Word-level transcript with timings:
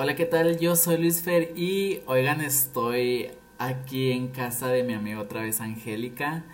Hola, 0.00 0.14
¿qué 0.14 0.26
tal? 0.26 0.60
Yo 0.60 0.76
soy 0.76 0.96
Luis 0.96 1.22
Fer 1.22 1.58
y 1.58 2.02
oigan, 2.06 2.40
estoy 2.40 3.32
aquí 3.58 4.12
en 4.12 4.28
casa 4.28 4.68
de 4.68 4.84
mi 4.84 4.92
amiga 4.92 5.20
otra 5.20 5.42
vez 5.42 5.60
Angélica. 5.60 6.44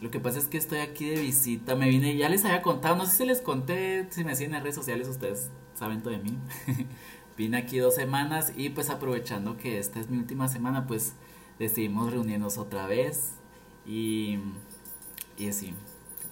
lo 0.00 0.10
que 0.10 0.18
pasa 0.18 0.40
es 0.40 0.48
que 0.48 0.58
estoy 0.58 0.80
aquí 0.80 1.08
de 1.08 1.20
visita, 1.20 1.76
me 1.76 1.88
vine, 1.88 2.16
ya 2.16 2.28
les 2.28 2.44
había 2.44 2.60
contado, 2.60 2.96
no 2.96 3.06
sé 3.06 3.18
si 3.18 3.24
les 3.24 3.40
conté, 3.40 4.08
si 4.10 4.24
me 4.24 4.34
siguen 4.34 4.56
en 4.56 4.62
redes 4.64 4.74
sociales, 4.74 5.06
ustedes 5.06 5.48
saben 5.76 6.02
todo 6.02 6.12
de 6.12 6.18
mí. 6.18 6.36
vine 7.38 7.56
aquí 7.56 7.78
dos 7.78 7.94
semanas 7.94 8.52
y 8.56 8.70
pues 8.70 8.90
aprovechando 8.90 9.56
que 9.56 9.78
esta 9.78 10.00
es 10.00 10.10
mi 10.10 10.18
última 10.18 10.48
semana, 10.48 10.88
pues 10.88 11.14
decidimos 11.60 12.12
reunirnos 12.12 12.58
otra 12.58 12.88
vez 12.88 13.34
y, 13.86 14.40
y 15.38 15.48
así, 15.50 15.72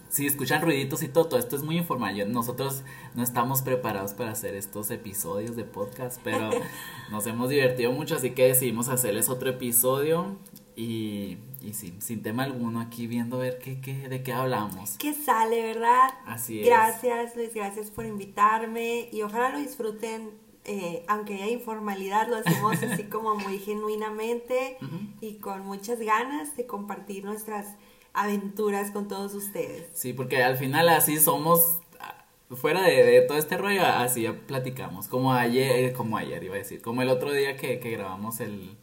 si 0.08 0.26
escuchan 0.26 0.62
ruiditos 0.62 1.02
y 1.02 1.08
todo, 1.08 1.38
esto 1.38 1.56
es 1.56 1.62
muy 1.62 1.76
informal. 1.76 2.32
Nosotros 2.32 2.82
no 3.14 3.22
estamos 3.22 3.62
preparados 3.62 4.14
para 4.14 4.30
hacer 4.30 4.54
estos 4.54 4.90
episodios 4.90 5.56
de 5.56 5.64
podcast, 5.64 6.20
pero 6.24 6.50
nos 7.10 7.26
hemos 7.26 7.50
divertido 7.50 7.92
mucho, 7.92 8.16
así 8.16 8.30
que 8.30 8.46
decidimos 8.46 8.88
hacerles 8.88 9.28
otro 9.28 9.50
episodio 9.50 10.36
y, 10.76 11.38
y 11.60 11.74
sí, 11.74 11.94
sin 11.98 12.22
tema 12.22 12.44
alguno 12.44 12.80
aquí 12.80 13.06
viendo 13.06 13.36
a 13.36 13.40
ver 13.40 13.58
qué, 13.58 13.80
qué, 13.80 14.08
de 14.08 14.22
qué 14.22 14.32
hablamos. 14.32 14.96
¿Qué 14.98 15.12
sale, 15.12 15.62
verdad? 15.62 16.10
Así 16.24 16.60
es. 16.60 16.66
Gracias, 16.66 17.36
Luis, 17.36 17.52
gracias 17.52 17.90
por 17.90 18.06
invitarme 18.06 19.08
y 19.12 19.22
ojalá 19.22 19.50
lo 19.50 19.58
disfruten. 19.58 20.30
Eh, 20.64 21.02
aunque 21.08 21.34
haya 21.34 21.48
informalidad, 21.48 22.28
lo 22.28 22.36
hacemos 22.36 22.82
así 22.82 23.04
como 23.10 23.36
muy 23.36 23.58
genuinamente 23.58 24.76
y 25.22 25.36
con 25.36 25.64
muchas 25.64 25.98
ganas 25.98 26.56
de 26.58 26.66
compartir 26.66 27.24
nuestras 27.24 27.76
aventuras 28.18 28.90
con 28.90 29.08
todos 29.08 29.34
ustedes. 29.34 29.86
Sí, 29.94 30.12
porque 30.12 30.42
al 30.42 30.56
final 30.56 30.88
así 30.88 31.18
somos, 31.18 31.78
fuera 32.50 32.82
de, 32.82 33.20
todo 33.22 33.38
este 33.38 33.56
rollo, 33.56 33.84
así 33.84 34.22
ya 34.22 34.34
platicamos, 34.46 35.08
como 35.08 35.32
ayer, 35.32 35.84
eh, 35.84 35.92
como 35.92 36.16
ayer 36.16 36.42
iba 36.42 36.54
a 36.56 36.58
decir, 36.58 36.82
como 36.82 37.02
el 37.02 37.10
otro 37.10 37.32
día 37.32 37.56
que, 37.56 37.78
que 37.78 37.90
grabamos 37.90 38.40
el, 38.40 38.76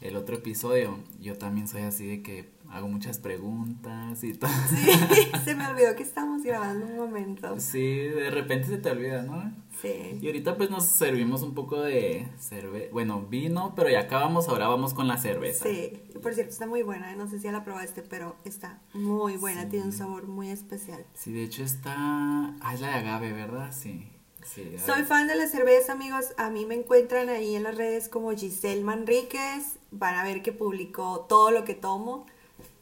el 0.00 0.16
otro 0.16 0.36
episodio, 0.36 0.98
yo 1.20 1.36
también 1.36 1.68
soy 1.68 1.82
así 1.82 2.06
de 2.06 2.22
que 2.22 2.55
hago 2.70 2.88
muchas 2.88 3.18
preguntas 3.18 4.22
y 4.24 4.34
todo. 4.34 4.50
Sí, 4.68 5.30
se 5.44 5.54
me 5.54 5.66
olvidó 5.66 5.94
que 5.96 6.02
estamos 6.02 6.42
grabando 6.42 6.86
un 6.86 6.96
momento. 6.96 7.58
Sí, 7.58 7.96
de 7.96 8.30
repente 8.30 8.68
se 8.68 8.78
te 8.78 8.90
olvida, 8.90 9.22
¿no? 9.22 9.52
Sí. 9.80 10.18
Y 10.20 10.26
ahorita 10.26 10.56
pues 10.56 10.70
nos 10.70 10.86
servimos 10.86 11.42
un 11.42 11.54
poco 11.54 11.80
de 11.82 12.28
cerveza, 12.38 12.88
bueno, 12.92 13.22
vino, 13.28 13.74
pero 13.76 13.90
ya 13.90 14.00
acabamos, 14.00 14.48
ahora 14.48 14.68
vamos 14.68 14.94
con 14.94 15.06
la 15.06 15.18
cerveza. 15.18 15.66
Sí, 15.66 16.02
por 16.22 16.34
cierto, 16.34 16.52
está 16.52 16.66
muy 16.66 16.82
buena, 16.82 17.12
¿eh? 17.12 17.16
no 17.16 17.28
sé 17.28 17.38
si 17.38 17.44
ya 17.44 17.52
la 17.52 17.64
probaste, 17.64 18.02
pero 18.02 18.36
está 18.44 18.80
muy 18.94 19.36
buena, 19.36 19.68
tiene 19.68 19.86
un 19.86 19.92
sabor 19.92 20.26
muy 20.26 20.50
especial. 20.50 21.04
Sí, 21.14 21.32
de 21.32 21.44
hecho 21.44 21.62
está, 21.62 21.94
ah, 21.96 22.70
es 22.72 22.80
la 22.80 22.88
de 22.88 22.94
agave, 22.94 23.32
¿verdad? 23.32 23.70
Sí. 23.72 24.08
Sí, 24.44 24.76
Soy 24.78 25.02
fan 25.02 25.26
de 25.26 25.34
la 25.34 25.48
cerveza, 25.48 25.92
amigos. 25.92 26.26
A 26.36 26.50
mí 26.50 26.66
me 26.66 26.76
encuentran 26.76 27.28
ahí 27.28 27.56
en 27.56 27.64
las 27.64 27.76
redes 27.76 28.08
como 28.08 28.30
Giselle 28.30 28.84
Manríquez. 28.84 29.78
Van 29.90 30.14
a 30.14 30.22
ver 30.22 30.40
que 30.40 30.52
publicó 30.52 31.26
todo 31.28 31.50
lo 31.50 31.64
que 31.64 31.74
tomo. 31.74 32.26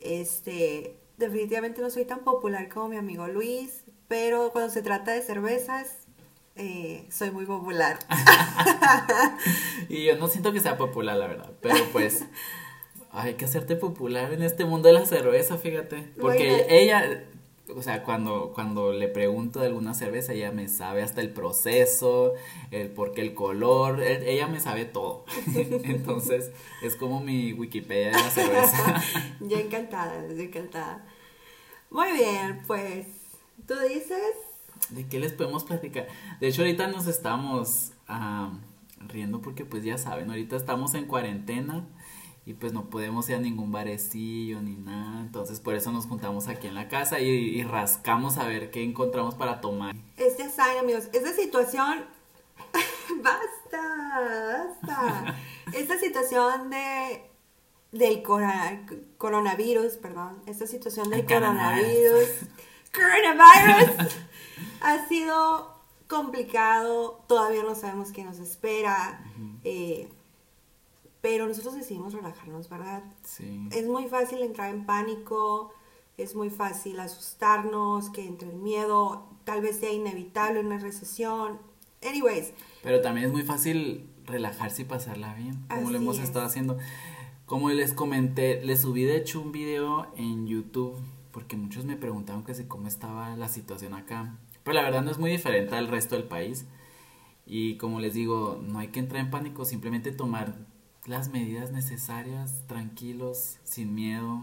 Este, 0.01 0.97
definitivamente 1.17 1.81
no 1.81 1.91
soy 1.91 2.05
tan 2.05 2.21
popular 2.21 2.69
como 2.69 2.89
mi 2.89 2.97
amigo 2.97 3.27
Luis, 3.29 3.85
pero 4.09 4.51
cuando 4.51 4.73
se 4.73 4.83
trata 4.83 5.13
de 5.13 5.23
cervezas, 5.23 6.05
eh, 6.57 7.07
soy 7.11 7.31
muy 7.31 7.47
popular. 7.47 7.99
y 9.89 10.05
yo 10.05 10.17
no 10.17 10.29
siento 10.29 10.53
que 10.53 10.61
sea 10.61 10.77
popular, 10.77 11.17
la 11.17 11.27
verdad, 11.27 11.53
pero 11.61 11.77
pues 11.93 12.25
hay 13.11 13.35
que 13.35 13.45
hacerte 13.45 13.77
popular 13.77 14.33
en 14.33 14.43
este 14.43 14.65
mundo 14.65 14.89
de 14.89 14.95
la 14.95 15.07
cerveza, 15.07 15.57
fíjate. 15.59 16.13
Porque 16.21 16.67
ella, 16.69 17.25
o 17.73 17.83
sea, 17.83 18.03
cuando, 18.03 18.53
cuando 18.55 18.93
le 18.93 19.09
pregunto 19.09 19.61
de 19.61 19.67
alguna 19.67 19.95
cerveza, 19.95 20.35
ella 20.35 20.53
me 20.53 20.69
sabe 20.69 21.03
hasta 21.03 21.23
el 21.23 21.31
proceso, 21.31 22.35
el 22.71 22.91
por 22.91 23.13
qué 23.13 23.23
el 23.23 23.35
color, 23.35 24.03
e, 24.03 24.33
ella 24.33 24.47
me 24.49 24.61
sabe 24.61 24.85
todo. 24.85 25.25
Entonces, 25.55 26.53
es 26.83 26.97
como 26.97 27.21
mi 27.21 27.53
Wikipedia 27.55 28.09
de 28.09 28.13
la 28.13 28.31
cerveza. 28.31 29.03
yo 29.41 29.59
encantada, 29.59 30.27
yo 30.29 30.43
encantada. 30.43 31.07
Muy 31.91 32.13
bien, 32.13 32.63
pues, 32.67 33.07
¿tú 33.67 33.75
dices? 33.89 34.35
¿De 34.91 35.07
qué 35.07 35.19
les 35.19 35.33
podemos 35.33 35.65
platicar? 35.65 36.07
De 36.41 36.49
hecho, 36.49 36.63
ahorita 36.63 36.89
nos 36.89 37.07
estamos 37.07 37.93
riendo 39.09 39.41
porque, 39.41 39.65
pues, 39.65 39.85
ya 39.85 39.97
saben, 39.97 40.29
ahorita 40.29 40.57
estamos 40.57 40.95
en 40.95 41.07
cuarentena 41.07 41.87
y 42.47 42.55
pues 42.55 42.73
no 42.73 42.91
podemos 42.91 43.29
ir 43.29 43.37
a 43.37 43.41
ningún 43.41 43.73
barecillo 43.73 44.61
ni 44.61 44.77
nada. 44.77 45.21
Entonces 45.21 45.61
por 45.61 45.75
eso 45.75 45.91
nos 45.93 46.07
juntamos 46.07 46.49
aquí 46.49 46.67
en 46.67 46.75
la 46.75 46.89
casa 46.89 47.21
y, 47.21 47.63
rascamos 47.63 48.37
a 48.37 48.47
ver 48.47 48.71
qué 48.71 48.83
encontramos 48.83 49.35
para 49.35 49.61
tomar. 49.61 49.95
Este 50.17 50.51
saben 50.51 50.79
amigos, 50.79 51.09
esta 51.13 51.33
situación... 51.33 52.05
basta, 53.23 54.75
basta. 54.83 55.37
Esta 55.73 55.99
situación 55.99 56.71
de 56.71 57.23
del 57.91 58.23
coronavirus, 59.19 59.97
perdón, 59.99 60.43
esta 60.47 60.67
situación 60.67 61.11
del 61.11 61.25
coronavirus, 61.25 62.29
coronavirus, 62.93 64.17
ha 64.81 65.07
sido 65.07 65.73
complicado, 66.09 67.25
todavía 67.29 67.63
no 67.63 67.77
sabemos 67.77 68.11
qué 68.11 68.25
nos 68.25 68.41
espera. 68.41 69.21
Pero 71.25 71.49
nosotros 71.49 71.75
decidimos 71.75 72.13
relajarnos, 72.13 72.69
¿verdad? 72.69 73.03
Sí. 73.23 73.67
Es 73.73 73.87
muy 73.87 74.09
fácil 74.09 74.43
entrar 74.43 74.69
en 74.69 74.85
pánico, 74.85 75.73
es 76.19 76.35
muy 76.35 76.51
fácil 76.51 77.01
asustarnos, 77.01 78.11
que 78.11 78.27
entre 78.27 78.51
el 78.51 78.57
miedo, 78.57 79.27
tal 79.45 79.63
vez 79.63 79.79
sea 79.79 79.91
inevitable 79.91 80.61
una 80.61 80.77
recesión. 80.77 81.61
Anyways. 82.07 82.53
Pero 82.83 83.01
también 83.01 83.29
es 83.29 83.33
muy 83.33 83.41
fácil 83.41 84.07
relajarse 84.27 84.83
y 84.83 84.85
pasarla 84.85 85.33
bien, 85.33 85.65
como 85.71 85.91
lo 85.91 85.97
hemos 85.97 86.19
estado 86.19 86.45
haciendo. 86.45 86.77
Como 87.47 87.71
les 87.71 87.95
comenté, 87.95 88.63
les 88.63 88.83
subí 88.83 89.05
de 89.05 89.17
hecho 89.17 89.41
un 89.41 89.51
video 89.51 90.13
en 90.19 90.47
YouTube, 90.47 90.95
porque 91.33 91.57
muchos 91.57 91.87
me 91.87 91.97
preguntaban 91.97 92.45
que 92.45 92.53
si 92.53 92.65
cómo 92.65 92.87
estaba 92.87 93.35
la 93.35 93.49
situación 93.49 93.95
acá. 93.95 94.37
Pero 94.63 94.75
la 94.75 94.83
verdad 94.83 95.01
no 95.01 95.11
es 95.11 95.17
muy 95.17 95.31
diferente 95.31 95.75
al 95.75 95.89
resto 95.89 96.17
del 96.17 96.25
país. 96.25 96.67
Y 97.47 97.79
como 97.79 98.01
les 98.01 98.13
digo, 98.13 98.61
no 98.63 98.79
hay 98.79 98.89
que 98.89 99.01
entrar 99.01 99.25
en 99.25 99.31
pánico, 99.31 99.65
simplemente 99.65 100.13
tomar 100.13 100.74
las 101.07 101.29
medidas 101.29 101.71
necesarias, 101.71 102.63
tranquilos, 102.67 103.59
sin 103.65 103.95
miedo 103.95 104.43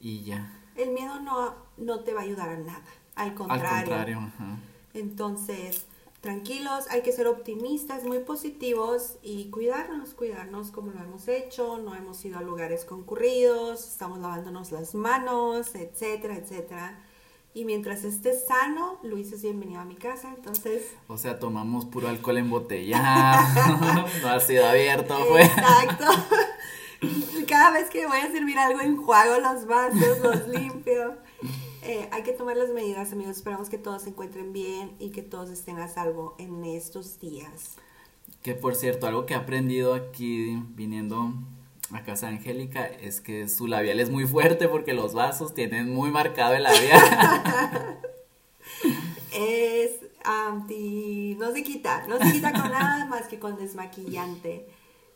y 0.00 0.24
ya. 0.24 0.58
El 0.76 0.90
miedo 0.90 1.20
no, 1.20 1.54
no 1.76 2.00
te 2.00 2.14
va 2.14 2.20
a 2.20 2.24
ayudar 2.24 2.48
a 2.48 2.56
nada, 2.58 2.82
al 3.14 3.34
contrario. 3.34 3.68
Al 3.68 3.84
contrario, 3.84 4.18
ajá. 4.18 4.58
Entonces, 4.94 5.86
tranquilos, 6.20 6.86
hay 6.90 7.02
que 7.02 7.12
ser 7.12 7.26
optimistas, 7.26 8.04
muy 8.04 8.20
positivos 8.20 9.16
y 9.22 9.50
cuidarnos, 9.50 10.14
cuidarnos 10.14 10.70
como 10.70 10.92
lo 10.92 11.00
hemos 11.00 11.28
hecho, 11.28 11.78
no 11.78 11.94
hemos 11.94 12.24
ido 12.24 12.38
a 12.38 12.42
lugares 12.42 12.84
concurridos, 12.84 13.86
estamos 13.88 14.18
lavándonos 14.18 14.72
las 14.72 14.94
manos, 14.94 15.74
etcétera, 15.74 16.36
etcétera. 16.36 16.98
Y 17.54 17.66
mientras 17.66 18.04
esté 18.04 18.32
sano, 18.32 18.98
Luis 19.02 19.30
es 19.32 19.42
bienvenido 19.42 19.80
a 19.80 19.84
mi 19.84 19.94
casa, 19.94 20.32
entonces... 20.34 20.84
O 21.06 21.18
sea, 21.18 21.38
tomamos 21.38 21.84
puro 21.84 22.08
alcohol 22.08 22.38
embotellado, 22.38 24.06
no 24.22 24.28
ha 24.28 24.40
sido 24.40 24.66
abierto, 24.66 25.14
pues. 25.28 25.46
Exacto. 25.48 26.06
Cada 27.48 27.72
vez 27.72 27.90
que 27.90 28.06
voy 28.06 28.20
a 28.20 28.30
servir 28.32 28.58
algo, 28.58 28.80
enjuago 28.80 29.38
los 29.38 29.66
vasos, 29.66 30.18
los 30.22 30.48
limpio. 30.48 31.16
Eh, 31.82 32.08
hay 32.10 32.22
que 32.22 32.32
tomar 32.32 32.56
las 32.56 32.70
medidas, 32.70 33.12
amigos. 33.12 33.36
Esperamos 33.36 33.68
que 33.68 33.76
todos 33.76 34.02
se 34.02 34.10
encuentren 34.10 34.54
bien 34.54 34.92
y 34.98 35.10
que 35.10 35.20
todos 35.20 35.50
estén 35.50 35.78
a 35.78 35.88
salvo 35.88 36.34
en 36.38 36.64
estos 36.64 37.20
días. 37.20 37.76
Que 38.42 38.54
por 38.54 38.76
cierto, 38.76 39.06
algo 39.06 39.26
que 39.26 39.34
he 39.34 39.36
aprendido 39.36 39.92
aquí 39.92 40.62
viniendo 40.70 41.34
a 41.90 42.04
casa 42.04 42.28
de 42.28 42.36
Angélica 42.36 42.86
es 42.86 43.20
que 43.20 43.48
su 43.48 43.66
labial 43.66 44.00
es 44.00 44.10
muy 44.10 44.26
fuerte 44.26 44.68
porque 44.68 44.94
los 44.94 45.14
vasos 45.14 45.54
tienen 45.54 45.92
muy 45.92 46.10
marcado 46.10 46.54
el 46.54 46.62
labial. 46.62 47.00
es 49.32 50.00
anti, 50.24 51.36
no 51.38 51.52
se 51.52 51.62
quita, 51.62 52.06
no 52.06 52.18
se 52.18 52.32
quita 52.32 52.52
con 52.52 52.70
nada 52.70 53.06
más 53.06 53.26
que 53.26 53.38
con 53.38 53.56
desmaquillante. 53.56 54.66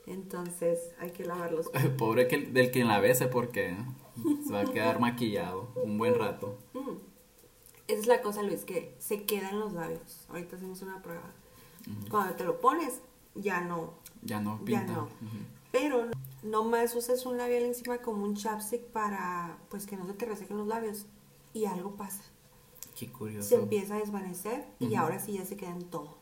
Entonces 0.06 0.78
hay 1.00 1.10
que 1.10 1.24
lavarlos. 1.24 1.70
Pobre 1.98 2.28
que, 2.28 2.38
del 2.38 2.70
quien 2.70 2.88
la 2.88 3.00
bese 3.00 3.26
porque 3.26 3.76
se 4.46 4.52
va 4.52 4.60
a 4.60 4.64
quedar 4.64 5.00
maquillado 5.00 5.70
un 5.76 5.98
buen 5.98 6.14
rato. 6.14 6.58
Mm. 6.74 6.96
Esa 7.88 8.00
es 8.00 8.06
la 8.06 8.20
cosa, 8.20 8.42
Luis, 8.42 8.64
que 8.64 8.94
se 8.98 9.22
quedan 9.24 9.60
los 9.60 9.72
labios. 9.72 10.26
Ahorita 10.28 10.56
hacemos 10.56 10.82
una 10.82 11.02
prueba. 11.02 11.32
Cuando 12.10 12.34
te 12.34 12.42
lo 12.42 12.60
pones, 12.60 13.00
ya 13.36 13.60
no. 13.60 13.94
Ya 14.22 14.40
no 14.40 14.58
pinta. 14.64 14.86
Ya 14.86 14.92
no. 14.92 15.08
Pero 15.70 16.10
no 16.42 16.64
más 16.64 16.94
uses 16.94 17.26
un 17.26 17.38
labial 17.38 17.64
encima 17.64 17.98
como 17.98 18.24
un 18.24 18.34
chapstick 18.34 18.82
para 18.86 19.58
pues 19.70 19.86
que 19.86 19.96
no 19.96 20.06
se 20.06 20.14
te 20.14 20.26
resequen 20.26 20.58
los 20.58 20.66
labios 20.66 21.06
y 21.52 21.64
algo 21.64 21.96
pasa. 21.96 22.22
Qué 22.98 23.10
curioso. 23.10 23.48
Se 23.48 23.54
empieza 23.56 23.96
a 23.96 23.98
desvanecer 23.98 24.66
y 24.78 24.94
ahora 24.94 25.18
sí 25.18 25.34
ya 25.34 25.44
se 25.44 25.56
queda 25.56 25.70
en 25.70 25.84
todo. 25.84 26.18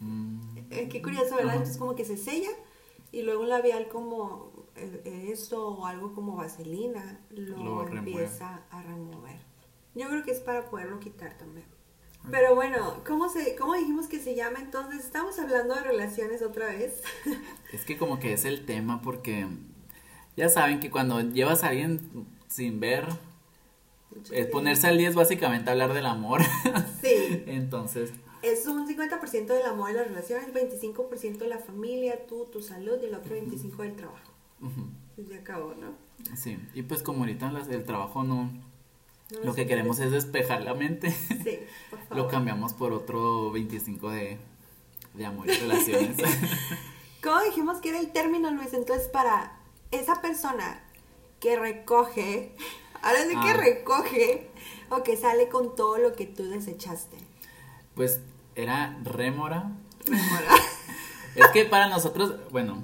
Mm. 0.00 0.58
Eh, 0.70 0.88
qué 0.88 1.02
curioso, 1.02 1.36
¿verdad? 1.36 1.54
Entonces 1.54 1.78
como 1.78 1.94
que 1.94 2.04
se 2.04 2.16
sella 2.16 2.50
y 3.12 3.22
luego 3.22 3.42
un 3.42 3.48
labial 3.48 3.88
como 3.88 4.52
eh, 4.76 5.28
esto 5.32 5.68
o 5.68 5.86
algo 5.86 6.14
como 6.14 6.36
vaselina 6.36 7.20
lo, 7.30 7.86
empieza 7.88 8.64
a 8.70 8.82
remover. 8.82 9.40
Yo 9.94 10.08
creo 10.08 10.22
que 10.24 10.30
es 10.30 10.40
para 10.40 10.68
poderlo 10.70 11.00
quitar 11.00 11.36
también. 11.36 11.66
Pero 12.30 12.54
bueno, 12.54 13.02
¿cómo, 13.06 13.28
se, 13.28 13.56
¿cómo 13.56 13.74
dijimos 13.74 14.06
que 14.06 14.18
se 14.18 14.34
llama 14.34 14.58
entonces? 14.60 15.04
Estamos 15.04 15.38
hablando 15.38 15.74
de 15.74 15.82
relaciones 15.82 16.42
otra 16.42 16.66
vez. 16.66 17.02
Es 17.72 17.84
que 17.84 17.96
como 17.96 18.18
que 18.18 18.32
es 18.32 18.44
el 18.44 18.66
tema 18.66 19.00
porque 19.00 19.46
ya 20.36 20.48
saben 20.48 20.80
que 20.80 20.90
cuando 20.90 21.20
llevas 21.20 21.62
a 21.62 21.68
alguien 21.68 22.26
sin 22.48 22.80
ver, 22.80 23.06
es 24.32 24.46
ponerse 24.46 24.88
al 24.88 24.98
día 24.98 25.08
es 25.08 25.14
básicamente 25.14 25.70
hablar 25.70 25.92
del 25.94 26.06
amor. 26.06 26.42
Sí. 27.00 27.44
Entonces, 27.46 28.12
Es 28.42 28.66
un 28.66 28.86
50% 28.86 29.46
del 29.46 29.66
amor 29.66 29.90
y 29.90 29.94
las 29.94 30.08
relaciones, 30.08 30.52
25% 30.52 31.38
de 31.38 31.48
la 31.48 31.58
familia, 31.58 32.26
tú, 32.26 32.46
tu 32.52 32.60
salud 32.60 32.98
y 33.02 33.06
el 33.06 33.14
otro 33.14 33.34
25% 33.36 33.76
del 33.78 33.96
trabajo. 33.96 34.32
ujú, 34.60 34.88
Pues 35.16 35.28
ya 35.28 35.36
acabó, 35.36 35.74
¿no? 35.74 35.94
sí. 36.36 36.58
Y 36.74 36.82
pues 36.82 37.02
como 37.02 37.20
ahorita 37.20 37.50
el 37.70 37.84
trabajo 37.84 38.24
no, 38.24 38.50
No 39.32 39.44
lo 39.44 39.54
que 39.54 39.66
queremos 39.66 39.98
es 40.00 40.10
despejar 40.10 40.62
la 40.62 40.74
mente, 40.74 41.10
Sí, 41.10 41.58
por 41.90 41.98
favor. 42.00 42.16
lo 42.16 42.28
cambiamos 42.28 42.72
por 42.74 42.92
otro 42.92 43.50
25 43.52 44.10
de, 44.10 44.38
de 45.14 45.26
amor 45.26 45.48
y 45.48 45.52
relaciones. 45.56 46.16
¿Cómo 47.22 47.40
dijimos 47.42 47.78
que 47.78 47.90
era 47.90 48.00
el 48.00 48.12
término, 48.12 48.50
Luis? 48.50 48.72
Entonces, 48.72 49.08
para 49.08 49.52
esa 49.90 50.20
persona 50.22 50.82
que 51.38 51.56
recoge, 51.58 52.54
ahora 53.02 53.22
sí 53.24 53.30
que 53.30 53.50
Ah. 53.50 53.56
recoge, 53.56 54.50
o 54.88 55.02
que 55.02 55.16
sale 55.16 55.48
con 55.48 55.74
todo 55.76 55.98
lo 55.98 56.14
que 56.14 56.26
tú 56.26 56.44
desechaste. 56.48 57.16
Pues 57.94 58.20
era 58.56 58.98
rémora. 59.04 59.70
Remora. 60.06 60.48
Es 61.36 61.46
que 61.52 61.64
para 61.64 61.88
nosotros, 61.88 62.34
bueno, 62.50 62.82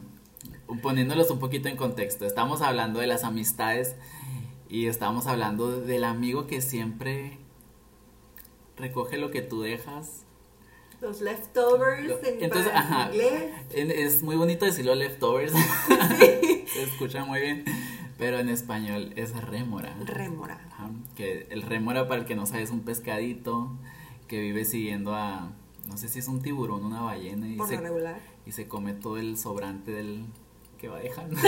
poniéndolos 0.80 1.30
un 1.32 1.40
poquito 1.40 1.68
en 1.68 1.76
contexto, 1.76 2.24
estamos 2.26 2.62
hablando 2.62 3.00
de 3.00 3.08
las 3.08 3.24
amistades 3.24 3.96
y 4.68 4.86
estamos 4.86 5.26
hablando 5.26 5.80
del 5.80 6.04
amigo 6.04 6.46
que 6.46 6.60
siempre 6.60 7.38
recoge 8.76 9.16
lo 9.16 9.30
que 9.30 9.42
tú 9.42 9.62
dejas. 9.62 10.22
Los 11.00 11.20
leftovers 11.20 12.06
Lo- 12.06 12.22
en, 12.24 12.42
Entonces, 12.44 12.72
ajá, 12.74 13.10
inglés. 13.12 13.52
es 13.72 14.22
muy 14.22 14.36
bonito 14.36 14.64
decirlo 14.64 14.94
leftovers, 14.94 15.52
se 16.18 16.82
escucha 16.82 17.24
muy 17.24 17.40
bien, 17.40 17.64
pero 18.18 18.38
en 18.38 18.48
español 18.48 19.12
es 19.16 19.36
rémora. 19.36 19.94
Rémora. 20.04 20.58
Ajá, 20.72 20.90
que 21.14 21.46
el 21.50 21.62
rémora, 21.62 22.08
para 22.08 22.22
el 22.22 22.26
que 22.26 22.34
no 22.34 22.46
sabe, 22.46 22.62
es 22.62 22.70
un 22.70 22.80
pescadito 22.80 23.70
que 24.26 24.40
vive 24.40 24.64
siguiendo 24.64 25.14
a, 25.14 25.52
no 25.86 25.96
sé 25.98 26.08
si 26.08 26.18
es 26.18 26.28
un 26.28 26.40
tiburón, 26.42 26.82
una 26.84 27.02
ballena, 27.02 27.46
y 27.46 27.56
Por 27.56 27.68
se, 27.68 27.76
regular. 27.78 28.18
y 28.46 28.52
se 28.52 28.66
come 28.66 28.94
todo 28.94 29.18
el 29.18 29.36
sobrante 29.36 29.90
del 29.92 30.24
que 30.78 30.88
va 30.88 30.98
dejando. 30.98 31.38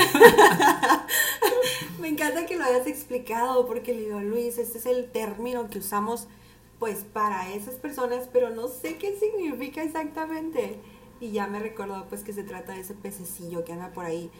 Me 2.00 2.08
encanta 2.08 2.46
que 2.46 2.56
lo 2.56 2.64
hayas 2.64 2.87
explicado 2.87 3.66
porque 3.66 3.94
le 3.94 4.00
digo, 4.02 4.20
Luis, 4.20 4.58
este 4.58 4.78
es 4.78 4.87
el 4.87 5.10
término 5.10 5.69
que 5.70 5.78
usamos 5.78 6.28
pues 6.78 7.05
para 7.05 7.52
esas 7.52 7.75
personas, 7.75 8.28
pero 8.32 8.50
no 8.50 8.69
sé 8.69 8.96
qué 8.96 9.19
significa 9.19 9.82
exactamente. 9.82 10.78
Y 11.20 11.32
ya 11.32 11.46
me 11.49 11.58
recordó 11.58 12.06
pues 12.08 12.22
que 12.22 12.32
se 12.32 12.44
trata 12.44 12.72
de 12.72 12.81
ese 12.81 12.94
pececillo 12.94 13.64
que 13.64 13.72
anda 13.72 13.90
por 13.93 14.05
ahí. 14.05 14.31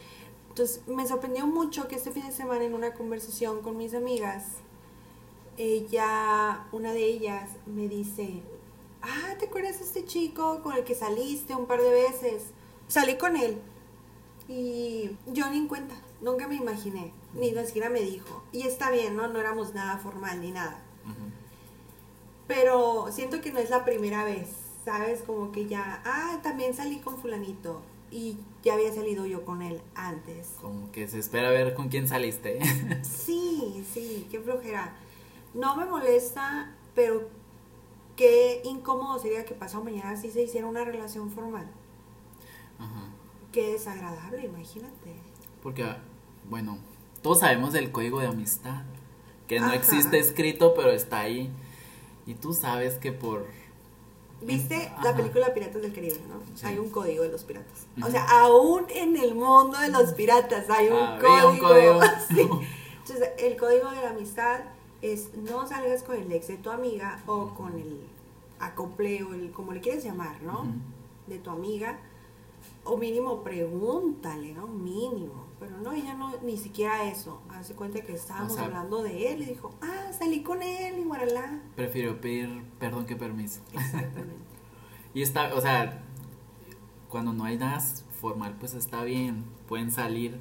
Entonces 0.49 0.81
me 0.87 1.07
sorprendió 1.07 1.45
mucho 1.47 1.87
que 1.87 1.95
este 1.95 2.11
fin 2.11 2.25
de 2.25 2.31
semana 2.31 2.63
en 2.63 2.73
una 2.73 2.93
conversación 2.93 3.61
con 3.61 3.77
mis 3.77 3.93
amigas, 3.93 4.45
ella, 5.57 6.65
una 6.71 6.93
de 6.93 7.05
ellas 7.05 7.49
me 7.65 7.89
dice, 7.89 8.41
ah, 9.01 9.35
¿te 9.37 9.47
acuerdas 9.47 9.79
de 9.79 9.85
este 9.85 10.05
chico 10.05 10.61
con 10.63 10.75
el 10.75 10.85
que 10.85 10.95
saliste 10.95 11.53
un 11.55 11.65
par 11.65 11.81
de 11.81 11.91
veces? 11.91 12.43
Salí 12.87 13.17
con 13.17 13.35
él. 13.35 13.57
Y 14.47 15.11
yo 15.27 15.49
ni 15.49 15.57
en 15.57 15.67
cuenta, 15.67 15.95
nunca 16.21 16.47
me 16.47 16.55
imaginé, 16.55 17.13
ni 17.33 17.53
siquiera 17.65 17.89
me 17.89 18.01
dijo. 18.01 18.43
Y 18.51 18.63
está 18.63 18.91
bien, 18.91 19.15
¿no? 19.15 19.27
No 19.27 19.39
éramos 19.39 19.73
nada 19.73 19.97
formal 19.97 20.41
ni 20.41 20.51
nada. 20.51 20.79
Pero 22.47 23.09
siento 23.11 23.41
que 23.41 23.51
no 23.51 23.59
es 23.59 23.69
la 23.69 23.85
primera 23.85 24.23
vez, 24.23 24.49
¿sabes? 24.83 25.21
Como 25.21 25.51
que 25.51 25.67
ya, 25.67 26.01
ah, 26.03 26.39
también 26.41 26.73
salí 26.73 26.97
con 26.99 27.17
fulanito. 27.19 27.81
Y 28.11 28.37
ya 28.63 28.73
había 28.73 28.91
salido 28.91 29.27
yo 29.27 29.45
con 29.45 29.61
él 29.61 29.81
antes. 29.93 30.53
Como 30.59 30.91
que 30.91 31.07
se 31.07 31.19
espera 31.19 31.51
ver 31.51 31.75
con 31.75 31.89
quién 31.89 32.07
saliste. 32.07 32.59
Sí, 33.03 33.85
sí, 33.93 34.27
qué 34.31 34.39
flojera. 34.39 34.95
No 35.53 35.75
me 35.75 35.85
molesta, 35.85 36.75
pero 36.95 37.29
qué 38.15 38.61
incómodo 38.65 39.19
sería 39.19 39.45
que 39.45 39.53
pasado 39.53 39.83
mañana 39.83 40.17
sí 40.17 40.31
se 40.31 40.41
hiciera 40.41 40.65
una 40.65 40.83
relación 40.83 41.29
formal. 41.29 41.69
Ajá. 42.79 43.11
Qué 43.51 43.73
desagradable, 43.73 44.45
imagínate. 44.45 45.15
Porque, 45.61 45.85
bueno, 46.47 46.77
todos 47.21 47.39
sabemos 47.39 47.73
del 47.73 47.91
código 47.91 48.19
de 48.19 48.27
amistad, 48.27 48.83
que 49.47 49.59
no 49.59 49.67
Ajá. 49.67 49.75
existe 49.75 50.19
escrito, 50.19 50.73
pero 50.75 50.91
está 50.91 51.21
ahí. 51.21 51.49
Y 52.25 52.35
tú 52.35 52.53
sabes 52.53 52.95
que 52.95 53.11
por... 53.11 53.45
¿Viste 54.41 54.87
Ajá. 54.87 55.03
la 55.03 55.15
película 55.15 55.53
Piratas 55.53 55.81
del 55.81 55.93
Caribe, 55.93 56.19
no? 56.29 56.39
Sí. 56.55 56.65
Hay 56.65 56.77
un 56.77 56.89
código 56.89 57.23
de 57.23 57.29
los 57.29 57.43
piratas. 57.43 57.87
O 58.01 58.09
sea, 58.09 58.25
aún 58.29 58.85
en 58.89 59.17
el 59.17 59.35
mundo 59.35 59.77
de 59.79 59.89
los 59.89 60.13
piratas 60.13 60.69
hay 60.69 60.87
un 60.87 60.93
Había 60.97 61.19
código. 61.19 61.49
un 61.49 61.57
código. 61.59 61.99
Sí. 62.29 62.41
Entonces, 63.01 63.29
el 63.39 63.57
código 63.57 63.89
de 63.89 64.01
la 64.01 64.11
amistad 64.11 64.61
es 65.01 65.33
no 65.33 65.67
salgas 65.67 66.03
con 66.03 66.15
el 66.15 66.31
ex 66.31 66.47
de 66.47 66.57
tu 66.57 66.69
amiga 66.69 67.21
o 67.25 67.53
con 67.55 67.73
el 67.79 68.01
acople 68.59 69.23
o 69.23 69.33
el, 69.33 69.51
como 69.51 69.73
le 69.73 69.81
quieres 69.81 70.03
llamar, 70.03 70.41
¿no? 70.43 70.67
De 71.27 71.39
tu 71.39 71.49
amiga. 71.49 71.99
O 72.83 72.95
mínimo 72.97 73.43
pregúntale, 73.43 74.53
¿no? 74.53 74.67
Mínimo. 74.67 75.48
Pero 75.59 75.77
no, 75.77 75.91
ella 75.91 76.13
no, 76.13 76.33
ni 76.41 76.55
siquiera 76.57 77.03
eso. 77.03 77.41
Hace 77.49 77.75
cuenta 77.75 78.01
que 78.01 78.13
estábamos 78.13 78.53
O 78.53 78.55
sea- 78.55 78.65
hablando 78.65 79.03
de 79.03 79.33
él 79.33 79.41
y 79.41 79.45
dijo, 79.45 79.73
ah, 79.81 80.11
salí 80.17 80.41
con 80.41 80.63
él 80.63 80.99
y 80.99 81.03
guaralá. 81.03 81.59
Prefiero 81.75 82.21
pedir 82.21 82.63
perdón 82.79 83.05
que 83.05 83.15
permiso. 83.15 83.61
Exactamente. 83.73 84.35
Y 85.13 85.23
está, 85.23 85.55
o 85.55 85.59
sea, 85.61 86.03
cuando 87.09 87.33
no 87.33 87.43
hay 87.43 87.57
nada 87.57 87.79
formal, 88.21 88.55
pues 88.59 88.75
está 88.75 89.03
bien, 89.03 89.43
pueden 89.67 89.89
salir, 89.91 90.39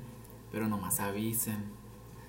pero 0.53 0.69
nomás 0.69 1.01
avisen, 1.01 1.65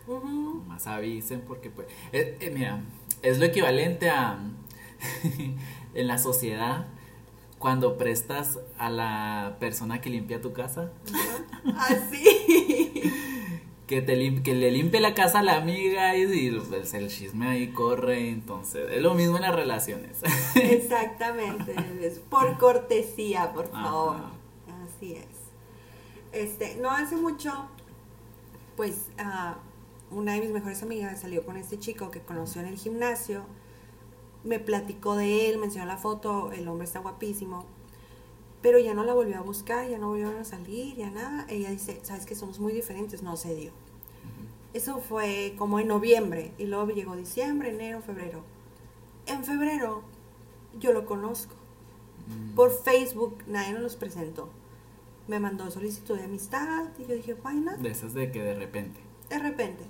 nomás 0.08 0.88
avisen, 0.88 1.42
porque 1.46 1.70
pues, 1.70 1.88
eh, 2.14 2.38
eh, 2.40 2.50
mira, 2.52 2.82
es 3.24 3.40
lo 3.40 3.46
equivalente 3.46 4.10
a, 4.10 4.40
en 5.94 6.08
la 6.08 6.18
sociedad, 6.18 6.88
cuando 7.60 7.98
prestas 7.98 8.58
a 8.78 8.90
la 8.90 9.58
persona 9.60 10.02
que 10.02 10.10
limpia 10.10 10.42
tu 10.42 10.54
casa, 10.54 10.92
Así. 11.78 12.24
que, 13.88 14.02
te 14.02 14.16
lim- 14.16 14.42
que 14.44 14.56
le 14.56 14.72
limpie 14.72 15.00
la 15.02 15.14
casa 15.14 15.40
a 15.40 15.44
la 15.44 15.57
amiga 15.57 16.16
y, 16.16 16.24
y, 16.24 16.52
pues, 16.60 16.94
el 16.94 17.10
chisme 17.10 17.48
ahí 17.50 17.68
corre, 17.72 18.30
entonces, 18.30 18.90
es 18.92 19.02
lo 19.02 19.14
mismo 19.14 19.36
en 19.36 19.42
las 19.44 19.56
relaciones. 19.56 20.18
Exactamente. 20.56 21.76
es 22.02 22.19
por 22.19 22.57
cortesía, 22.57 23.52
por 23.54 23.69
favor. 23.69 24.16
Ajá. 24.16 24.31
Así 24.86 25.14
es. 25.14 25.26
Este, 26.31 26.78
no 26.78 26.92
hace 26.92 27.16
mucho, 27.18 27.52
pues, 28.78 29.07
ah, 29.18 29.57
una 30.12 30.33
de 30.33 30.42
mis 30.42 30.52
mejores 30.52 30.81
amigas 30.83 31.19
salió 31.19 31.44
con 31.45 31.57
este 31.57 31.78
chico 31.78 32.10
que 32.12 32.22
conoció 32.22 32.62
en 32.62 32.68
el 32.68 32.78
gimnasio. 32.78 33.44
Me 34.44 34.60
platicó 34.60 35.16
de 35.16 35.50
él, 35.50 35.58
me 35.58 35.66
enseñó 35.66 35.86
la 35.86 35.98
foto, 35.98 36.52
el 36.52 36.68
hombre 36.68 36.86
está 36.86 37.00
guapísimo. 37.00 37.66
Pero 38.62 38.80
ya 38.80 38.94
no 38.94 39.04
la 39.04 39.14
volvió 39.14 39.38
a 39.38 39.42
buscar, 39.42 39.88
ya 39.90 39.98
no 39.98 40.10
volvieron 40.10 40.36
a 40.36 40.44
salir, 40.44 40.96
ya 40.96 41.10
nada. 41.10 41.46
Ella 41.50 41.69
dice, 41.69 42.00
sabes 42.04 42.26
que 42.26 42.36
somos 42.36 42.60
muy 42.60 42.74
diferentes, 42.74 43.22
no 43.22 43.38
se 43.38 43.56
dio. 43.56 43.72
Eso 44.74 45.00
fue 45.00 45.56
como 45.58 45.80
en 45.80 45.88
noviembre 45.88 46.54
y 46.58 46.66
luego 46.66 46.92
llegó 46.92 47.16
diciembre, 47.16 47.69
enero, 47.69 48.02
febrero. 48.02 48.44
En 49.26 49.44
febrero 49.44 50.04
yo 50.80 50.94
lo 50.94 51.06
conozco. 51.06 51.56
Mm. 52.28 52.56
Por 52.56 52.72
Facebook 52.72 53.44
nadie 53.48 53.74
nos 53.74 53.81
los 53.81 53.96
presentó. 53.96 54.50
Me 55.28 55.40
mandó 55.40 55.69
solicitud 55.72 56.18
de 56.18 56.26
amistad 56.26 56.86
y 57.00 57.06
yo 57.06 57.16
dije, 57.16 57.36
why 57.44 57.56
not? 57.56 57.78
De 57.78 57.90
esas 57.90 58.14
de 58.14 58.31
que 58.31 58.44
de 58.44 58.54
repente. 58.54 59.00
De 59.30 59.40
repente. 59.40 59.84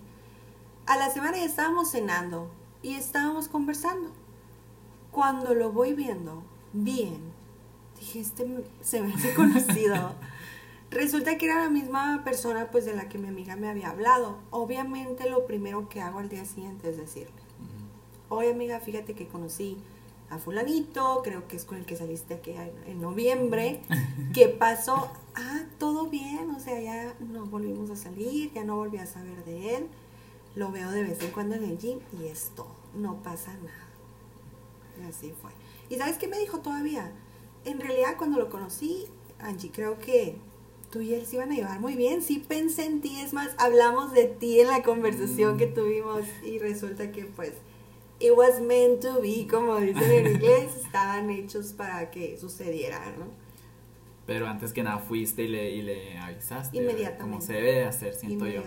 A 0.86 0.98
la 0.98 1.10
semana 1.10 1.38
ya 1.38 1.46
estábamos 1.46 1.92
cenando 1.92 2.50
y 2.82 2.96
estábamos 2.96 3.48
conversando. 3.48 4.12
Cuando 5.12 5.54
lo 5.54 5.72
voy 5.72 5.94
viendo 5.94 6.44
bien, 6.74 7.18
dije, 8.00 8.20
este 8.20 8.46
se 8.82 9.02
me 9.02 9.14
hace 9.14 9.34
conocido. 9.34 10.14
Resulta 10.92 11.38
que 11.38 11.46
era 11.46 11.64
la 11.64 11.70
misma 11.70 12.24
persona 12.24 12.72
pues 12.72 12.86
de 12.86 12.96
la 12.96 13.10
que 13.10 13.20
mi 13.20 13.28
amiga 13.28 13.56
me 13.56 13.70
había 13.70 13.90
hablado. 13.90 14.40
Obviamente 14.50 15.30
lo 15.30 15.46
primero 15.46 15.88
que 15.88 16.02
hago 16.02 16.20
al 16.20 16.30
día 16.30 16.46
siguiente 16.46 16.90
es 16.90 16.98
decirle, 16.98 17.32
oye 18.30 18.52
amiga, 18.52 18.80
fíjate 18.80 19.14
que 19.14 19.28
conocí 19.28 19.78
a 20.32 20.38
fulanito, 20.38 21.22
creo 21.24 21.48
que 21.48 21.56
es 21.56 21.66
con 21.66 21.78
el 21.78 21.86
que 21.86 21.96
saliste 21.96 22.36
aquí 22.36 22.52
en 22.52 22.72
en 22.88 23.02
noviembre. 23.02 23.82
¿Qué 24.34 24.48
pasó? 24.48 25.12
Ah, 25.36 25.62
todo 25.78 26.08
bien, 26.08 26.50
o 26.56 26.60
sea, 26.60 26.80
ya 26.80 27.14
nos 27.20 27.50
volvimos 27.50 27.90
a 27.92 27.96
salir, 27.96 28.52
ya 28.54 28.64
no 28.64 28.76
volví 28.76 28.98
a 28.98 29.06
saber 29.06 29.44
de 29.46 29.76
él. 29.76 29.88
Lo 30.56 30.72
veo 30.72 30.90
de 30.92 31.04
vez 31.04 31.22
en 31.22 31.32
cuando 31.32 31.56
en 31.56 31.64
el 31.64 31.78
gym 31.78 32.00
y 32.20 32.28
es 32.28 32.52
todo, 32.56 32.76
no 32.96 33.22
pasa 33.22 33.54
nada. 33.54 33.89
Así 35.08 35.34
fue. 35.42 35.52
¿Y 35.90 35.96
sabes 35.98 36.18
qué 36.18 36.28
me 36.28 36.38
dijo 36.40 36.60
todavía? 36.60 37.12
En 37.66 37.80
realidad 37.80 38.16
cuando 38.18 38.38
lo 38.38 38.50
conocí, 38.50 39.06
Angie, 39.40 39.72
creo 39.72 39.98
que 40.00 40.36
tú 40.92 41.02
y 41.02 41.14
él 41.14 41.26
se 41.26 41.36
iban 41.38 41.52
a 41.52 41.56
llevar 41.56 41.80
muy 41.80 41.96
bien. 41.96 42.22
Sí 42.22 42.44
pensé 42.48 42.86
en 42.86 43.02
ti, 43.02 43.20
es 43.20 43.34
más, 43.34 43.52
hablamos 43.58 44.12
de 44.14 44.26
ti 44.26 44.60
en 44.60 44.68
la 44.68 44.82
conversación 44.84 45.56
Mm. 45.56 45.58
que 45.58 45.68
tuvimos 45.68 46.22
y 46.44 46.58
resulta 46.60 47.12
que 47.12 47.26
pues 47.26 47.54
it 48.20 48.32
was 48.36 48.60
meant 48.62 49.02
to 49.02 49.22
be, 49.22 49.48
como 49.50 49.78
dicen 49.80 50.12
en 50.12 50.28
inglés, 50.36 50.76
estaban 50.86 51.30
hechos 51.30 51.74
para 51.74 52.12
que 52.12 52.38
sucediera, 52.38 53.00
¿no? 53.18 53.26
Pero 54.26 54.48
antes 54.48 54.74
que 54.74 54.84
nada 54.84 55.00
fuiste 55.00 55.44
y 55.44 55.48
le, 55.48 55.72
y 55.72 55.82
le 55.82 56.18
avisaste. 56.20 56.78
Inmediatamente. 56.78 57.22
Como 57.22 57.42
se 57.42 57.54
debe 57.54 57.72
de 57.74 57.86
hacer, 57.86 58.14
siento 58.14 58.46
yo. 58.46 58.62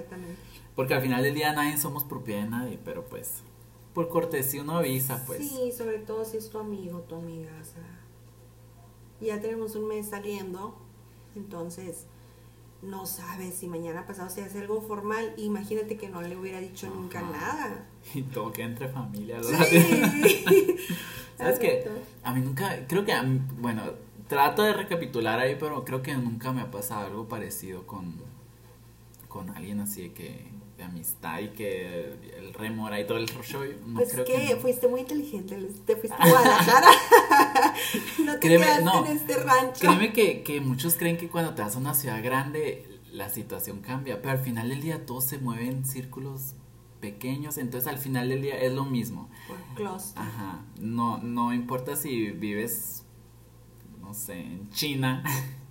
Porque 0.75 0.95
al 0.95 1.03
final 1.03 1.23
del 1.23 1.35
día 1.35 1.53
nadie 1.53 1.77
somos 1.79 2.03
propiedad 2.03 2.43
de 2.43 2.49
nadie, 2.51 2.79
pero 2.85 3.05
pues 3.05 3.43
por 3.95 4.09
cortesía 4.09 4.63
uno 4.63 4.79
avisa, 4.79 5.23
pues. 5.27 5.49
Sí, 5.49 5.73
sobre 5.77 5.99
todo 5.99 6.25
si 6.25 6.37
es 6.39 6.49
tu 6.51 6.59
amigo, 6.59 7.01
tu 7.01 7.17
amiga, 7.17 7.51
o 7.61 7.65
sea, 7.65 8.01
ya 9.21 9.41
tenemos 9.41 9.77
un 9.77 9.89
mes 9.89 10.09
saliendo, 10.09 10.75
entonces 11.37 12.07
no 12.83 13.07
sabes 13.07 13.55
si 13.55 13.69
mañana 13.69 14.07
pasado 14.07 14.29
se 14.29 14.43
hace 14.43 14.59
algo 14.61 14.81
formal, 14.83 15.35
imagínate 15.37 15.97
que 15.97 16.09
no 16.09 16.21
le 16.23 16.37
hubiera 16.37 16.59
dicho 16.61 16.89
nunca 16.89 17.23
nada. 17.23 17.87
Y 18.15 18.23
todo 18.23 18.51
que 18.51 18.63
entre 18.63 18.89
familia. 18.89 19.41
Sí. 19.43 19.55
¿Sabes 21.39 21.59
qué? 21.61 21.89
A 22.25 22.35
mí 22.35 22.41
nunca, 22.41 22.85
creo 22.89 23.05
que, 23.05 23.13
a 23.13 23.23
mí- 23.23 23.41
bueno, 23.61 23.83
trato 24.29 24.63
de 24.63 24.73
recapitular 24.73 25.39
ahí, 25.39 25.57
pero 25.61 25.85
creo 25.85 26.03
que 26.03 26.15
nunca 26.17 26.53
me 26.53 26.63
ha 26.63 26.71
pasado 26.71 27.07
algo 27.07 27.29
parecido 27.29 27.87
con, 27.87 28.15
con 29.29 29.51
alguien 29.51 29.79
así 29.81 30.03
de 30.03 30.13
que, 30.13 30.47
de 30.83 30.89
amistad 30.89 31.41
y 31.41 31.49
que 31.49 32.13
el 32.39 32.53
remora 32.55 33.01
y 33.01 33.07
todo 33.07 33.19
el 33.19 33.27
show. 33.27 33.63
No 33.87 33.95
Pues 33.99 34.13
creo 34.13 34.25
que, 34.25 34.33
que. 34.33 34.55
no. 34.55 34.61
fuiste 34.61 34.89
muy 34.89 35.01
inteligente, 35.01 35.57
te 35.87 35.97
fuiste 35.97 36.17
a 36.19 36.29
Guadalajara. 36.29 36.89
no 38.25 38.33
te 38.35 38.39
Créeme, 38.41 38.65
quedaste 38.67 38.85
no. 38.85 39.07
en 39.07 39.17
este 39.17 39.35
rancho. 39.37 39.79
Créeme 39.81 40.13
que, 40.13 40.43
que 40.43 40.61
muchos 40.61 40.95
creen 40.97 41.17
que 41.17 41.29
cuando 41.29 41.55
te 41.55 41.63
vas 41.63 41.77
a 41.77 41.79
una 41.79 41.95
ciudad 41.95 42.23
grande 42.23 42.89
la 43.13 43.29
situación 43.29 43.81
cambia, 43.81 44.21
pero 44.23 44.33
al 44.33 44.39
final 44.39 44.71
del 44.71 44.81
día 44.81 45.05
todo 45.05 45.21
se 45.21 45.39
mueve 45.39 45.67
en 45.69 45.85
círculos 45.85 46.55
pequeños, 47.01 47.59
entonces 47.59 47.87
al 47.89 47.99
final 47.99 48.29
del 48.29 48.41
día 48.43 48.57
es 48.59 48.73
lo 48.73 48.85
mismo. 48.85 49.29
Clúster. 49.75 50.23
Ajá, 50.23 50.65
no, 50.81 51.19
no 51.19 51.53
importa 51.53 51.95
si 51.97 52.31
vives, 52.31 53.05
no 54.01 54.15
sé, 54.15 54.41
en 54.41 54.71
China, 54.71 55.23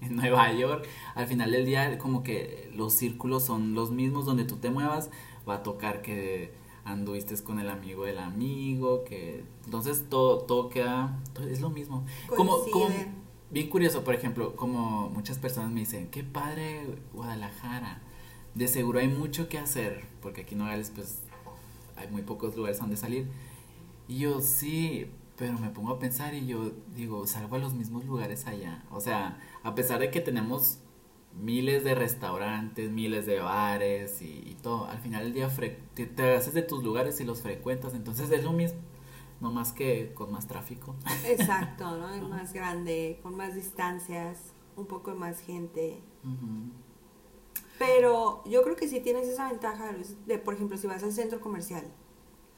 en 0.11 0.15
Nueva 0.15 0.51
York, 0.53 0.87
al 1.15 1.27
final 1.27 1.51
del 1.51 1.65
día 1.65 1.97
como 1.97 2.23
que 2.23 2.71
los 2.75 2.93
círculos 2.93 3.43
son 3.43 3.73
los 3.73 3.91
mismos 3.91 4.25
donde 4.25 4.43
tú 4.43 4.57
te 4.57 4.69
muevas, 4.69 5.09
va 5.47 5.55
a 5.55 5.63
tocar 5.63 6.01
que 6.01 6.53
anduviste 6.83 7.35
con 7.43 7.59
el 7.59 7.69
amigo 7.69 8.05
del 8.05 8.19
amigo, 8.19 9.03
que 9.03 9.43
entonces 9.65 10.05
todo, 10.09 10.39
todo 10.39 10.69
queda, 10.69 11.19
todo 11.33 11.47
es 11.47 11.61
lo 11.61 11.69
mismo. 11.69 12.03
Como, 12.35 12.57
como, 12.71 12.89
bien 13.51 13.69
curioso, 13.69 14.03
por 14.03 14.15
ejemplo, 14.15 14.55
como 14.55 15.09
muchas 15.09 15.37
personas 15.37 15.71
me 15.71 15.81
dicen, 15.81 16.09
qué 16.09 16.23
padre 16.23 16.97
Guadalajara, 17.13 18.01
de 18.55 18.67
seguro 18.67 18.99
hay 18.99 19.07
mucho 19.07 19.47
que 19.47 19.57
hacer, 19.57 20.05
porque 20.21 20.41
aquí 20.41 20.55
en 20.55 20.59
Nogales 20.59 20.91
pues 20.93 21.21
hay 21.95 22.07
muy 22.09 22.23
pocos 22.23 22.55
lugares 22.55 22.79
donde 22.79 22.97
salir. 22.97 23.27
Y 24.07 24.17
yo 24.17 24.41
sí, 24.41 25.07
pero 25.37 25.57
me 25.57 25.69
pongo 25.69 25.91
a 25.91 25.99
pensar 25.99 26.33
y 26.33 26.45
yo 26.47 26.71
digo, 26.95 27.25
salgo 27.27 27.55
a 27.55 27.59
los 27.59 27.73
mismos 27.73 28.05
lugares 28.05 28.45
allá. 28.47 28.83
O 28.91 28.99
sea, 28.99 29.39
a 29.63 29.75
pesar 29.75 29.99
de 29.99 30.11
que 30.11 30.21
tenemos 30.21 30.79
miles 31.39 31.83
de 31.83 31.95
restaurantes, 31.95 32.91
miles 32.91 33.25
de 33.25 33.39
bares 33.39 34.21
y, 34.21 34.43
y 34.45 34.57
todo, 34.61 34.85
al 34.85 34.99
final 34.99 35.23
del 35.23 35.33
día 35.33 35.49
fre- 35.49 35.77
te, 35.93 36.05
te 36.05 36.35
haces 36.35 36.53
de 36.53 36.61
tus 36.61 36.83
lugares 36.83 37.19
y 37.21 37.23
los 37.23 37.41
frecuentas, 37.41 37.93
entonces 37.93 38.29
es 38.31 38.43
lo 38.43 38.51
mismo, 38.51 38.79
no 39.39 39.51
más 39.51 39.71
que 39.71 40.13
con 40.13 40.31
más 40.31 40.47
tráfico. 40.47 40.95
Exacto, 41.25 41.97
¿no? 41.97 42.09
Es 42.13 42.21
más 42.23 42.53
grande, 42.53 43.19
con 43.23 43.35
más 43.37 43.55
distancias, 43.55 44.39
un 44.75 44.85
poco 44.87 45.11
más 45.15 45.39
gente. 45.39 46.01
Pero 47.79 48.43
yo 48.45 48.61
creo 48.63 48.75
que 48.75 48.87
sí 48.87 48.99
tienes 48.99 49.27
esa 49.27 49.49
ventaja 49.49 49.91
Luis, 49.91 50.15
de, 50.27 50.37
por 50.37 50.53
ejemplo, 50.53 50.77
si 50.77 50.87
vas 50.87 51.03
al 51.03 51.11
centro 51.11 51.39
comercial, 51.41 51.83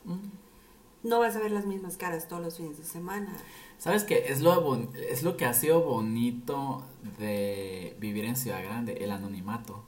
Mm. 0.05 1.07
no 1.07 1.19
vas 1.19 1.33
a 1.37 1.39
ver 1.39 1.51
las 1.51 1.65
mismas 1.65 1.95
caras 1.95 2.27
todos 2.27 2.41
los 2.41 2.57
fines 2.57 2.77
de 2.77 2.83
semana. 2.83 3.33
¿Sabes 3.77 4.03
qué? 4.03 4.25
Es 4.29 4.41
lo, 4.41 4.89
es 4.93 5.23
lo 5.23 5.37
que 5.37 5.45
ha 5.45 5.53
sido 5.53 5.81
bonito 5.81 6.83
de 7.19 7.95
vivir 7.99 8.25
en 8.25 8.35
Ciudad 8.35 8.63
Grande, 8.63 9.03
el 9.03 9.11
anonimato. 9.11 9.83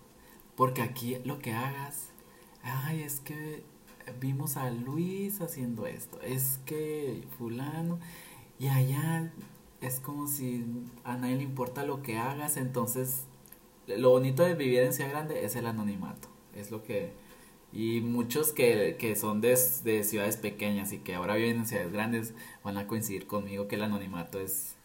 Porque 0.56 0.82
aquí 0.82 1.18
lo 1.24 1.40
que 1.40 1.54
hagas, 1.54 2.10
ay, 2.64 3.04
es 3.04 3.20
que 3.20 3.64
vimos 4.20 4.58
a 4.58 4.70
Luis 4.70 5.42
haciendo 5.42 5.88
esto, 5.88 6.20
es 6.22 6.60
que 6.66 7.24
fulano, 7.38 8.00
y 8.60 8.68
allá 8.68 9.32
es 9.82 10.00
como 10.00 10.28
si 10.28 10.66
a 11.04 11.18
nadie 11.18 11.38
le 11.38 11.44
importa 11.44 11.84
lo 11.84 12.02
que 12.02 12.18
hagas, 12.18 12.58
entonces 12.58 13.26
lo 13.88 14.12
bonito 14.12 14.44
de 14.44 14.56
vivir 14.56 14.80
en 14.80 14.94
Ciudad 14.94 15.10
Grande 15.10 15.46
es 15.46 15.56
el 15.56 15.68
anonimato, 15.68 16.28
es 16.56 16.72
lo 16.72 16.84
que... 16.84 17.25
Y 17.76 18.00
muchos 18.02 18.54
que, 18.54 18.96
que 18.98 19.16
son 19.18 19.42
de, 19.42 19.60
de 19.84 20.04
ciudades 20.06 20.38
pequeñas 20.38 20.94
y 20.94 21.00
que 21.00 21.14
ahora 21.16 21.36
viven 21.36 21.58
en 21.58 21.66
ciudades 21.68 21.92
grandes 21.92 22.34
van 22.64 22.78
a 22.78 22.88
coincidir 22.88 23.28
conmigo 23.28 23.68
que 23.68 23.76
el 23.76 23.84
anonimato 23.84 24.40
es... 24.40 24.76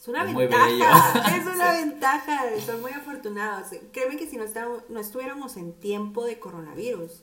Es 0.00 0.08
una 0.08 0.24
Es 0.24 0.32
muy 0.32 0.46
ventaja, 0.46 0.66
bello. 0.68 1.36
es 1.50 1.54
una 1.56 1.72
ventaja, 1.72 2.40
son 2.64 2.80
muy 2.80 2.92
afortunados. 2.92 3.66
Créeme 3.92 4.16
que 4.16 4.26
si 4.28 4.36
no, 4.36 4.44
estábamos- 4.44 4.82
no 4.88 4.98
estuviéramos 5.00 5.56
en 5.56 5.72
tiempo 5.74 6.24
de 6.24 6.38
coronavirus, 6.38 7.22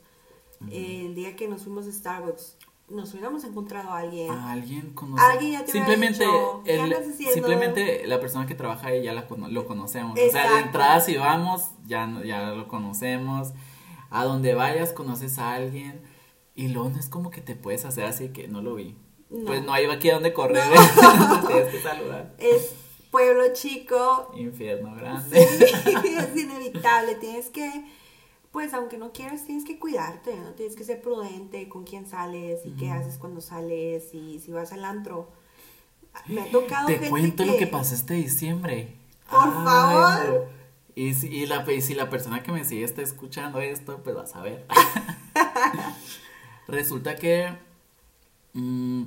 el 0.71 1.15
día 1.15 1.35
que 1.35 1.47
nos 1.47 1.63
fuimos 1.63 1.87
a 1.87 1.91
Starbucks, 1.91 2.57
nos 2.89 3.11
hubiéramos 3.13 3.43
encontrado 3.45 3.89
a 3.91 3.99
alguien. 3.99 4.29
A 4.31 4.51
alguien 4.51 4.93
conoce. 4.93 5.23
Alguien 5.23 5.53
ya 5.53 5.65
te 5.65 5.71
hubiera 5.71 5.87
simplemente, 5.87 6.23
dicho, 6.25 6.61
¿qué 6.65 6.75
el- 6.75 7.13
simplemente 7.33 8.07
la 8.07 8.19
persona 8.19 8.45
que 8.45 8.55
trabaja 8.55 8.87
ahí 8.89 9.03
ya 9.03 9.13
la 9.13 9.25
lo 9.49 9.65
conocemos. 9.65 10.19
O 10.19 10.31
sea, 10.31 10.53
de 10.53 10.59
entrada 10.59 10.99
si 11.01 11.17
vamos, 11.17 11.69
ya, 11.87 12.07
ya 12.23 12.51
lo 12.51 12.67
conocemos. 12.67 13.53
A 14.09 14.23
donde 14.25 14.53
vayas 14.53 14.93
conoces 14.93 15.39
a 15.39 15.53
alguien. 15.53 16.01
Y 16.55 16.69
luego 16.69 16.89
no 16.89 16.99
es 16.99 17.09
como 17.09 17.31
que 17.31 17.41
te 17.41 17.55
puedes 17.55 17.85
hacer 17.85 18.05
así 18.05 18.29
que 18.29 18.47
no 18.47 18.61
lo 18.61 18.75
vi. 18.75 18.95
No. 19.29 19.45
Pues 19.45 19.63
no 19.63 19.73
hay 19.73 19.85
aquí 19.85 20.09
a 20.09 20.15
donde 20.15 20.33
correr. 20.33 20.63
Tienes 21.47 21.67
que 21.69 21.81
saludar. 21.81 22.33
Es 22.37 22.75
pueblo 23.15 23.53
chico, 23.53 24.33
Infierno 24.35 24.93
grande. 24.93 25.47
Sí, 25.47 25.63
es 26.17 26.35
inevitable, 26.35 27.15
tienes 27.15 27.49
que, 27.49 27.85
pues 28.51 28.73
aunque 28.73 28.97
no 28.97 29.13
quieras, 29.13 29.45
tienes 29.45 29.63
que 29.63 29.79
cuidarte, 29.79 30.35
¿no? 30.35 30.49
Tienes 30.51 30.75
que 30.75 30.83
ser 30.83 31.01
prudente 31.01 31.69
con 31.69 31.85
quién 31.85 32.05
sales 32.07 32.65
y 32.65 32.71
qué 32.71 32.91
haces 32.91 33.17
cuando 33.17 33.39
sales 33.39 34.13
y 34.13 34.39
si 34.39 34.51
vas 34.51 34.73
al 34.73 34.83
antro. 34.83 35.29
Me 36.27 36.41
ha 36.41 36.51
tocado 36.51 36.87
Te 36.87 36.95
gente 36.95 37.09
cuento 37.09 37.43
que... 37.43 37.51
lo 37.51 37.57
que 37.57 37.67
pasó 37.67 37.95
este 37.95 38.15
diciembre. 38.15 38.95
Por 39.31 39.63
favor. 39.63 40.27
no. 40.27 40.64
Y 40.95 41.13
si, 41.13 41.27
y 41.27 41.45
la, 41.45 41.69
y 41.71 41.81
si 41.81 41.93
la 41.93 42.09
persona 42.09 42.41
que 42.43 42.51
me 42.53 42.63
sigue 42.65 42.83
está 42.85 43.01
escuchando 43.01 43.59
esto, 43.59 44.01
pues 44.03 44.15
vas 44.15 44.35
a 44.35 44.41
ver. 44.41 44.65
Resulta 46.67 47.15
que, 47.15 47.49
mm, 48.53 49.03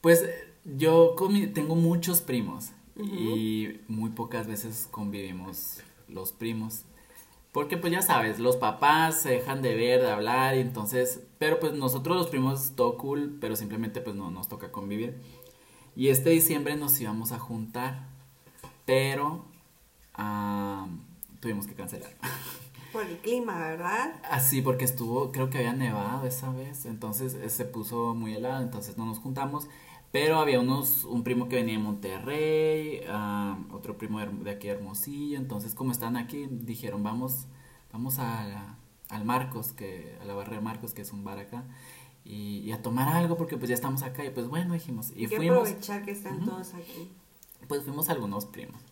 pues 0.00 0.24
yo 0.64 1.14
con 1.16 1.32
mi- 1.32 1.46
tengo 1.46 1.74
muchos 1.76 2.20
primos 2.20 2.70
y 2.96 3.80
muy 3.88 4.10
pocas 4.10 4.46
veces 4.46 4.88
convivimos 4.90 5.80
los 6.08 6.32
primos. 6.32 6.82
Porque 7.52 7.76
pues 7.76 7.92
ya 7.92 8.02
sabes, 8.02 8.38
los 8.38 8.56
papás 8.56 9.20
se 9.22 9.30
dejan 9.30 9.62
de 9.62 9.74
ver, 9.74 10.00
de 10.02 10.10
hablar 10.10 10.56
y 10.56 10.60
entonces, 10.60 11.20
pero 11.38 11.60
pues 11.60 11.74
nosotros 11.74 12.16
los 12.16 12.28
primos 12.28 12.72
todo 12.76 12.96
cool, 12.96 13.36
pero 13.40 13.56
simplemente 13.56 14.00
pues 14.00 14.16
no 14.16 14.30
nos 14.30 14.48
toca 14.48 14.72
convivir. 14.72 15.16
Y 15.96 16.08
este 16.08 16.30
diciembre 16.30 16.76
nos 16.76 17.00
íbamos 17.00 17.32
a 17.32 17.38
juntar, 17.38 18.08
pero 18.86 19.44
ah, 20.22 20.86
tuvimos 21.40 21.66
que 21.66 21.74
cancelar. 21.74 22.10
Por 22.92 23.04
el 23.06 23.16
clima, 23.18 23.58
¿verdad? 23.58 24.20
Así, 24.30 24.60
porque 24.60 24.84
estuvo, 24.84 25.32
creo 25.32 25.48
que 25.48 25.58
había 25.58 25.72
nevado 25.72 26.26
esa 26.26 26.50
vez, 26.50 26.84
entonces 26.84 27.32
eh, 27.34 27.48
se 27.48 27.64
puso 27.64 28.14
muy 28.14 28.34
helado, 28.34 28.62
entonces 28.62 28.98
no 28.98 29.06
nos 29.06 29.18
juntamos. 29.18 29.66
Pero 30.12 30.38
había 30.38 30.60
unos, 30.60 31.04
un 31.04 31.22
primo 31.24 31.48
que 31.48 31.56
venía 31.56 31.78
de 31.78 31.82
Monterrey, 31.82 33.00
ah, 33.08 33.56
otro 33.72 33.96
primo 33.96 34.20
de, 34.20 34.26
de 34.26 34.50
aquí 34.50 34.66
de 34.68 34.74
Hermosillo, 34.74 35.38
entonces 35.38 35.74
como 35.74 35.90
están 35.90 36.18
aquí, 36.18 36.46
dijeron 36.50 37.02
vamos, 37.02 37.46
vamos 37.92 38.18
a, 38.18 38.76
al 39.08 39.24
Marcos, 39.24 39.72
que, 39.72 40.18
a 40.20 40.26
la 40.26 40.34
barra 40.34 40.56
de 40.56 40.60
Marcos, 40.60 40.92
que 40.92 41.00
es 41.00 41.12
un 41.14 41.24
bar 41.24 41.38
acá, 41.38 41.64
y, 42.26 42.58
y 42.58 42.72
a 42.72 42.82
tomar 42.82 43.08
algo 43.08 43.38
porque 43.38 43.56
pues 43.56 43.70
ya 43.70 43.74
estamos 43.74 44.02
acá, 44.02 44.22
y 44.22 44.28
pues 44.30 44.48
bueno, 44.48 44.74
dijimos, 44.74 45.12
y 45.16 45.20
Hay 45.24 45.28
que 45.28 45.36
fuimos, 45.36 45.60
aprovechar 45.68 46.04
que 46.04 46.10
están 46.10 46.44
todos 46.44 46.74
aquí. 46.74 47.10
pues 47.66 47.82
fuimos 47.84 48.10
algunos 48.10 48.44
primos. 48.44 48.82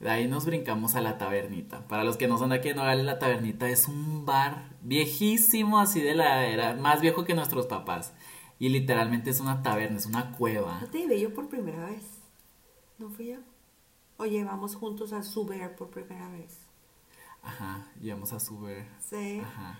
De 0.00 0.10
ahí 0.10 0.28
nos 0.28 0.46
brincamos 0.46 0.94
a 0.94 1.00
la 1.00 1.18
tabernita. 1.18 1.86
Para 1.88 2.04
los 2.04 2.16
que 2.16 2.28
no 2.28 2.38
son 2.38 2.50
de 2.50 2.56
aquí 2.56 2.68
en 2.68 2.76
Nogales, 2.76 3.04
la 3.04 3.18
tabernita 3.18 3.68
es 3.68 3.88
un 3.88 4.24
bar 4.24 4.70
viejísimo, 4.82 5.80
así 5.80 6.00
de 6.00 6.14
la 6.14 6.46
era, 6.46 6.74
más 6.74 7.00
viejo 7.00 7.24
que 7.24 7.34
nuestros 7.34 7.66
papás. 7.66 8.14
Y 8.60 8.68
literalmente 8.68 9.30
es 9.30 9.40
una 9.40 9.62
taberna, 9.62 9.98
es 9.98 10.06
una 10.06 10.32
cueva. 10.32 10.80
¿No 10.80 10.88
te 10.88 10.98
llevé 10.98 11.20
yo 11.20 11.34
por 11.34 11.48
primera 11.48 11.86
vez? 11.86 12.04
¿No 12.98 13.10
fui 13.10 13.28
yo? 13.28 13.38
O 14.18 14.26
llevamos 14.26 14.76
juntos 14.76 15.12
a 15.12 15.22
Suber 15.22 15.74
por 15.74 15.90
primera 15.90 16.28
vez. 16.30 16.58
Ajá, 17.42 17.86
llevamos 18.00 18.32
a 18.32 18.40
Suber. 18.40 18.86
Sí. 19.00 19.40
Ajá. 19.40 19.78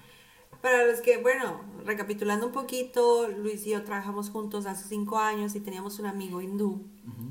Para 0.62 0.84
los 0.84 1.00
que, 1.00 1.18
bueno, 1.18 1.60
recapitulando 1.84 2.46
un 2.46 2.52
poquito, 2.52 3.28
Luis 3.28 3.66
y 3.66 3.70
yo 3.70 3.84
trabajamos 3.84 4.30
juntos 4.30 4.66
hace 4.66 4.88
cinco 4.88 5.18
años 5.18 5.54
y 5.54 5.60
teníamos 5.60 5.98
un 6.00 6.06
amigo 6.06 6.40
hindú, 6.40 6.82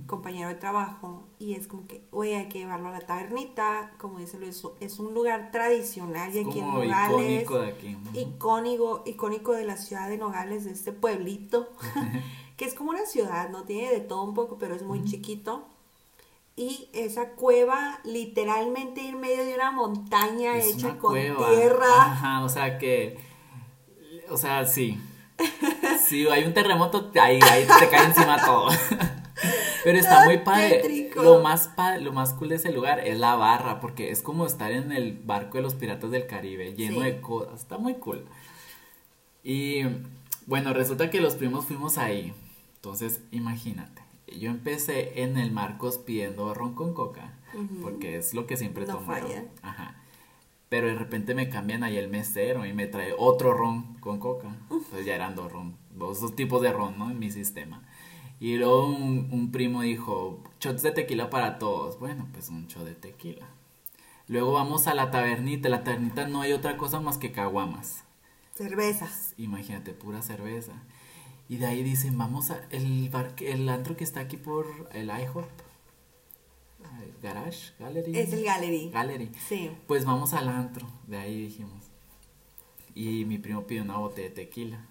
compañero 0.05 0.47
de 0.47 0.55
trabajo, 0.55 1.27
y 1.37 1.55
es 1.55 1.67
como 1.67 1.85
que, 1.87 2.07
oye, 2.11 2.37
hay 2.37 2.47
que 2.47 2.59
llevarlo 2.59 2.87
a 2.87 2.91
la 2.91 3.01
tabernita, 3.01 3.91
como 3.97 4.19
dice 4.19 4.39
Luis, 4.39 4.63
es 4.79 4.99
un 4.99 5.13
lugar 5.13 5.51
tradicional 5.51 6.33
y 6.33 6.39
aquí 6.39 6.59
en 6.59 6.67
Nogales. 6.67 7.43
Icónico 7.43 7.59
de 7.59 7.67
aquí. 7.67 7.97
Icónico, 8.13 9.03
icónico 9.05 9.51
de 9.51 9.65
la 9.65 9.75
ciudad 9.75 10.07
de 10.07 10.17
Nogales, 10.17 10.63
de 10.63 10.71
este 10.71 10.93
pueblito, 10.93 11.69
que 12.57 12.65
es 12.65 12.73
como 12.73 12.91
una 12.91 13.05
ciudad, 13.05 13.49
¿no? 13.49 13.63
Tiene 13.63 13.91
de 13.91 13.99
todo 13.99 14.23
un 14.23 14.33
poco, 14.33 14.57
pero 14.57 14.73
es 14.73 14.83
muy 14.83 15.03
chiquito 15.03 15.65
y 16.57 16.89
esa 16.91 17.33
cueva 17.33 17.99
literalmente 18.03 19.07
en 19.07 19.19
medio 19.19 19.45
de 19.45 19.53
una 19.53 19.69
montaña 19.69 20.57
hecha 20.57 20.97
con 20.97 21.13
tierra. 21.13 21.85
Ajá, 22.01 22.43
o 22.43 22.49
sea 22.49 22.79
que, 22.79 23.19
o 24.29 24.37
sea, 24.37 24.65
sí. 24.65 24.99
Si 26.07 26.25
hay 26.27 26.45
un 26.45 26.53
terremoto, 26.53 27.11
ahí, 27.21 27.39
ahí 27.51 27.67
te 27.79 27.89
cae 27.89 28.05
encima 28.05 28.37
todo. 28.43 28.69
Pero 29.83 29.99
está 29.99 30.25
muy 30.25 30.37
padre. 30.39 31.11
Lo 31.15 31.41
más 31.41 31.67
padre, 31.67 32.01
lo 32.01 32.13
más 32.13 32.33
cool 32.33 32.49
de 32.49 32.55
ese 32.55 32.71
lugar 32.71 33.05
es 33.05 33.19
la 33.19 33.35
barra, 33.35 33.79
porque 33.79 34.09
es 34.09 34.21
como 34.21 34.45
estar 34.45 34.71
en 34.71 34.91
el 34.91 35.17
barco 35.17 35.57
de 35.57 35.63
los 35.63 35.75
piratas 35.75 36.09
del 36.11 36.25
Caribe, 36.25 36.73
lleno 36.73 37.01
de 37.01 37.19
cosas. 37.19 37.61
Está 37.61 37.77
muy 37.77 37.95
cool. 37.95 38.25
Y 39.43 39.83
bueno, 40.45 40.73
resulta 40.73 41.09
que 41.09 41.19
los 41.19 41.35
primos 41.35 41.65
fuimos 41.65 41.97
ahí. 41.97 42.33
Entonces, 42.75 43.21
imagínate 43.31 43.96
yo 44.27 44.49
empecé 44.49 45.23
en 45.23 45.37
el 45.37 45.51
Marcos 45.51 45.97
pidiendo 45.97 46.53
ron 46.53 46.73
con 46.73 46.93
coca, 46.93 47.33
porque 47.81 48.17
es 48.17 48.33
lo 48.33 48.45
que 48.45 48.57
siempre 48.57 48.85
no 48.85 48.97
tomo. 48.97 49.13
Ajá. 49.61 50.01
Pero 50.69 50.87
de 50.87 50.95
repente 50.95 51.33
me 51.33 51.49
cambian 51.49 51.83
ahí 51.83 51.97
el 51.97 52.09
mesero 52.09 52.65
y 52.65 52.73
me 52.73 52.87
trae 52.87 53.13
otro 53.17 53.53
ron 53.53 53.95
con 53.99 54.19
coca. 54.19 54.49
Entonces 54.69 55.05
ya 55.05 55.15
eran 55.15 55.35
dos 55.35 55.51
ron, 55.51 55.77
dos, 55.95 56.35
tipos 56.35 56.61
de 56.61 56.73
ron, 56.73 56.99
¿no? 56.99 57.09
En 57.09 57.19
mi 57.19 57.31
sistema. 57.31 57.83
Y 58.39 58.57
luego 58.57 58.85
un, 58.85 59.49
primo 59.51 59.81
dijo, 59.81 60.43
shots 60.59 60.83
de 60.83 60.91
tequila 60.91 61.29
para 61.29 61.57
todos. 61.57 61.97
Bueno, 61.99 62.27
pues 62.33 62.49
un 62.49 62.67
shot 62.67 62.83
de 62.83 62.95
tequila. 62.95 63.47
Luego 64.27 64.51
vamos 64.51 64.87
a 64.87 64.93
la 64.93 65.09
tabernita. 65.09 65.69
La 65.69 65.83
tabernita 65.83 66.27
no 66.27 66.41
hay 66.41 66.51
otra 66.51 66.75
cosa 66.75 66.99
más 66.99 67.17
que 67.17 67.31
caguamas. 67.31 68.03
Cervezas. 68.53 69.33
Imagínate, 69.37 69.93
pura 69.93 70.21
cerveza. 70.21 70.73
Y 71.49 71.57
de 71.57 71.65
ahí 71.65 71.83
dicen, 71.83 72.17
vamos 72.17 72.51
a 72.51 72.61
el 72.71 73.09
bar, 73.09 73.33
el 73.39 73.69
antro 73.69 73.95
que 73.95 74.03
está 74.03 74.19
aquí 74.21 74.37
por 74.37 74.65
el 74.93 75.07
IHOP. 75.07 75.45
Garage, 77.21 77.73
Gallery. 77.79 78.17
Es 78.17 78.33
el 78.33 78.43
Gallery. 78.43 78.89
Gallery. 78.91 79.31
Sí. 79.47 79.71
Pues 79.87 80.05
vamos 80.05 80.33
al 80.33 80.49
antro, 80.49 80.87
de 81.07 81.17
ahí 81.17 81.41
dijimos. 81.41 81.83
Y 82.93 83.25
mi 83.25 83.37
primo 83.37 83.63
pidió 83.63 83.83
una 83.83 83.97
botella 83.97 84.29
de 84.29 84.35
tequila. 84.35 84.85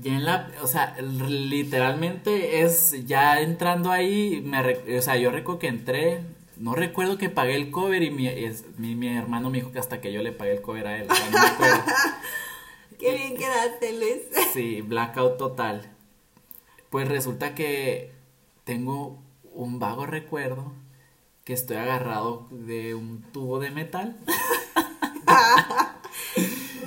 Ya 0.00 0.12
en 0.12 0.24
la, 0.24 0.50
o 0.62 0.66
sea, 0.66 0.96
literalmente 1.00 2.62
es 2.62 3.06
ya 3.06 3.40
entrando 3.40 3.92
ahí, 3.92 4.42
me, 4.44 4.60
o 4.96 5.02
sea, 5.02 5.16
yo 5.16 5.30
recuerdo 5.30 5.60
que 5.60 5.68
entré, 5.68 6.20
no 6.56 6.74
recuerdo 6.74 7.16
que 7.16 7.30
pagué 7.30 7.54
el 7.54 7.70
cover 7.70 8.02
y 8.02 8.10
mi, 8.10 8.28
mi, 8.76 8.96
mi 8.96 9.16
hermano 9.16 9.50
me 9.50 9.58
dijo 9.58 9.70
que 9.70 9.78
hasta 9.78 10.00
que 10.00 10.12
yo 10.12 10.22
le 10.22 10.32
pagué 10.32 10.52
el 10.52 10.62
cover 10.62 10.86
a 10.88 10.98
él. 10.98 11.06
O 11.08 11.14
sea, 11.14 11.30
no 11.30 11.38
me 11.38 11.46
acuerdo. 11.46 11.84
Qué 13.04 13.12
bien 13.12 13.36
quedaste, 13.36 13.92
Luis. 13.98 14.22
Sí, 14.54 14.80
blackout 14.80 15.36
total. 15.36 15.94
Pues 16.88 17.06
resulta 17.06 17.54
que 17.54 18.12
tengo 18.64 19.22
un 19.52 19.78
vago 19.78 20.06
recuerdo 20.06 20.72
que 21.44 21.52
estoy 21.52 21.76
agarrado 21.76 22.48
de 22.50 22.94
un 22.94 23.20
tubo 23.30 23.58
de 23.58 23.70
metal. 23.70 24.16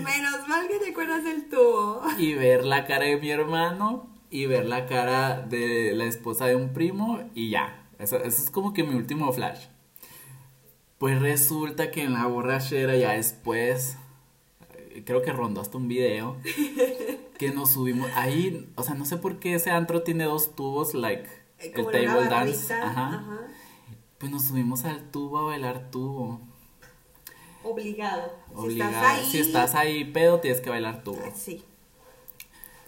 Menos 0.03 0.47
mal 0.47 0.67
que 0.67 0.79
te 0.79 0.89
acuerdas 0.89 1.23
del 1.23 1.49
tubo. 1.49 2.01
Y 2.17 2.33
ver 2.33 2.65
la 2.65 2.87
cara 2.87 3.05
de 3.05 3.17
mi 3.17 3.29
hermano 3.29 4.09
y 4.31 4.47
ver 4.47 4.65
la 4.65 4.87
cara 4.87 5.41
de 5.41 5.93
la 5.93 6.05
esposa 6.05 6.47
de 6.47 6.55
un 6.55 6.73
primo 6.73 7.29
y 7.35 7.51
ya. 7.51 7.87
Eso, 7.99 8.17
eso 8.17 8.41
es 8.41 8.49
como 8.49 8.73
que 8.73 8.83
mi 8.83 8.95
último 8.95 9.31
flash. 9.31 9.67
Pues 10.97 11.21
resulta 11.21 11.91
que 11.91 12.01
en 12.01 12.13
la 12.13 12.25
borrachera 12.25 12.95
ya 12.95 13.11
después 13.11 13.97
creo 15.05 15.21
que 15.21 15.31
rondó 15.31 15.61
hasta 15.61 15.77
un 15.77 15.87
video 15.87 16.37
que 17.37 17.51
nos 17.51 17.71
subimos 17.71 18.09
ahí, 18.15 18.69
o 18.75 18.83
sea, 18.83 18.95
no 18.95 19.05
sé 19.05 19.17
por 19.17 19.39
qué 19.39 19.55
ese 19.55 19.71
antro 19.71 20.03
tiene 20.03 20.25
dos 20.25 20.55
tubos, 20.55 20.93
like 20.93 21.29
eh, 21.59 21.73
el 21.75 21.85
table 21.85 22.27
dance, 22.29 22.73
ajá. 22.73 23.47
Pues 24.17 24.31
nos 24.31 24.45
subimos 24.45 24.83
al 24.85 25.11
tubo 25.11 25.37
a 25.37 25.43
bailar 25.43 25.91
tubo. 25.91 26.41
Obligado. 27.63 28.33
Obligado. 28.53 28.91
Si 28.91 28.95
estás 28.95 29.03
ahí, 29.03 29.31
si 29.31 29.39
estás 29.39 29.75
ahí 29.75 30.05
pedo, 30.05 30.39
tienes 30.39 30.61
que 30.61 30.69
bailar 30.69 31.03
tubo. 31.03 31.21
Ah, 31.23 31.31
sí. 31.35 31.63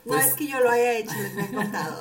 No 0.06 0.14
pues 0.14 0.28
es 0.28 0.34
que 0.34 0.48
yo 0.48 0.60
lo 0.60 0.70
haya 0.70 0.98
hecho, 0.98 1.14
les 1.14 1.38
he 1.38 1.54
contado. 1.54 2.00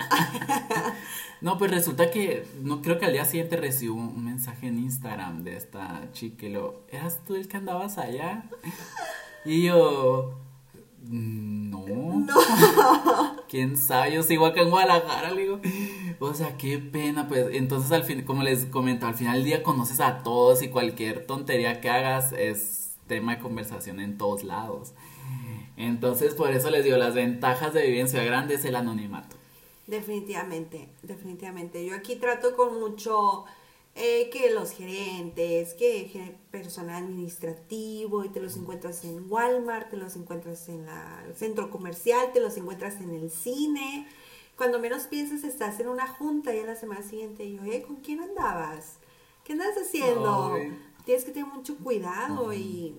no, 1.40 1.58
pues 1.58 1.70
resulta 1.70 2.10
que, 2.10 2.46
no 2.62 2.80
creo 2.80 2.98
que 2.98 3.06
al 3.06 3.12
día 3.12 3.24
siguiente 3.24 3.56
recibo 3.56 3.96
un 3.96 4.24
mensaje 4.24 4.68
en 4.68 4.78
Instagram 4.78 5.42
de 5.42 5.56
esta 5.56 6.08
chica 6.12 6.46
y 6.46 6.50
lo, 6.50 6.84
¿eras 6.88 7.20
tú 7.26 7.34
el 7.34 7.48
que 7.48 7.56
andabas 7.56 7.98
allá? 7.98 8.44
Y 9.48 9.62
yo, 9.62 10.34
mm, 11.04 11.70
no. 11.70 11.86
No. 12.20 13.36
¿Quién 13.48 13.78
sabe? 13.78 14.12
Yo 14.12 14.22
sigo 14.22 14.44
acá 14.44 14.60
en 14.60 14.68
Guadalajara, 14.68 15.30
le 15.30 15.42
digo. 15.42 15.60
O 16.20 16.34
sea, 16.34 16.58
qué 16.58 16.78
pena, 16.78 17.28
pues. 17.28 17.46
Entonces, 17.52 17.90
al 17.92 18.04
fin, 18.04 18.22
como 18.22 18.42
les 18.42 18.66
comento, 18.66 19.06
al 19.06 19.14
final 19.14 19.36
del 19.36 19.44
día 19.44 19.62
conoces 19.62 20.00
a 20.00 20.22
todos 20.22 20.62
y 20.62 20.68
cualquier 20.68 21.26
tontería 21.26 21.80
que 21.80 21.88
hagas 21.88 22.32
es 22.32 22.90
tema 23.06 23.36
de 23.36 23.40
conversación 23.40 24.00
en 24.00 24.18
todos 24.18 24.44
lados. 24.44 24.92
Entonces, 25.78 26.34
por 26.34 26.50
eso 26.50 26.68
les 26.68 26.84
digo, 26.84 26.98
las 26.98 27.14
ventajas 27.14 27.72
de 27.72 27.84
vivir 27.84 28.00
en 28.00 28.08
Ciudad 28.08 28.26
Grande 28.26 28.56
es 28.56 28.64
el 28.66 28.76
anonimato. 28.76 29.36
Definitivamente, 29.86 30.90
definitivamente. 31.02 31.86
Yo 31.86 31.94
aquí 31.94 32.16
trato 32.16 32.54
con 32.54 32.78
mucho 32.78 33.46
eh, 34.00 34.30
que 34.30 34.50
los 34.52 34.70
gerentes, 34.70 35.74
que 35.74 36.36
personal 36.52 37.02
administrativo, 37.02 38.24
y 38.24 38.28
te 38.28 38.40
los 38.40 38.56
encuentras 38.56 39.04
en 39.04 39.28
Walmart, 39.28 39.90
te 39.90 39.96
los 39.96 40.14
encuentras 40.14 40.68
en 40.68 40.86
el 41.26 41.34
centro 41.34 41.68
comercial, 41.70 42.30
te 42.32 42.40
los 42.40 42.56
encuentras 42.56 43.00
en 43.00 43.10
el 43.10 43.28
cine. 43.30 44.06
Cuando 44.56 44.78
menos 44.78 45.08
piensas 45.08 45.42
estás 45.42 45.80
en 45.80 45.88
una 45.88 46.06
junta 46.06 46.54
y 46.54 46.60
a 46.60 46.66
la 46.66 46.76
semana 46.76 47.02
siguiente 47.02 47.50
yo, 47.50 47.62
¿con 47.86 47.96
quién 47.96 48.20
andabas? 48.20 48.98
¿Qué 49.42 49.54
andas 49.54 49.76
haciendo? 49.76 50.56
Tienes 51.04 51.24
que 51.24 51.32
tener 51.32 51.52
mucho 51.52 51.76
cuidado 51.78 52.52
y 52.52 52.96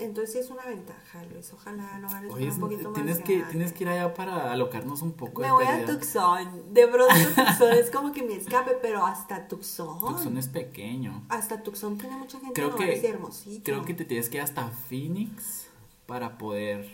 entonces 0.00 0.32
sí 0.32 0.38
es 0.38 0.50
una 0.50 0.64
ventaja, 0.64 1.24
Luis. 1.24 1.52
Ojalá 1.52 1.98
no 1.98 2.08
ganes 2.08 2.54
un 2.54 2.60
poquito 2.60 2.92
tienes 2.92 3.18
más. 3.18 3.26
Que, 3.26 3.42
tienes 3.50 3.72
que 3.72 3.82
ir 3.82 3.90
allá 3.90 4.14
para 4.14 4.52
alocarnos 4.52 5.02
un 5.02 5.12
poco. 5.12 5.42
Me 5.42 5.50
voy 5.50 5.64
a 5.64 5.84
Tucson. 5.84 6.72
De 6.72 6.86
pronto 6.86 7.14
Tucson 7.34 7.72
es 7.72 7.90
como 7.90 8.12
que 8.12 8.22
mi 8.22 8.34
escape, 8.34 8.78
pero 8.80 9.04
hasta 9.04 9.48
Tucson. 9.48 9.98
Tucson 9.98 10.36
es 10.38 10.46
pequeño. 10.46 11.24
Hasta 11.28 11.64
Tucson 11.64 11.98
tiene 11.98 12.16
mucha 12.16 12.38
gente. 12.38 12.54
Creo 12.54 12.76
que, 12.76 13.08
hermosito. 13.08 13.64
Creo 13.64 13.84
que 13.84 13.94
te 13.94 14.04
tienes 14.04 14.28
que 14.28 14.36
ir 14.36 14.42
hasta 14.44 14.68
Phoenix 14.68 15.68
para 16.06 16.38
poder. 16.38 16.88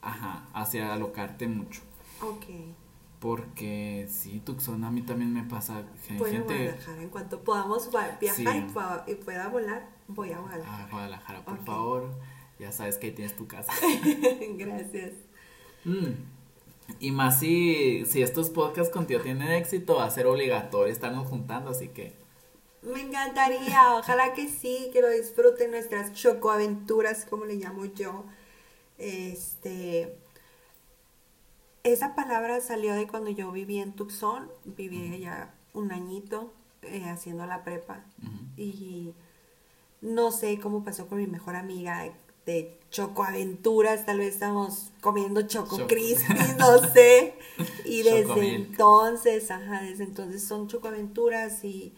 Ajá, 0.00 0.48
hacia 0.54 0.94
alocarte 0.94 1.46
mucho. 1.46 1.82
Ok. 2.22 2.46
Porque 3.20 4.06
sí, 4.10 4.40
Tucson 4.44 4.82
a 4.84 4.90
mí 4.90 5.02
también 5.02 5.32
me 5.32 5.42
pasa. 5.42 5.82
Gente, 6.06 6.24
gente... 6.24 6.78
en 7.02 7.10
cuanto 7.10 7.40
podamos 7.40 7.90
viajar 8.18 8.66
y 9.06 9.14
pueda 9.16 9.48
volar 9.48 9.93
Voy 10.08 10.32
a 10.32 10.38
Guadalajara. 10.38 10.84
A 10.84 10.90
Guadalajara, 10.90 11.44
por 11.44 11.64
favor. 11.64 12.14
Ya 12.58 12.72
sabes 12.72 12.98
que 12.98 13.08
ahí 13.08 13.12
tienes 13.12 13.36
tu 13.36 13.46
casa. 13.46 13.72
Gracias. 14.56 15.12
Mm. 15.84 16.12
Y 17.00 17.10
más 17.10 17.40
si, 17.40 18.04
si 18.06 18.22
estos 18.22 18.50
podcasts 18.50 18.92
contigo 18.92 19.20
tienen 19.20 19.50
éxito, 19.50 19.96
va 19.96 20.04
a 20.04 20.10
ser 20.10 20.26
obligatorio 20.26 20.92
estarnos 20.92 21.26
juntando, 21.26 21.70
así 21.70 21.88
que. 21.88 22.14
Me 22.82 23.00
encantaría, 23.00 23.94
ojalá 23.96 24.34
que 24.34 24.48
sí, 24.48 24.90
que 24.92 25.00
lo 25.00 25.08
disfruten 25.08 25.70
nuestras 25.70 26.12
chocoaventuras, 26.12 27.24
como 27.24 27.46
le 27.46 27.54
llamo 27.54 27.86
yo. 27.86 28.24
Este. 28.98 30.18
Esa 31.82 32.14
palabra 32.14 32.60
salió 32.60 32.94
de 32.94 33.06
cuando 33.06 33.30
yo 33.30 33.50
viví 33.52 33.78
en 33.78 33.92
Tucson, 33.92 34.50
viví 34.64 35.18
ya 35.18 35.54
un 35.74 35.92
añito 35.92 36.52
eh, 36.82 37.04
haciendo 37.08 37.46
la 37.46 37.64
prepa. 37.64 38.04
Y 38.56 39.14
no 40.04 40.30
sé 40.30 40.60
cómo 40.60 40.84
pasó 40.84 41.06
con 41.08 41.18
mi 41.18 41.26
mejor 41.26 41.56
amiga 41.56 42.12
de 42.46 42.78
Choco 42.90 43.24
Aventuras, 43.24 44.04
tal 44.04 44.18
vez 44.18 44.34
estamos 44.34 44.92
comiendo 45.00 45.42
Choco, 45.42 45.78
Choco. 45.78 45.94
no 46.58 46.78
sé. 46.90 47.34
Y 47.84 48.02
desde 48.02 48.54
entonces, 48.54 49.50
ajá, 49.50 49.82
desde 49.82 50.04
entonces 50.04 50.44
son 50.44 50.68
Choco 50.68 50.88
Aventuras 50.88 51.64
y... 51.64 51.94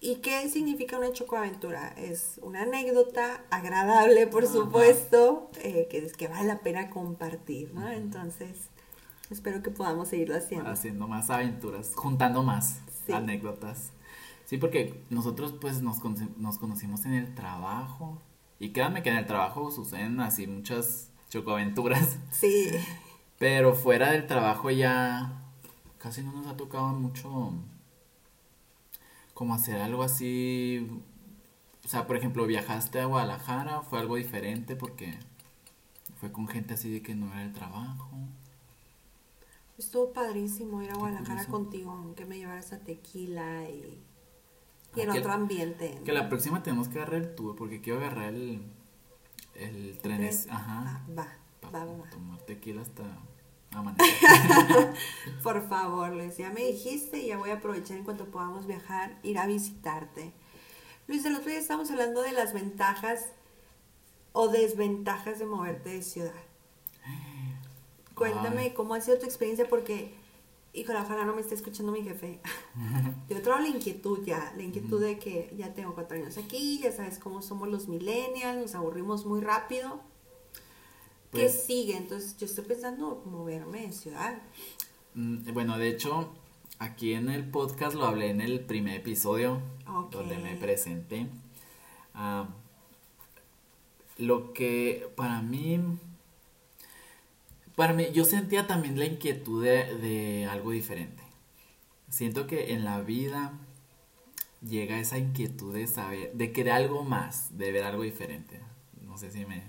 ¿Y 0.00 0.16
qué 0.16 0.48
significa 0.50 0.98
una 0.98 1.12
chocoaventura? 1.12 1.94
Es 1.96 2.38
una 2.42 2.62
anécdota 2.62 3.42
agradable, 3.50 4.26
por 4.26 4.46
supuesto, 4.46 5.48
eh, 5.62 5.88
que, 5.90 6.06
que 6.08 6.28
vale 6.28 6.46
la 6.46 6.58
pena 6.58 6.90
compartir, 6.90 7.72
¿no? 7.72 7.88
Entonces, 7.88 8.68
espero 9.30 9.62
que 9.62 9.70
podamos 9.70 10.08
seguirlo 10.08 10.36
haciendo. 10.36 10.68
Haciendo 10.68 11.08
más 11.08 11.30
aventuras, 11.30 11.92
juntando 11.94 12.42
más 12.42 12.80
anécdotas. 13.10 13.93
Sí, 14.44 14.58
porque 14.58 15.02
nosotros 15.10 15.54
pues 15.60 15.82
nos, 15.82 16.02
nos 16.36 16.58
conocimos 16.58 17.06
en 17.06 17.14
el 17.14 17.34
trabajo 17.34 18.20
Y 18.58 18.70
créanme 18.70 19.02
que 19.02 19.10
en 19.10 19.16
el 19.16 19.26
trabajo 19.26 19.70
suceden 19.70 20.20
así 20.20 20.46
muchas 20.46 21.10
chocoaventuras. 21.30 22.18
Sí. 22.30 22.70
Pero 23.38 23.74
fuera 23.74 24.12
del 24.12 24.26
trabajo 24.26 24.70
ya 24.70 25.40
casi 25.98 26.22
no 26.22 26.32
nos 26.32 26.46
ha 26.46 26.56
tocado 26.56 26.88
mucho 26.88 27.52
como 29.34 29.54
hacer 29.54 29.80
algo 29.80 30.02
así. 30.02 30.88
O 31.84 31.88
sea, 31.88 32.06
por 32.06 32.16
ejemplo, 32.16 32.46
viajaste 32.46 33.00
a 33.00 33.06
Guadalajara, 33.06 33.82
fue 33.82 33.98
algo 33.98 34.16
diferente 34.16 34.76
porque 34.76 35.18
fue 36.20 36.30
con 36.32 36.46
gente 36.46 36.74
así 36.74 36.90
de 36.90 37.02
que 37.02 37.14
no 37.14 37.30
era 37.32 37.42
el 37.42 37.52
trabajo. 37.52 38.10
Estuvo 39.76 40.12
padrísimo 40.12 40.80
ir 40.82 40.90
a 40.92 40.94
Guadalajara 40.94 41.44
contigo, 41.46 41.90
aunque 41.90 42.24
me 42.24 42.38
llevaras 42.38 42.72
a 42.72 42.78
tequila 42.78 43.68
y, 43.68 43.98
y 44.96 45.00
en 45.02 45.10
Ah, 45.10 45.12
que- 45.14 45.18
otro 45.20 45.32
ambiente. 45.32 46.00
Que 46.04 46.12
la 46.12 46.28
próxima 46.28 46.62
tenemos 46.62 46.88
que 46.88 46.98
agarrar 46.98 47.20
el 47.22 47.34
tour 47.34 47.56
porque 47.56 47.80
quiero 47.80 47.98
agarrar 48.00 48.34
el, 48.34 48.62
el 49.54 49.98
tren. 50.02 50.22
es- 50.22 50.46
Ah, 50.50 50.54
Ajá. 50.56 51.04
va, 51.16 51.28
va, 51.64 51.84
va, 51.84 51.92
va. 52.04 52.10
tomar 52.10 52.38
tequila 52.42 52.82
hasta 52.82 53.02
amanecer. 53.72 54.94
Por 55.42 55.68
favor, 55.68 56.10
Luis, 56.12 56.36
ya 56.36 56.50
me 56.50 56.64
dijiste 56.64 57.18
y 57.18 57.26
ya 57.28 57.38
voy 57.38 57.50
a 57.50 57.54
aprovechar 57.54 57.96
en 57.96 58.04
cuanto 58.04 58.26
podamos 58.26 58.66
viajar, 58.66 59.18
ir 59.22 59.38
a 59.38 59.46
visitarte. 59.46 60.32
Luis, 61.08 61.24
el 61.24 61.34
otro 61.34 61.50
día 61.50 61.58
estábamos 61.58 61.90
hablando 61.90 62.22
de 62.22 62.32
las 62.32 62.52
ventajas 62.54 63.26
o 64.32 64.48
desventajas 64.48 65.38
de 65.38 65.46
moverte 65.46 65.90
de 65.90 66.02
ciudad. 66.02 66.32
Cuéntame 68.14 68.62
Ay. 68.62 68.70
cómo 68.74 68.94
ha 68.94 69.00
sido 69.00 69.18
tu 69.18 69.24
experiencia 69.26 69.68
porque, 69.68 70.14
híjole, 70.74 70.98
ojalá 71.00 71.24
no 71.24 71.34
me 71.34 71.40
esté 71.40 71.54
escuchando 71.54 71.92
mi 71.92 72.02
jefe. 72.02 72.40
Yo 73.28 73.40
traigo 73.42 73.60
la 73.62 73.68
inquietud 73.68 74.24
ya, 74.24 74.52
la 74.56 74.62
inquietud 74.62 75.00
de 75.00 75.18
que 75.18 75.54
ya 75.56 75.72
tengo 75.72 75.94
cuatro 75.94 76.16
años 76.16 76.36
aquí, 76.36 76.80
ya 76.82 76.92
sabes 76.92 77.18
cómo 77.18 77.40
somos 77.42 77.68
los 77.68 77.88
millennials, 77.88 78.60
nos 78.60 78.74
aburrimos 78.74 79.24
muy 79.26 79.40
rápido. 79.40 80.00
¿Qué 81.32 81.40
Pues- 81.42 81.64
sigue? 81.64 81.96
Entonces 81.96 82.36
yo 82.36 82.46
estoy 82.46 82.64
pensando 82.64 83.22
moverme 83.26 83.86
de 83.86 83.92
ciudad. 83.92 84.38
Mm, 85.14 85.52
Bueno, 85.52 85.78
de 85.78 85.88
hecho, 85.88 86.32
aquí 86.78 87.14
en 87.14 87.28
el 87.28 87.48
podcast 87.48 87.94
lo 87.96 88.04
hablé 88.06 88.30
en 88.30 88.40
el 88.40 88.60
primer 88.60 88.96
episodio 89.00 89.60
Ok. 89.88 90.12
donde 90.12 90.38
me 90.38 90.56
presenté. 90.56 91.28
Ah, 92.14 92.48
lo 94.18 94.52
que 94.52 95.08
para 95.16 95.42
mí, 95.42 95.80
para 97.76 97.92
mí, 97.92 98.06
yo 98.12 98.24
sentía 98.24 98.66
también 98.66 98.98
la 98.98 99.06
inquietud 99.06 99.64
de, 99.64 99.96
de 99.98 100.46
algo 100.46 100.70
diferente. 100.70 101.22
Siento 102.08 102.46
que 102.46 102.72
en 102.72 102.84
la 102.84 103.00
vida 103.00 103.52
llega 104.62 104.98
esa 104.98 105.18
inquietud 105.18 105.74
de 105.74 105.86
saber, 105.86 106.32
de 106.32 106.52
querer 106.52 106.72
algo 106.72 107.04
más, 107.04 107.56
de 107.56 107.72
ver 107.72 107.84
algo 107.84 108.02
diferente. 108.02 108.60
No 109.02 109.18
sé 109.18 109.30
si 109.30 109.44
me... 109.46 109.62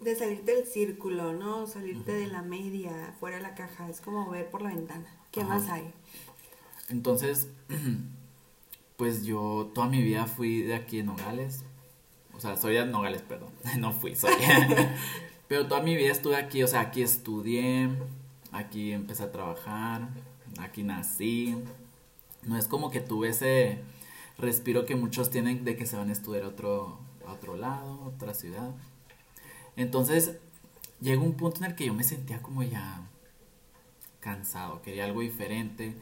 De 0.00 0.16
salirte 0.16 0.54
del 0.54 0.66
círculo, 0.66 1.34
¿no? 1.34 1.66
Salirte 1.66 2.12
de 2.12 2.26
la 2.26 2.40
media, 2.40 3.14
fuera 3.20 3.36
de 3.36 3.42
la 3.42 3.54
caja. 3.54 3.90
Es 3.90 4.00
como 4.00 4.30
ver 4.30 4.48
por 4.50 4.62
la 4.62 4.70
ventana. 4.70 5.06
¿Qué 5.30 5.44
más 5.44 5.68
hay? 5.68 5.92
Entonces, 6.88 7.48
pues 8.96 9.24
yo 9.24 9.70
toda 9.74 9.88
mi 9.88 10.02
vida 10.02 10.26
fui 10.26 10.62
de 10.62 10.74
aquí 10.74 11.00
en 11.00 11.06
Nogales. 11.06 11.64
O 12.32 12.40
sea, 12.40 12.56
soy 12.56 12.74
de 12.74 12.86
Nogales, 12.86 13.22
perdón. 13.22 13.52
No 13.78 13.92
fui, 13.92 14.16
soy. 14.16 14.32
Pero 15.50 15.66
toda 15.66 15.82
mi 15.82 15.96
vida 15.96 16.12
estuve 16.12 16.36
aquí, 16.36 16.62
o 16.62 16.68
sea, 16.68 16.78
aquí 16.78 17.02
estudié, 17.02 17.90
aquí 18.52 18.92
empecé 18.92 19.24
a 19.24 19.32
trabajar, 19.32 20.08
aquí 20.60 20.84
nací. 20.84 21.56
No 22.44 22.56
es 22.56 22.68
como 22.68 22.92
que 22.92 23.00
tuve 23.00 23.30
ese 23.30 23.80
respiro 24.38 24.86
que 24.86 24.94
muchos 24.94 25.28
tienen 25.28 25.64
de 25.64 25.74
que 25.74 25.86
se 25.86 25.96
van 25.96 26.08
a 26.08 26.12
estudiar 26.12 26.44
otro, 26.44 27.00
a 27.26 27.32
otro 27.32 27.56
lado, 27.56 28.00
otra 28.04 28.32
ciudad. 28.32 28.70
Entonces, 29.74 30.36
llegó 31.00 31.24
un 31.24 31.34
punto 31.34 31.64
en 31.64 31.64
el 31.64 31.74
que 31.74 31.86
yo 31.86 31.94
me 31.94 32.04
sentía 32.04 32.40
como 32.40 32.62
ya 32.62 33.02
cansado, 34.20 34.82
quería 34.82 35.04
algo 35.04 35.20
diferente, 35.20 35.96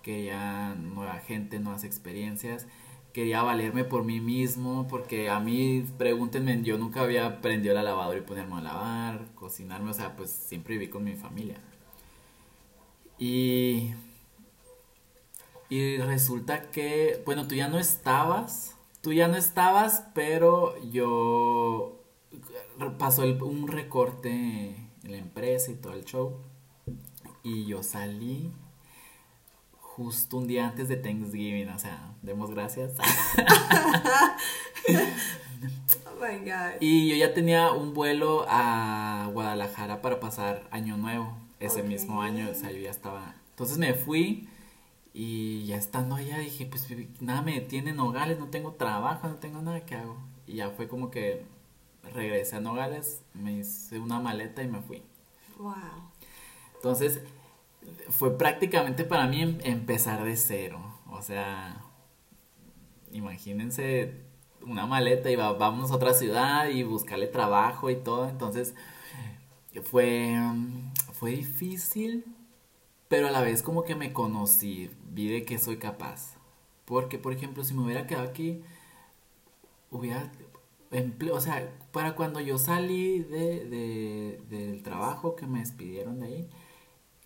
quería 0.00 0.76
nueva 0.76 1.18
gente, 1.18 1.58
nuevas 1.58 1.84
experiencias, 1.84 2.66
quería 3.14 3.42
valerme 3.44 3.84
por 3.84 4.04
mí 4.04 4.20
mismo, 4.20 4.88
porque 4.88 5.30
a 5.30 5.38
mí, 5.38 5.86
pregúntenme, 5.96 6.62
yo 6.62 6.76
nunca 6.76 7.02
había 7.02 7.26
aprendido 7.26 7.72
la 7.72 7.84
lavadora 7.84 8.18
y 8.18 8.22
ponerme 8.22 8.56
a 8.56 8.60
lavar, 8.60 9.26
cocinarme, 9.36 9.92
o 9.92 9.94
sea, 9.94 10.16
pues 10.16 10.30
siempre 10.30 10.76
viví 10.76 10.90
con 10.90 11.04
mi 11.04 11.14
familia. 11.14 11.56
Y, 13.16 13.94
y 15.70 15.98
resulta 15.98 16.70
que, 16.72 17.22
bueno, 17.24 17.46
tú 17.46 17.54
ya 17.54 17.68
no 17.68 17.78
estabas, 17.78 18.76
tú 19.00 19.12
ya 19.12 19.28
no 19.28 19.36
estabas, 19.36 20.08
pero 20.12 20.74
yo 20.90 22.02
pasó 22.98 23.22
un 23.22 23.68
recorte 23.68 24.74
en 25.04 25.10
la 25.10 25.18
empresa 25.18 25.70
y 25.70 25.76
todo 25.76 25.92
el 25.92 26.04
show. 26.04 26.40
Y 27.44 27.66
yo 27.66 27.84
salí 27.84 28.50
justo 29.96 30.38
un 30.38 30.48
día 30.48 30.66
antes 30.66 30.88
de 30.88 30.96
Thanksgiving, 30.96 31.68
o 31.68 31.78
sea, 31.78 32.12
demos 32.22 32.50
gracias. 32.50 32.92
Oh 36.06 36.20
my 36.20 36.38
God. 36.40 36.80
Y 36.80 37.08
yo 37.08 37.16
ya 37.16 37.32
tenía 37.32 37.72
un 37.72 37.94
vuelo 37.94 38.44
a 38.48 39.30
Guadalajara 39.32 40.02
para 40.02 40.20
pasar 40.20 40.68
Año 40.70 40.96
Nuevo, 40.98 41.34
ese 41.58 41.82
mismo 41.82 42.20
año, 42.20 42.50
o 42.50 42.54
sea, 42.54 42.70
yo 42.70 42.78
ya 42.78 42.90
estaba. 42.90 43.34
Entonces 43.50 43.78
me 43.78 43.94
fui 43.94 44.48
y 45.14 45.64
ya 45.64 45.76
estando 45.76 46.16
allá 46.16 46.38
dije, 46.38 46.66
pues 46.66 46.86
nada 47.20 47.40
me 47.40 47.54
detiene 47.54 47.90
en 47.90 47.96
Nogales, 47.96 48.38
no 48.38 48.48
tengo 48.48 48.72
trabajo, 48.72 49.28
no 49.28 49.36
tengo 49.36 49.62
nada 49.62 49.86
que 49.86 49.94
hago. 49.94 50.18
Y 50.46 50.56
ya 50.56 50.70
fue 50.70 50.86
como 50.86 51.10
que 51.10 51.46
regresé 52.12 52.56
a 52.56 52.60
Nogales, 52.60 53.22
me 53.32 53.52
hice 53.54 53.98
una 53.98 54.20
maleta 54.20 54.62
y 54.62 54.68
me 54.68 54.82
fui. 54.82 55.02
Wow. 55.58 55.74
Entonces, 56.74 57.20
fue 58.10 58.36
prácticamente 58.38 59.04
para 59.04 59.26
mí 59.26 59.42
em- 59.42 59.58
empezar 59.64 60.24
de 60.24 60.36
cero. 60.36 60.80
O 61.10 61.22
sea, 61.22 61.82
imagínense 63.12 64.14
una 64.62 64.86
maleta 64.86 65.30
y 65.30 65.36
va- 65.36 65.52
vámonos 65.52 65.90
a 65.90 65.96
otra 65.96 66.14
ciudad 66.14 66.68
y 66.68 66.82
buscarle 66.82 67.26
trabajo 67.26 67.90
y 67.90 67.96
todo. 67.96 68.28
Entonces, 68.28 68.74
fue, 69.84 70.30
mm, 70.38 70.92
fue 71.12 71.32
difícil, 71.32 72.24
pero 73.08 73.28
a 73.28 73.30
la 73.30 73.42
vez 73.42 73.62
como 73.62 73.84
que 73.84 73.94
me 73.96 74.12
conocí, 74.12 74.90
vi 75.10 75.28
de 75.28 75.44
que 75.44 75.58
soy 75.58 75.78
capaz. 75.78 76.36
Porque, 76.86 77.18
por 77.18 77.32
ejemplo, 77.32 77.64
si 77.64 77.74
me 77.74 77.82
hubiera 77.84 78.06
quedado 78.06 78.28
aquí, 78.28 78.62
hubiera 79.90 80.30
empleo, 80.90 81.34
o 81.36 81.40
sea, 81.40 81.68
para 81.92 82.14
cuando 82.14 82.40
yo 82.40 82.58
salí 82.58 83.20
de, 83.20 83.64
de- 83.64 84.40
del 84.48 84.82
trabajo 84.82 85.36
que 85.36 85.46
me 85.46 85.60
despidieron 85.60 86.20
de 86.20 86.26
ahí, 86.26 86.48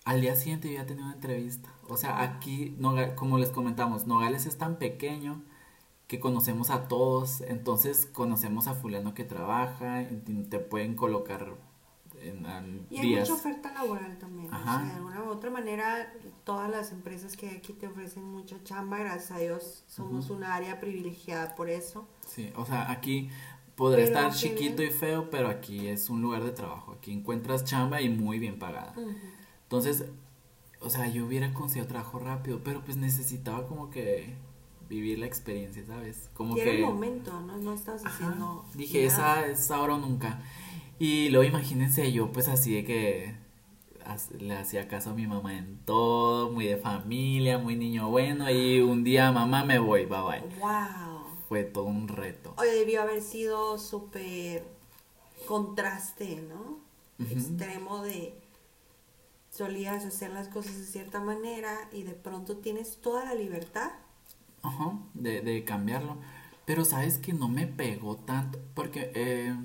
al 0.09 0.21
día 0.21 0.35
siguiente 0.37 0.69
yo 0.69 0.75
ya 0.75 0.87
tenía 0.87 1.05
una 1.05 1.15
entrevista. 1.15 1.69
O 1.89 1.97
sea, 1.97 2.23
aquí, 2.23 2.77
como 3.17 3.39
les 3.39 3.51
comentamos, 3.51 4.07
Nogales 4.07 4.47
es 4.47 4.57
tan 4.59 4.77
pequeño 4.77 5.43
que 6.07 6.19
conocemos 6.21 6.71
a 6.71 6.89
todos, 6.89 7.43
entonces 7.43 8.07
conocemos 8.07 8.67
a 8.69 8.75
fulano 8.75 9.13
que 9.15 9.25
trabaja, 9.25 10.07
te 10.49 10.59
pueden 10.59 10.95
colocar 10.95 11.55
en, 12.23 12.47
en 12.47 12.87
Y 12.91 12.99
hay 12.99 13.07
días. 13.09 13.29
mucha 13.29 13.41
oferta 13.41 13.73
laboral 13.75 14.17
también. 14.19 14.53
O 14.53 14.63
sea, 14.65 14.79
de 14.85 14.93
alguna 14.93 15.23
u 15.25 15.29
otra 15.29 15.51
manera, 15.51 16.13
todas 16.45 16.71
las 16.71 16.91
empresas 16.93 17.37
que 17.37 17.49
hay 17.51 17.57
aquí 17.57 17.75
te 17.75 17.87
ofrecen 17.87 18.25
mucha 18.25 18.57
chamba. 18.65 18.99
Gracias 18.99 19.31
a 19.33 19.39
Dios, 19.39 19.85
somos 19.87 20.31
un 20.31 20.43
área 20.45 20.81
privilegiada 20.81 21.55
por 21.55 21.69
eso. 21.69 22.09
Sí, 22.27 22.51
o 22.57 22.65
sea, 22.65 22.91
aquí 22.91 23.29
podrá 23.77 23.97
Pero 24.03 24.09
estar 24.09 24.33
chiquito 24.35 24.77
bien. 24.83 24.89
y 24.91 24.93
feo, 24.93 25.29
pero 25.31 25.49
aquí 25.49 25.89
es 25.89 26.09
un 26.11 26.23
lugar 26.23 26.43
de 26.43 26.51
trabajo. 26.53 26.93
Aquí 26.93 27.13
encuentras 27.13 27.65
chamba 27.65 28.01
y 28.01 28.09
muy 28.09 28.39
bien 28.39 28.59
pagada. 28.59 28.95
Ujú. 28.97 29.11
Entonces, 29.69 30.07
o 30.81 30.89
sea, 30.89 31.09
yo 31.09 31.27
hubiera 31.27 31.53
conseguido 31.53 31.87
trabajo 31.87 32.19
rápido, 32.19 32.61
pero 32.65 32.81
pues 32.83 32.97
necesitaba 32.97 33.67
como 33.67 33.91
que 33.91 34.35
vivir 34.89 35.19
la 35.19 35.27
experiencia, 35.27 35.85
¿sabes? 35.87 36.31
Como 36.33 36.55
que 36.55 36.77
el 36.77 36.87
momento, 36.87 37.39
¿no? 37.41 37.59
No 37.59 37.75
estás 37.75 38.03
Ajá. 38.03 38.15
haciendo. 38.15 38.65
dije, 38.75 39.07
nada. 39.07 39.43
esa 39.45 39.47
es 39.47 39.71
ahora 39.71 39.97
o 39.97 39.99
nunca. 39.99 40.41
Y 40.99 41.29
luego 41.29 41.45
imagínense 41.45 42.11
yo 42.13 42.33
pues 42.33 42.49
así 42.49 42.75
de 42.75 42.85
que 42.85 43.35
le 44.39 44.57
hacía 44.57 44.89
caso 44.89 45.11
a 45.11 45.15
mi 45.15 45.27
mamá 45.27 45.59
en 45.59 45.79
todo, 45.85 46.51
muy 46.51 46.65
de 46.65 46.79
familia, 46.79 47.59
muy 47.59 47.77
niño 47.77 48.09
bueno 48.09 48.51
y 48.51 48.81
un 48.81 49.05
día 49.05 49.31
mamá 49.33 49.65
me 49.65 49.79
voy, 49.79 50.07
bye 50.07 50.23
bye. 50.23 50.59
¡Wow! 50.59 51.27
Fue 51.47 51.65
todo 51.65 51.85
un 51.85 52.09
reto. 52.09 52.55
Oye, 52.57 52.71
debió 52.71 53.03
haber 53.03 53.21
sido 53.21 53.77
súper 53.77 54.65
contraste, 55.47 56.43
¿no? 56.49 56.79
Extremo 57.31 58.03
de 58.03 58.33
solías 59.59 60.05
hacer 60.05 60.31
las 60.31 60.47
cosas 60.47 60.79
de 60.79 60.85
cierta 60.85 61.21
manera 61.21 61.77
y 61.93 62.05
de 62.05 62.13
pronto 62.13 62.59
tienes 62.59 62.99
toda 62.99 63.25
la 63.25 63.35
libertad. 63.35 63.91
Ajá, 64.63 64.93
de, 65.15 65.41
de 65.41 65.65
cambiarlo. 65.65 66.17
Pero 66.65 66.85
sabes 66.85 67.19
que 67.19 67.33
no 67.33 67.49
me 67.49 67.67
pegó 67.67 68.17
tanto, 68.17 68.61
porque 68.75 69.11
eh, 69.17 69.57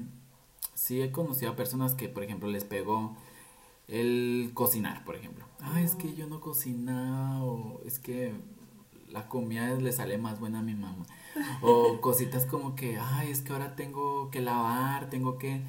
sí 0.73 1.01
he 1.01 1.11
conocido 1.11 1.51
a 1.51 1.55
personas 1.55 1.93
que, 1.93 2.09
por 2.09 2.23
ejemplo, 2.23 2.49
les 2.49 2.63
pegó 2.63 3.15
el 3.87 4.51
cocinar, 4.55 5.05
por 5.05 5.15
ejemplo. 5.15 5.45
Ah, 5.61 5.79
es 5.81 5.93
que 5.93 6.15
yo 6.15 6.25
no 6.25 6.41
cocinaba, 6.41 7.43
o 7.43 7.79
es 7.85 7.99
que 7.99 8.33
la 9.09 9.27
comida 9.27 9.75
le 9.75 9.91
sale 9.91 10.17
más 10.17 10.39
buena 10.39 10.59
a 10.59 10.63
mi 10.63 10.73
mamá. 10.73 11.05
O 11.61 11.99
cositas 12.01 12.47
como 12.47 12.75
que, 12.75 12.97
ay, 12.97 13.29
es 13.29 13.41
que 13.41 13.53
ahora 13.53 13.75
tengo 13.75 14.31
que 14.31 14.41
lavar, 14.41 15.11
tengo 15.11 15.37
que... 15.37 15.61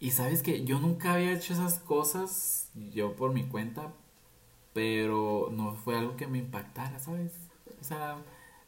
Y 0.00 0.12
sabes 0.12 0.42
que 0.42 0.64
yo 0.64 0.78
nunca 0.78 1.14
había 1.14 1.32
hecho 1.32 1.52
esas 1.52 1.80
cosas, 1.80 2.70
yo 2.92 3.16
por 3.16 3.32
mi 3.32 3.44
cuenta, 3.48 3.92
pero 4.72 5.48
no 5.50 5.74
fue 5.74 5.96
algo 5.96 6.16
que 6.16 6.26
me 6.28 6.38
impactara, 6.38 7.00
¿sabes? 7.00 7.32
O 7.80 7.84
sea, 7.84 8.18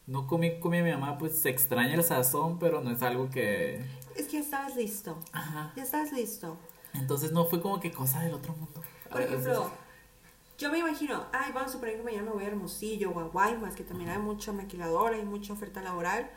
no 0.06 0.26
comí 0.26 0.58
con 0.58 0.72
mi 0.72 0.82
mamá, 0.82 1.18
pues 1.18 1.38
se 1.38 1.50
extraña 1.50 1.94
el 1.94 2.02
sazón, 2.02 2.58
pero 2.58 2.80
no 2.80 2.90
es 2.90 3.02
algo 3.02 3.30
que... 3.30 3.84
Es 4.16 4.26
que 4.26 4.32
ya 4.32 4.40
estabas 4.40 4.74
listo. 4.74 5.18
Ajá. 5.32 5.72
Ya 5.76 5.84
estabas 5.84 6.12
listo. 6.12 6.56
Entonces 6.94 7.30
no 7.30 7.46
fue 7.46 7.60
como 7.60 7.78
que 7.78 7.92
cosa 7.92 8.20
del 8.20 8.34
otro 8.34 8.52
mundo. 8.54 8.82
Por 9.08 9.22
ejemplo, 9.22 9.70
yo 10.58 10.70
me 10.70 10.78
imagino, 10.78 11.26
ay, 11.32 11.52
vamos 11.52 11.70
a 11.70 11.72
suponer 11.74 11.96
que 11.96 12.02
mañana 12.02 12.24
me 12.24 12.30
voy 12.32 12.44
a 12.44 12.48
Hermosillo 12.48 13.10
o 13.12 13.20
a 13.20 13.24
Guaymas, 13.24 13.76
que 13.76 13.84
también 13.84 14.10
hay 14.10 14.18
mucha 14.18 14.52
maquiladora 14.52 15.16
y 15.16 15.24
mucha 15.24 15.52
oferta 15.52 15.80
laboral. 15.80 16.28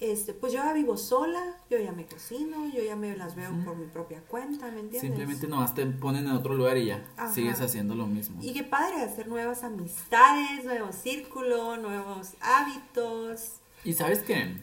Este, 0.00 0.32
pues 0.32 0.54
yo 0.54 0.60
ya 0.64 0.72
vivo 0.72 0.96
sola, 0.96 1.58
yo 1.68 1.78
ya 1.78 1.92
me 1.92 2.06
cocino, 2.06 2.66
yo 2.72 2.82
ya 2.82 2.96
me 2.96 3.14
las 3.14 3.36
veo 3.36 3.50
por 3.66 3.76
mi 3.76 3.86
propia 3.86 4.22
cuenta, 4.22 4.64
¿me 4.70 4.80
entiendes? 4.80 5.02
Simplemente 5.02 5.46
nomás 5.46 5.74
te 5.74 5.84
ponen 5.84 6.26
en 6.26 6.32
otro 6.32 6.54
lugar 6.54 6.78
y 6.78 6.86
ya 6.86 7.04
Ajá. 7.18 7.30
sigues 7.30 7.60
haciendo 7.60 7.94
lo 7.94 8.06
mismo. 8.06 8.40
Y 8.42 8.54
qué 8.54 8.64
padre 8.64 9.02
hacer 9.02 9.28
nuevas 9.28 9.62
amistades, 9.62 10.64
nuevos 10.64 10.96
círculos, 10.96 11.78
nuevos 11.80 12.30
hábitos. 12.40 13.56
Y 13.84 13.92
sabes 13.92 14.20
que 14.20 14.56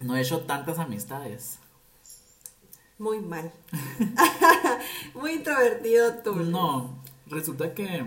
no 0.00 0.16
he 0.16 0.22
hecho 0.22 0.40
tantas 0.40 0.78
amistades. 0.78 1.58
Muy 2.98 3.20
mal. 3.20 3.52
Muy 5.14 5.32
introvertido 5.32 6.14
tú. 6.22 6.34
No, 6.34 7.02
resulta 7.26 7.74
que 7.74 8.06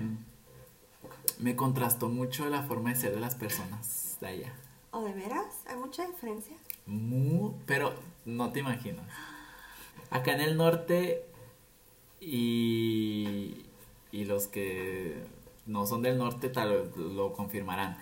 me 1.37 1.55
contrastó 1.55 2.09
mucho 2.09 2.49
la 2.49 2.63
forma 2.63 2.89
de 2.89 2.95
ser 2.95 3.13
de 3.13 3.19
las 3.19 3.35
personas 3.35 4.17
de 4.19 4.27
allá. 4.27 4.53
¿O 4.95 5.03
de 5.03 5.11
veras? 5.13 5.61
¿Hay 5.67 5.75
mucha 5.75 6.05
diferencia? 6.07 6.55
Muy, 6.85 7.51
pero 7.65 7.93
no 8.23 8.51
te 8.53 8.61
imaginas. 8.61 9.05
Acá 10.09 10.33
en 10.35 10.39
el 10.41 10.55
norte 10.55 11.25
y, 12.21 13.65
y 14.11 14.23
los 14.25 14.47
que 14.47 15.23
no 15.65 15.85
son 15.85 16.01
del 16.01 16.17
norte 16.17 16.47
tal 16.49 16.91
lo 16.95 17.33
confirmarán. 17.33 17.97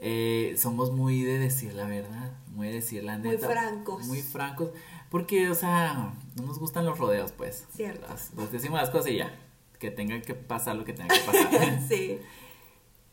Eh, 0.00 0.54
somos 0.58 0.92
muy 0.92 1.22
de 1.22 1.38
decir 1.38 1.72
la 1.74 1.86
verdad, 1.86 2.32
muy 2.48 2.68
de 2.68 2.74
decir 2.74 3.04
la 3.04 3.16
Muy 3.18 3.30
neta. 3.30 3.48
francos. 3.48 4.06
Muy 4.06 4.20
francos. 4.22 4.70
Porque, 5.10 5.48
o 5.48 5.54
sea, 5.54 6.12
no 6.36 6.42
nos 6.46 6.58
gustan 6.58 6.84
los 6.84 6.98
rodeos, 6.98 7.32
pues. 7.32 7.64
Cierto. 7.74 8.06
Las- 8.06 8.34
nos 8.34 8.52
decimos 8.52 8.78
las 8.80 8.90
cosas 8.90 9.10
y 9.12 9.16
ya. 9.16 9.34
Que 9.78 9.90
tenga 9.90 10.20
que 10.20 10.34
pasar 10.34 10.76
lo 10.76 10.84
que 10.84 10.92
tenga 10.92 11.14
que 11.14 11.20
pasar. 11.24 11.80
sí. 11.88 12.18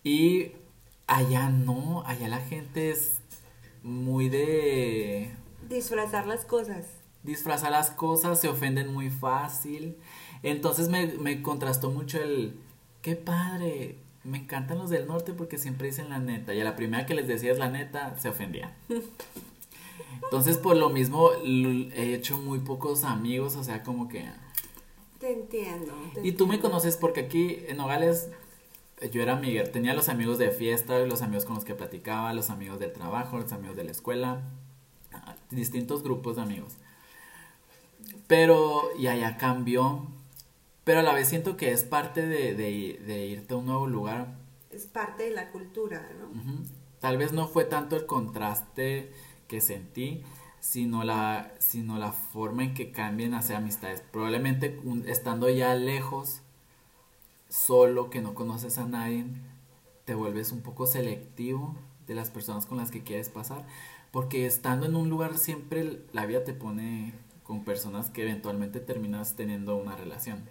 Y 0.03 0.51
allá 1.07 1.49
no, 1.49 2.03
allá 2.05 2.27
la 2.27 2.39
gente 2.39 2.91
es 2.91 3.19
muy 3.83 4.29
de 4.29 5.31
Disfrazar 5.69 6.27
las 6.27 6.45
cosas. 6.45 6.85
disfrazar 7.23 7.71
las 7.71 7.89
cosas, 7.91 8.39
se 8.39 8.47
ofenden 8.49 8.93
muy 8.93 9.09
fácil. 9.09 9.97
Entonces 10.43 10.89
me, 10.89 11.07
me 11.07 11.41
contrastó 11.41 11.89
mucho 11.89 12.21
el, 12.21 12.59
qué 13.01 13.15
padre, 13.15 13.97
me 14.23 14.39
encantan 14.39 14.79
los 14.79 14.89
del 14.89 15.07
norte 15.07 15.33
porque 15.33 15.57
siempre 15.57 15.87
dicen 15.87 16.09
la 16.09 16.19
neta. 16.19 16.53
Y 16.53 16.61
a 16.61 16.63
la 16.63 16.75
primera 16.75 17.05
que 17.05 17.13
les 17.13 17.27
decías 17.27 17.57
la 17.57 17.69
neta, 17.69 18.17
se 18.19 18.29
ofendían. 18.29 18.73
Entonces 20.23 20.57
por 20.57 20.75
lo 20.75 20.89
mismo 20.89 21.31
he 21.43 22.13
hecho 22.13 22.37
muy 22.37 22.59
pocos 22.59 23.03
amigos, 23.03 23.55
o 23.55 23.63
sea, 23.63 23.83
como 23.83 24.07
que... 24.07 24.25
Te 25.19 25.31
entiendo. 25.31 25.93
te 26.13 26.25
Y 26.27 26.33
tú 26.33 26.47
me 26.47 26.59
conoces 26.59 26.97
porque 26.97 27.21
aquí 27.21 27.59
en 27.67 27.77
Nogales 27.77 28.29
yo 29.11 29.21
era 29.21 29.33
amiga, 29.33 29.63
tenía 29.65 29.93
los 29.93 30.09
amigos 30.09 30.37
de 30.37 30.51
fiesta, 30.51 30.99
los 30.99 31.21
amigos 31.21 31.45
con 31.45 31.55
los 31.55 31.65
que 31.65 31.75
platicaba, 31.75 32.33
los 32.33 32.49
amigos 32.49 32.79
del 32.79 32.93
trabajo, 32.93 33.37
los 33.39 33.51
amigos 33.51 33.75
de 33.75 33.83
la 33.83 33.91
escuela, 33.91 34.41
distintos 35.51 36.03
grupos 36.03 36.37
de 36.37 36.41
amigos. 36.43 36.73
Pero, 38.27 38.89
y 38.97 39.07
allá 39.07 39.37
cambió, 39.37 40.07
pero 40.83 40.99
a 40.99 41.03
la 41.03 41.13
vez 41.13 41.27
siento 41.27 41.57
que 41.57 41.71
es 41.71 41.83
parte 41.83 42.25
de, 42.25 42.55
de- 42.55 43.01
de 43.05 43.25
irte 43.27 43.53
a 43.53 43.57
un 43.57 43.65
nuevo 43.65 43.87
lugar. 43.87 44.35
Es 44.71 44.85
parte 44.85 45.23
de 45.23 45.31
la 45.31 45.51
cultura, 45.51 46.09
¿no? 46.19 46.63
Tal 46.99 47.17
vez 47.17 47.33
no 47.33 47.47
fue 47.47 47.65
tanto 47.65 47.95
el 47.95 48.05
contraste 48.05 49.11
que 49.47 49.61
sentí, 49.61 50.23
sino 50.59 51.03
la, 51.03 51.51
sino 51.59 51.99
la 51.99 52.11
forma 52.11 52.63
en 52.63 52.73
que 52.73 52.91
cambian 52.91 53.33
hacia 53.35 53.57
amistades. 53.57 54.01
Probablemente 54.11 54.79
un- 54.83 55.07
estando 55.07 55.49
ya 55.49 55.75
lejos, 55.75 56.41
solo, 57.49 58.09
que 58.09 58.21
no 58.21 58.33
conoces 58.33 58.77
a 58.77 58.85
nadie, 58.85 59.25
te 60.05 60.13
vuelves 60.13 60.51
un 60.51 60.61
poco 60.61 60.87
selectivo 60.87 61.75
de 62.07 62.15
las 62.15 62.29
personas 62.29 62.65
con 62.65 62.77
las 62.77 62.91
que 62.91 63.03
quieres 63.03 63.29
pasar. 63.29 63.65
Porque 64.11 64.45
estando 64.45 64.85
en 64.85 64.95
un 64.95 65.09
lugar 65.09 65.37
siempre 65.37 66.01
la 66.13 66.25
vida 66.25 66.43
te 66.43 66.53
pone 66.53 67.13
con 67.43 67.63
personas 67.63 68.09
que 68.09 68.23
eventualmente 68.23 68.79
terminas 68.79 69.35
teniendo 69.35 69.75
una 69.75 69.95
relación. 69.95 70.47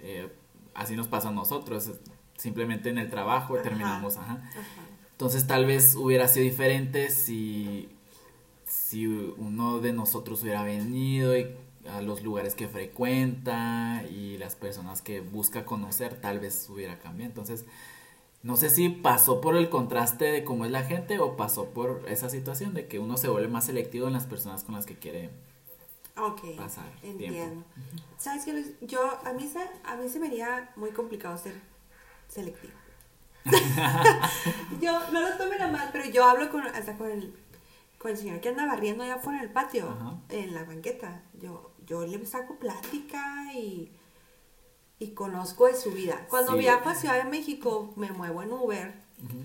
Eh, 0.00 0.32
así 0.74 0.96
nos 0.96 1.08
pasa 1.08 1.28
a 1.28 1.32
nosotros. 1.32 1.90
Simplemente 2.36 2.90
en 2.90 2.98
el 2.98 3.10
trabajo 3.10 3.54
Ajá. 3.54 3.62
terminamos, 3.62 4.16
ajá. 4.16 4.34
Ajá. 4.34 4.62
Entonces 5.12 5.46
tal 5.46 5.64
vez 5.64 5.96
hubiera 5.96 6.28
sido 6.28 6.44
diferente 6.44 7.10
si, 7.10 7.88
si 8.66 9.06
uno 9.06 9.80
de 9.80 9.92
nosotros 9.92 10.42
hubiera 10.42 10.62
venido 10.62 11.36
y 11.36 11.46
a 11.90 12.02
los 12.02 12.22
lugares 12.22 12.54
que 12.54 12.68
frecuenta 12.68 14.02
y 14.10 14.38
las 14.38 14.54
personas 14.54 15.02
que 15.02 15.20
busca 15.20 15.64
conocer, 15.64 16.20
tal 16.20 16.40
vez 16.40 16.68
hubiera 16.68 16.98
cambiado. 16.98 17.30
Entonces, 17.30 17.64
no 18.42 18.56
sé 18.56 18.70
si 18.70 18.88
pasó 18.88 19.40
por 19.40 19.56
el 19.56 19.68
contraste 19.70 20.26
de 20.26 20.44
cómo 20.44 20.64
es 20.64 20.70
la 20.70 20.84
gente 20.84 21.18
o 21.18 21.36
pasó 21.36 21.70
por 21.70 22.04
esa 22.08 22.30
situación 22.30 22.74
de 22.74 22.86
que 22.86 22.98
uno 22.98 23.16
se 23.16 23.28
vuelve 23.28 23.48
más 23.48 23.66
selectivo 23.66 24.06
en 24.06 24.12
las 24.12 24.26
personas 24.26 24.62
con 24.62 24.74
las 24.74 24.86
que 24.86 24.94
quiere. 24.94 25.30
Ok, 26.16 26.56
Pasar 26.56 26.90
entiendo. 27.02 27.64
¿Sabes 28.18 28.44
qué, 28.44 28.52
Luis? 28.52 28.68
Yo, 28.80 29.00
a 29.24 29.32
mí, 29.32 29.46
se, 29.48 29.58
a 29.84 29.96
mí 29.96 30.08
se 30.08 30.18
me 30.18 30.28
haría 30.28 30.70
muy 30.76 30.90
complicado 30.90 31.36
ser 31.36 31.54
selectivo. 32.28 32.72
yo, 34.80 35.10
no 35.10 35.20
lo 35.20 35.36
tomen 35.36 35.60
a 35.62 35.68
mal, 35.68 35.90
pero 35.92 36.08
yo 36.08 36.24
hablo 36.24 36.50
con, 36.50 36.62
hasta 36.62 36.96
con 36.96 37.10
el, 37.10 37.34
con 37.98 38.10
el 38.12 38.16
señor 38.16 38.40
que 38.40 38.48
anda 38.48 38.64
barriendo 38.66 39.04
allá 39.04 39.16
afuera 39.16 39.38
en 39.40 39.44
el 39.44 39.50
patio, 39.52 39.90
Ajá. 39.90 40.18
en 40.30 40.54
la 40.54 40.64
banqueta. 40.64 41.22
Yo, 41.40 41.72
yo 41.86 42.06
le 42.06 42.24
saco 42.26 42.56
plática 42.56 43.52
y, 43.54 43.90
y 44.98 45.08
conozco 45.12 45.66
de 45.66 45.74
su 45.76 45.90
vida. 45.92 46.26
Cuando 46.28 46.52
Sí. 46.52 46.58
viajo 46.58 46.88
a 46.88 46.94
Ciudad 46.94 47.22
de 47.22 47.30
México, 47.30 47.92
me 47.96 48.10
muevo 48.12 48.42
en 48.42 48.52
Uber 48.52 48.94
Ujú. 49.24 49.38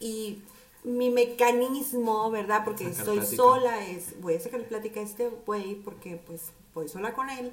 y 0.00 0.42
mi 0.84 1.10
mecanismo, 1.10 2.30
¿verdad? 2.30 2.64
Porque 2.64 2.84
Sacar 2.84 2.98
estoy 3.00 3.16
plática. 3.18 3.36
sola, 3.36 3.86
es 3.86 4.20
voy 4.20 4.34
a 4.34 4.40
sacar 4.40 4.62
plática 4.64 5.00
a 5.00 5.02
este 5.02 5.28
güey 5.46 5.74
porque 5.76 6.16
pues 6.16 6.52
voy 6.74 6.88
sola 6.88 7.12
con 7.12 7.28
él. 7.30 7.52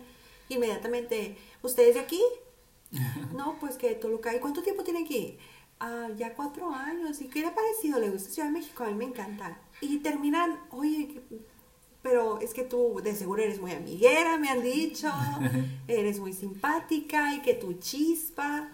Inmediatamente, 0.49 1.37
¿ustedes 1.63 1.95
de 1.95 2.01
aquí? 2.01 2.21
No, 3.35 3.57
pues 3.59 3.77
que 3.77 3.89
de 3.89 3.95
Toluca. 3.95 4.33
¿Y 4.35 4.39
cuánto 4.39 4.61
tiempo 4.63 4.83
tiene 4.83 5.03
aquí? 5.03 5.37
Ah, 5.79 6.07
ya 6.15 6.33
cuatro 6.35 6.71
años. 6.71 7.19
¿Y 7.21 7.27
qué 7.27 7.39
le 7.41 7.47
ha 7.47 7.55
parecido? 7.55 7.99
¿Le 7.99 8.09
gusta 8.09 8.29
Ciudad 8.29 8.47
de 8.47 8.53
México? 8.59 8.83
A 8.83 8.87
mí 8.87 8.93
me 8.93 9.05
encanta. 9.05 9.59
Y 9.81 9.97
terminan, 9.97 10.57
oye, 10.71 11.21
pero 12.05 12.39
es 12.39 12.53
que 12.53 12.61
tú 12.61 13.01
de 13.03 13.15
seguro 13.15 13.41
eres 13.41 13.59
muy 13.59 13.71
amiguera, 13.71 14.37
me 14.37 14.49
han 14.49 14.61
dicho. 14.61 15.11
eres 15.87 16.19
muy 16.19 16.33
simpática 16.33 17.33
y 17.33 17.41
que 17.41 17.55
tu 17.55 17.73
chispa. 17.79 18.69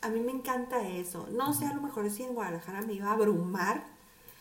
A 0.00 0.08
mí 0.08 0.20
me 0.20 0.30
encanta 0.30 0.86
eso. 0.86 1.26
No 1.32 1.52
sé, 1.52 1.66
a 1.66 1.74
lo 1.74 1.82
mejor 1.82 2.08
si 2.12 2.22
en 2.22 2.32
Guadalajara 2.32 2.82
me 2.82 2.92
iba 2.92 3.08
a 3.08 3.14
abrumar. 3.14 3.82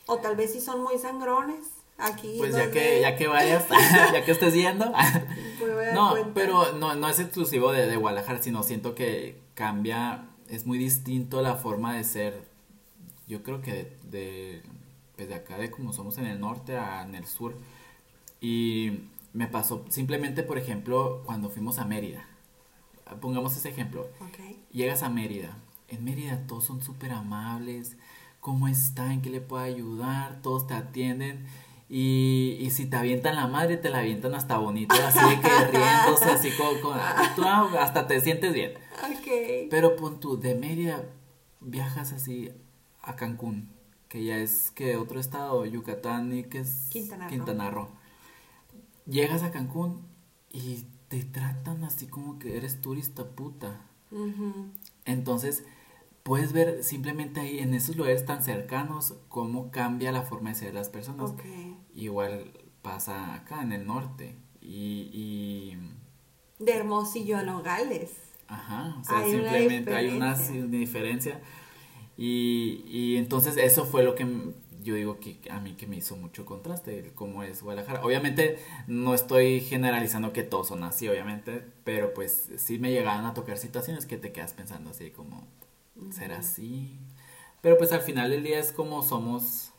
O 0.06 0.19
tal 0.19 0.36
vez 0.36 0.54
si 0.54 0.62
son 0.62 0.84
muy 0.84 0.99
sangrones. 0.99 1.65
Aquí. 1.97 2.36
Pues 2.38 2.54
ya 2.54 2.69
que, 2.69 3.02
ya 3.02 3.15
que 3.15 3.28
vayas, 3.28 3.65
ya 4.13 4.23
que 4.23 4.32
estés 4.32 4.54
yendo. 4.54 4.93
No, 5.93 6.12
cuenta. 6.12 6.32
pero 6.34 6.73
no, 6.73 6.93
no 6.95 7.08
es 7.08 7.19
exclusivo 7.19 7.71
de, 7.71 7.88
de 7.88 7.95
Guadalajara, 7.95 8.41
sino 8.41 8.63
siento 8.63 8.95
que 8.95 9.39
cambia, 9.54 10.26
es 10.49 10.65
muy 10.65 10.78
distinto 10.78 11.41
la 11.41 11.56
forma 11.56 11.95
de 11.95 12.04
ser, 12.04 12.43
yo 13.28 13.43
creo 13.43 13.62
que 13.62 13.71
de, 13.71 13.97
de, 14.04 14.63
pues 15.15 15.30
de 15.30 15.36
acá, 15.36 15.58
de 15.58 15.71
como 15.71 15.93
somos 15.93 16.17
en 16.17 16.26
el 16.26 16.39
norte 16.39 16.78
a 16.78 17.04
en 17.04 17.15
el 17.15 17.26
sur. 17.26 17.56
Y 18.43 18.99
me 19.32 19.47
pasó 19.47 19.86
simplemente, 19.88 20.43
por 20.43 20.58
ejemplo, 20.58 21.23
cuando 21.25 21.49
fuimos 21.49 21.79
a 21.79 21.86
Mérida. 21.86 22.27
Pongamos 23.21 23.56
ese 23.56 23.69
ejemplo. 23.69 24.10
Llegas 24.71 25.01
a 25.01 25.10
Mérida. 25.10 25.58
En 25.88 26.03
Mérida 26.03 26.45
todos 26.45 26.65
son 26.65 26.82
súper 26.82 27.12
amables. 27.12 27.95
¿Cómo 28.41 28.67
está? 28.67 29.13
¿En 29.13 29.21
qué 29.21 29.29
le 29.29 29.39
puedo 29.39 29.63
ayudar? 29.63 30.41
Todos 30.41 30.67
te 30.67 30.73
atienden. 30.73 31.45
Y, 31.88 32.58
y 32.60 32.71
si 32.71 32.86
te 32.86 32.97
avientan 32.97 33.36
la 33.38 33.47
madre, 33.47 33.77
te 33.77 33.89
la 33.89 33.99
avientan 33.99 34.34
hasta 34.36 34.58
bonito, 34.58 34.93
así 34.95 35.19
de 35.19 35.39
que 35.41 35.49
riéndose, 35.71 36.25
así 36.25 36.49
como, 36.58 36.82
como- 36.82 36.95
tú 37.36 37.43
hasta 37.77 38.08
te 38.08 38.19
sientes 38.19 38.53
bien. 38.53 38.73
Pero 39.69 39.95
pon 39.95 40.19
tú, 40.19 40.38
de 40.38 40.56
Mérida 40.56 41.06
viajas 41.62 42.12
así 42.12 42.49
a 43.01 43.15
Cancún, 43.15 43.69
que 44.10 44.23
ya 44.23 44.38
es 44.38 44.71
que 44.71 44.97
otro 44.97 45.19
estado, 45.19 45.65
Yucatán 45.65 46.36
y 46.36 46.43
que 46.45 46.60
es 46.60 46.88
Quintana 47.29 47.69
Roo. 47.69 47.82
Roo. 47.84 48.02
Llegas 49.05 49.43
a 49.43 49.51
Cancún 49.51 50.01
y 50.51 50.85
te 51.07 51.23
tratan 51.23 51.83
así 51.83 52.07
como 52.07 52.39
que 52.39 52.57
eres 52.57 52.81
turista 52.81 53.29
puta. 53.29 53.81
Entonces, 55.05 55.65
puedes 56.23 56.53
ver 56.53 56.83
simplemente 56.83 57.39
ahí 57.41 57.59
en 57.59 57.73
esos 57.73 57.95
lugares 57.95 58.25
tan 58.25 58.43
cercanos 58.43 59.15
cómo 59.29 59.71
cambia 59.71 60.11
la 60.11 60.21
forma 60.23 60.49
de 60.49 60.55
ser 60.55 60.67
de 60.69 60.73
las 60.75 60.89
personas. 60.89 61.33
Igual 61.93 62.51
pasa 62.81 63.33
acá 63.35 63.61
en 63.61 63.73
el 63.73 63.85
norte. 63.85 64.35
Y, 64.61 65.09
y 65.11 65.77
De 66.63 66.73
Hermosillo 66.73 67.37
a 67.37 67.43
Nogales. 67.43 68.11
ajá, 68.47 68.95
o 68.99 69.03
sea, 69.03 69.17
Hay 69.19 69.33
una 69.35 69.49
simplemente 69.51 69.95
hay 69.95 70.09
una 70.15 70.35
diferencia. 70.35 71.41
Y, 72.15 72.83
y 72.87 73.17
entonces 73.17 73.57
eso 73.57 73.85
fue 73.85 74.03
lo 74.03 74.15
que 74.15 74.25
yo 74.84 74.96
digo 74.96 75.19
que 75.19 75.39
a 75.50 75.60
mí 75.60 75.74
que 75.74 75.88
me 75.88 75.98
hizo 75.98 76.15
mucho 76.15 76.46
contraste, 76.46 77.00
el 77.00 77.13
cómo 77.13 77.43
es 77.43 77.62
Guadalajara. 77.62 78.04
Obviamente 78.04 78.60
no 78.88 79.13
estoy 79.13 79.62
generalizando 79.62 80.34
que 80.34 80.43
todos 80.43 80.67
son 80.67 80.84
así, 80.84 81.08
obviamente, 81.08 81.65
pero 81.84 82.13
pues 82.13 82.50
sí 82.58 82.80
me 82.80 82.91
llegaban 82.91 83.26
a 83.26 83.34
tocar 83.34 83.58
situaciones 83.58 84.06
que 84.06 84.17
te 84.17 84.32
quedas 84.32 84.54
pensando 84.54 84.91
así 84.91 85.12
como, 85.12 85.48
¿será 86.12 86.38
así? 86.39 86.98
Pero 87.62 87.78
pues 87.78 87.91
al 87.91 88.02
final 88.02 88.30
del 88.30 88.43
día 88.43 88.60
es 88.60 88.72
como 88.72 89.02
somos 89.04 89.72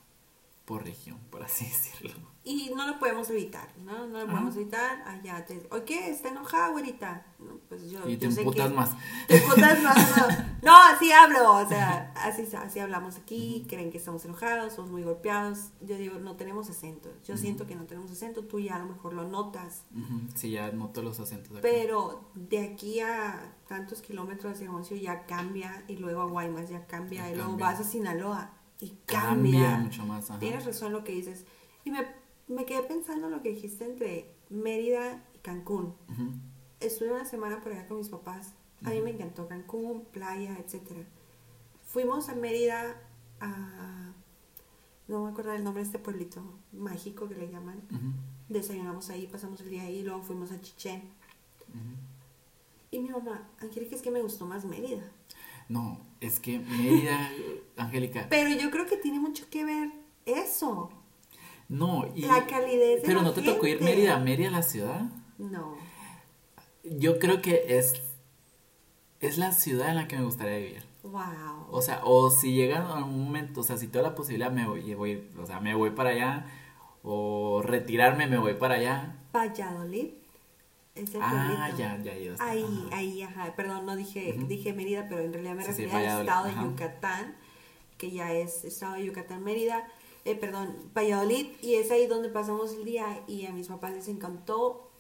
por 0.64 0.85
región, 0.85 1.19
por 1.31 1.43
así 1.43 1.64
decirlo. 1.67 2.34
Y 2.46 2.70
no 2.76 2.87
lo 2.87 2.98
podemos 2.98 3.30
evitar, 3.30 3.66
¿no? 3.78 4.07
No 4.07 4.18
lo 4.20 4.26
podemos 4.26 4.54
evitar. 4.57 5.02
Allá 5.07 5.46
te... 5.46 5.66
¿O 5.70 5.83
qué? 5.87 6.11
¿Está 6.11 6.28
enojada, 6.28 6.68
güerita? 6.68 7.24
No, 7.38 7.59
pues 7.70 7.90
yo, 7.90 8.07
Y 8.07 8.18
te 8.18 8.26
emputas 8.26 8.70
más. 8.70 8.90
Te 9.26 9.38
emputas 9.38 9.83
más, 9.83 9.96
no. 10.16 10.44
No, 10.62 10.76
así 10.83 11.11
hablo, 11.12 11.54
o 11.57 11.68
sea, 11.68 12.12
así, 12.16 12.46
así 12.57 12.78
hablamos 12.80 13.16
aquí, 13.16 13.66
creen 13.68 13.90
que 13.90 13.98
estamos 13.98 14.24
enojados, 14.26 14.74
somos 14.74 14.90
muy 14.90 15.02
golpeados. 15.02 15.70
Yo 15.80 15.96
digo, 15.96 16.18
no 16.18 16.37
tenemos 16.37 16.68
acento. 16.70 17.11
Yo 17.26 17.37
siento 17.38 17.66
que 17.66 17.76
no 17.76 17.85
tenemos 17.85 18.11
acento, 18.11 18.44
tú 18.44 18.61
ya 18.61 18.76
a 18.76 18.78
lo 18.78 18.87
mejor 18.87 19.12
lo 19.14 19.24
notas. 19.28 19.85
Sí, 20.35 20.50
ya 20.52 20.70
noto 20.72 21.02
los 21.02 21.20
acentos 21.20 21.50
acá. 21.52 21.61
Pero 21.62 22.30
de 22.35 22.61
aquí 22.61 23.00
a 23.00 23.54
tantos 23.68 24.00
kilómetros 24.02 24.59
de 24.59 24.66
Hermosillo 24.66 25.00
ya 25.02 25.24
cambia 25.26 25.83
y 25.88 25.96
luego 25.96 26.20
a 26.22 26.26
Guaymas 26.26 26.68
ya 26.68 26.87
cambia 26.87 27.22
Ya 27.24 27.30
y 27.30 27.35
luego 27.37 27.50
cambia. 27.52 27.66
vas 27.66 27.80
a 27.80 27.85
Sinaloa 27.85 28.50
y 28.80 28.90
Cambia 29.07 29.61
cambia. 29.62 29.78
mucho 29.78 30.04
más, 30.07 30.30
ajá. 30.30 30.38
Tienes 30.40 30.64
razón 30.66 30.92
lo 30.92 31.04
que 31.04 31.12
dices. 31.12 31.44
Y 31.85 31.90
me, 31.90 32.07
me 32.48 32.64
quedé 32.66 32.83
pensando 32.83 33.26
en 33.26 33.33
lo 33.33 33.42
que 33.42 33.50
dijiste 33.50 33.85
entre 33.85 34.35
Mérida 34.50 35.24
y 35.35 35.38
Cancún. 35.38 35.94
Estuve 36.80 37.12
una 37.12 37.24
semana 37.24 37.61
por 37.61 37.72
allá 37.72 37.87
con 37.87 37.98
mis 37.98 38.09
papás. 38.09 38.54
A 38.85 38.90
mí 38.90 39.00
me 39.00 39.11
encantó 39.11 39.48
Cancún, 39.48 40.04
playa, 40.12 40.59
etcétera. 40.59 41.00
Fuimos 41.87 42.28
a 42.28 42.35
Mérida 42.35 43.00
a... 43.40 44.12
No 45.07 45.24
me 45.24 45.30
acuerdo 45.30 45.52
el 45.52 45.64
nombre 45.64 45.83
de 45.83 45.87
este 45.87 45.98
pueblito 45.98 46.42
mágico 46.72 47.28
que 47.28 47.35
le 47.35 47.50
llaman. 47.50 47.83
Desayunamos 48.48 49.11
ahí, 49.11 49.26
pasamos 49.26 49.61
el 49.61 49.70
día 49.70 49.83
ahí, 49.83 50.02
luego 50.02 50.22
fuimos 50.22 50.50
a 50.52 50.61
Chichén. 50.61 51.11
Y 52.90 53.00
mi 53.00 53.11
mamá, 53.11 53.48
Angélica, 53.61 53.96
es 53.96 54.02
que 54.02 54.11
me 54.11 54.22
gustó 54.22 54.46
más 54.46 54.64
Mérida. 54.64 55.02
No, 55.68 55.98
es 56.20 56.40
que 56.40 56.59
Mérida, 56.59 57.30
Angélica, 57.76 58.26
Pero 58.28 58.50
yo 58.50 58.70
creo 58.70 58.87
que 58.87 58.96
tiene 58.96 59.18
mucho 59.18 59.48
que 59.50 59.64
ver 59.64 59.92
eso. 60.26 60.90
No, 61.68 62.07
y, 62.14 62.22
La 62.22 62.46
calidez 62.46 63.03
de 63.03 63.07
pero 63.07 63.20
la 63.20 63.29
no 63.29 63.33
te 63.33 63.42
tocó 63.42 63.66
ir. 63.66 63.81
Mérida, 63.83 64.18
Mérida 64.18 64.50
la 64.50 64.62
ciudad. 64.62 65.03
No. 65.38 65.77
Yo 66.85 67.18
creo 67.18 67.40
que 67.40 67.79
es, 67.79 68.03
es 69.20 69.38
la 69.38 69.53
ciudad 69.53 69.88
en 69.88 69.96
la 69.96 70.09
que 70.09 70.16
me 70.16 70.24
gustaría 70.24 70.59
vivir. 70.59 70.85
Wow. 71.03 71.22
O 71.70 71.83
sea, 71.83 72.00
o 72.05 72.31
si 72.31 72.53
llega 72.55 72.87
a 72.87 73.05
un 73.05 73.24
momento, 73.24 73.61
o 73.61 73.64
sea, 73.64 73.77
si 73.77 73.88
tengo 73.88 74.07
la 74.07 74.14
posibilidad, 74.14 74.50
me 74.50 74.66
voy, 74.66 74.94
voy, 74.94 75.29
o 75.40 75.46
sea, 75.46 75.61
me 75.61 75.74
voy 75.74 75.90
para 75.90 76.11
allá, 76.11 76.46
o 77.03 77.62
retirarme, 77.62 78.27
me 78.27 78.38
voy 78.38 78.55
para 78.55 78.74
allá. 78.77 79.16
Valladolid. 79.33 80.09
Es 80.94 81.12
el 81.14 81.20
Ah, 81.22 81.31
pueblito. 81.66 81.79
ya, 81.79 81.98
ya 82.20 82.33
hasta- 82.33 82.44
Ahí, 82.50 82.62
ajá. 82.87 82.96
ahí, 82.96 83.22
ajá. 83.22 83.53
Perdón, 83.57 83.85
no 83.85 83.96
dije, 83.96 84.33
dije 84.46 84.72
Mérida, 84.72 85.07
pero 85.09 85.22
en 85.22 85.33
realidad 85.33 85.57
me 85.57 85.64
Sí, 85.64 85.72
sí, 85.72 85.85
refería 85.87 86.14
al 86.16 86.20
estado 86.22 86.44
de. 86.46 86.53
Yucatán, 86.55 87.35
que 87.98 88.11
ya 88.12 88.33
es 88.33 88.64
estado 88.64 88.94
de 88.94 89.05
Yucatán, 89.07 89.42
Mérida. 89.42 89.88
Eh, 90.24 90.34
perdón, 90.34 90.74
Valladolid. 90.96 91.46
Y 91.60 91.74
es 91.74 91.90
ahí 91.90 92.06
donde 92.06 92.28
pasamos 92.28 92.72
el 92.72 92.84
día 92.84 93.22
y 93.26 93.46
a 93.46 93.52
mis 93.52 93.68
papás 93.68 93.92
les 93.92 94.08
encantó. 94.08 94.90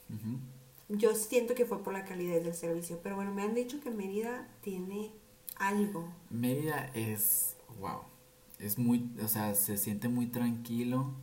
Yo 0.88 1.14
siento 1.14 1.54
que 1.54 1.64
fue 1.64 1.82
por 1.82 1.92
la 1.92 2.04
calidez 2.04 2.44
del 2.44 2.54
servicio, 2.54 3.00
pero 3.02 3.16
bueno, 3.16 3.32
me 3.32 3.42
han 3.42 3.54
dicho 3.54 3.80
que 3.80 3.90
Mérida 3.90 4.48
tiene 4.60 5.12
algo. 5.56 6.08
Mérida 6.30 6.90
es, 6.94 7.56
wow, 7.80 8.00
es 8.58 8.78
muy, 8.78 9.10
o 9.22 9.28
sea, 9.28 9.54
se 9.54 9.78
siente 9.78 10.08
muy 10.08 10.26
tranquilo. 10.26 11.14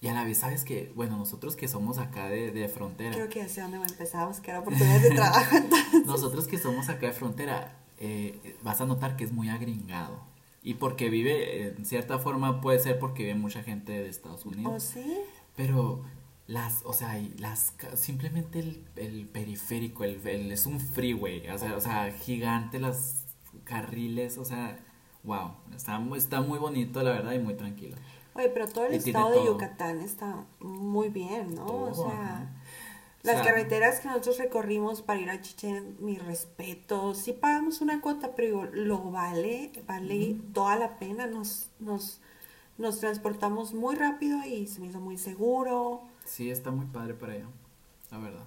Y 0.00 0.08
a 0.08 0.14
la 0.14 0.24
vez, 0.24 0.38
¿sabes 0.38 0.64
que 0.64 0.92
Bueno, 0.94 1.16
nosotros 1.16 1.56
que 1.56 1.66
somos 1.66 1.98
acá 1.98 2.28
de, 2.28 2.52
de 2.52 2.68
frontera, 2.68 3.12
Creo 3.14 3.28
que 3.28 3.38
ya 3.40 3.48
sé 3.48 3.62
dónde 3.62 3.78
voy 3.78 3.86
a 3.88 3.92
empezar 3.92 4.22
a 4.22 4.26
buscar 4.26 4.58
oportunidades 4.58 5.02
de 5.02 5.10
trabajo. 5.14 5.56
entonces. 5.56 6.06
nosotros 6.06 6.46
que 6.46 6.58
somos 6.58 6.88
acá 6.88 7.06
de 7.06 7.12
frontera, 7.14 7.76
eh, 7.98 8.56
vas 8.62 8.80
a 8.80 8.86
notar 8.86 9.16
que 9.16 9.24
es 9.24 9.32
muy 9.32 9.48
agringado. 9.48 10.20
Y 10.64 10.74
porque 10.74 11.10
vive, 11.10 11.68
en 11.68 11.84
cierta 11.84 12.18
forma 12.18 12.60
puede 12.60 12.80
ser 12.80 12.98
porque 12.98 13.22
vive 13.24 13.34
mucha 13.36 13.62
gente 13.62 13.92
de 13.92 14.08
Estados 14.08 14.44
¿O 14.46 14.48
Unidos. 14.48 14.82
sí? 14.82 15.18
Pero 15.56 16.02
las, 16.46 16.80
o 16.84 16.92
sea, 16.92 17.20
las, 17.38 17.74
simplemente 17.94 18.58
el, 18.60 18.84
el 18.96 19.26
periférico, 19.26 20.04
el, 20.04 20.26
el- 20.26 20.50
es 20.50 20.66
un 20.66 20.80
freeway, 20.80 21.46
o 21.50 21.58
sea, 21.58 21.76
o 21.76 21.80
sea, 21.80 22.10
gigante 22.12 22.80
los 22.80 23.24
carriles, 23.64 24.38
o 24.38 24.44
sea, 24.44 24.78
wow, 25.22 25.52
está, 25.76 25.98
muy- 25.98 26.18
está 26.18 26.40
muy 26.40 26.58
bonito 26.58 27.02
la 27.02 27.10
verdad 27.12 27.32
y 27.32 27.38
muy 27.38 27.54
tranquilo. 27.54 27.96
Oye, 28.34 28.48
pero 28.48 28.66
todo 28.66 28.86
el 28.86 28.94
Y 28.94 28.96
estado 28.96 29.28
de 29.30 29.36
todo. 29.36 29.46
Yucatán 29.52 30.00
está 30.00 30.44
muy 30.60 31.08
bien, 31.08 31.54
¿no? 31.54 31.66
Todo, 31.66 31.90
o 31.92 31.94
sea, 31.94 32.20
ajá. 32.38 32.52
Las 33.24 33.36
O 33.36 33.42
sea, 33.42 33.52
carreteras 33.52 34.00
que 34.00 34.08
nosotros 34.08 34.36
recorrimos 34.36 35.00
para 35.00 35.18
ir 35.18 35.30
a 35.30 35.40
Chichén, 35.40 35.96
mi 35.98 36.18
respeto, 36.18 37.14
sí 37.14 37.32
pagamos 37.32 37.80
una 37.80 38.02
cuota, 38.02 38.34
pero 38.36 38.66
lo 38.66 39.10
vale, 39.10 39.72
vale 39.86 40.36
toda 40.52 40.76
la 40.76 40.98
pena, 40.98 41.26
nos, 41.26 41.70
nos, 41.80 42.20
nos 42.76 43.00
transportamos 43.00 43.72
muy 43.72 43.94
rápido 43.94 44.44
y 44.44 44.66
se 44.66 44.78
me 44.80 44.88
hizo 44.88 45.00
muy 45.00 45.16
seguro. 45.16 46.02
Sí, 46.26 46.50
está 46.50 46.70
muy 46.70 46.84
padre 46.84 47.14
para 47.14 47.32
allá, 47.32 47.46
la 48.10 48.18
verdad. 48.18 48.44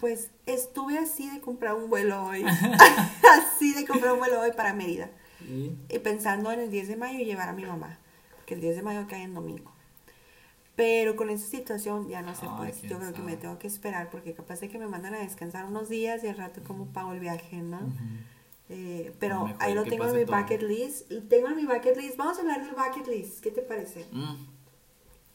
Pues 0.00 0.30
estuve 0.46 0.98
así 0.98 1.30
de 1.30 1.40
comprar 1.40 1.74
un 1.74 1.88
vuelo 1.88 2.24
hoy, 2.24 2.44
así 3.54 3.72
de 3.72 3.86
comprar 3.86 4.14
un 4.14 4.18
vuelo 4.18 4.40
hoy 4.40 4.50
para 4.50 4.74
Mérida. 4.74 5.10
Y, 5.48 5.76
y 5.88 5.98
pensando 6.00 6.50
en 6.50 6.58
el 6.58 6.72
10 6.72 6.88
de 6.88 6.96
mayo 6.96 7.20
llevar 7.20 7.48
a 7.48 7.52
mi 7.52 7.64
mamá, 7.64 8.00
porque 8.34 8.54
el 8.54 8.60
10 8.60 8.76
de 8.76 8.82
mayo 8.82 9.06
cae 9.08 9.22
en 9.22 9.34
domingo. 9.34 9.70
Pero 10.74 11.16
con 11.16 11.28
esa 11.28 11.46
situación 11.46 12.08
ya 12.08 12.22
no 12.22 12.34
sé, 12.34 12.46
pues 12.56 12.80
yo 12.82 12.98
creo 12.98 13.12
que 13.12 13.20
me 13.20 13.36
tengo 13.36 13.58
que 13.58 13.66
esperar 13.66 14.08
porque 14.10 14.32
capaz 14.32 14.60
de 14.60 14.68
que 14.70 14.78
me 14.78 14.86
mandan 14.86 15.14
a 15.14 15.18
descansar 15.18 15.66
unos 15.66 15.90
días 15.90 16.24
y 16.24 16.28
al 16.28 16.38
rato 16.38 16.62
como 16.64 16.86
pago 16.86 17.12
el 17.12 17.20
viaje, 17.20 17.58
¿no? 17.58 17.80
Eh, 18.70 19.14
pero 19.18 19.54
ahí 19.58 19.74
lo 19.74 19.84
tengo 19.84 20.06
en 20.06 20.16
mi 20.16 20.24
todo. 20.24 20.38
bucket 20.38 20.62
list. 20.62 21.12
Tengo 21.28 21.48
en 21.48 21.56
mi 21.56 21.66
bucket 21.66 21.94
list. 21.96 22.16
Vamos 22.16 22.38
a 22.38 22.40
hablar 22.40 22.64
del 22.64 22.74
bucket 22.74 23.06
list. 23.06 23.40
¿Qué 23.40 23.50
te 23.50 23.60
parece? 23.60 24.06
Mm. 24.12 24.46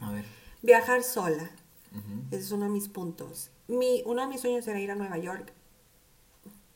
A 0.00 0.12
ver. 0.12 0.24
Viajar 0.62 1.04
sola. 1.04 1.50
Ese 2.30 2.40
es 2.42 2.50
uno 2.52 2.64
de 2.64 2.70
mis 2.70 2.88
puntos. 2.88 3.50
Mi, 3.68 4.02
uno 4.06 4.22
de 4.22 4.28
mis 4.28 4.40
sueños 4.40 4.66
era 4.66 4.80
ir 4.80 4.90
a 4.90 4.96
Nueva 4.96 5.18
York 5.18 5.52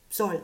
sola. 0.09 0.43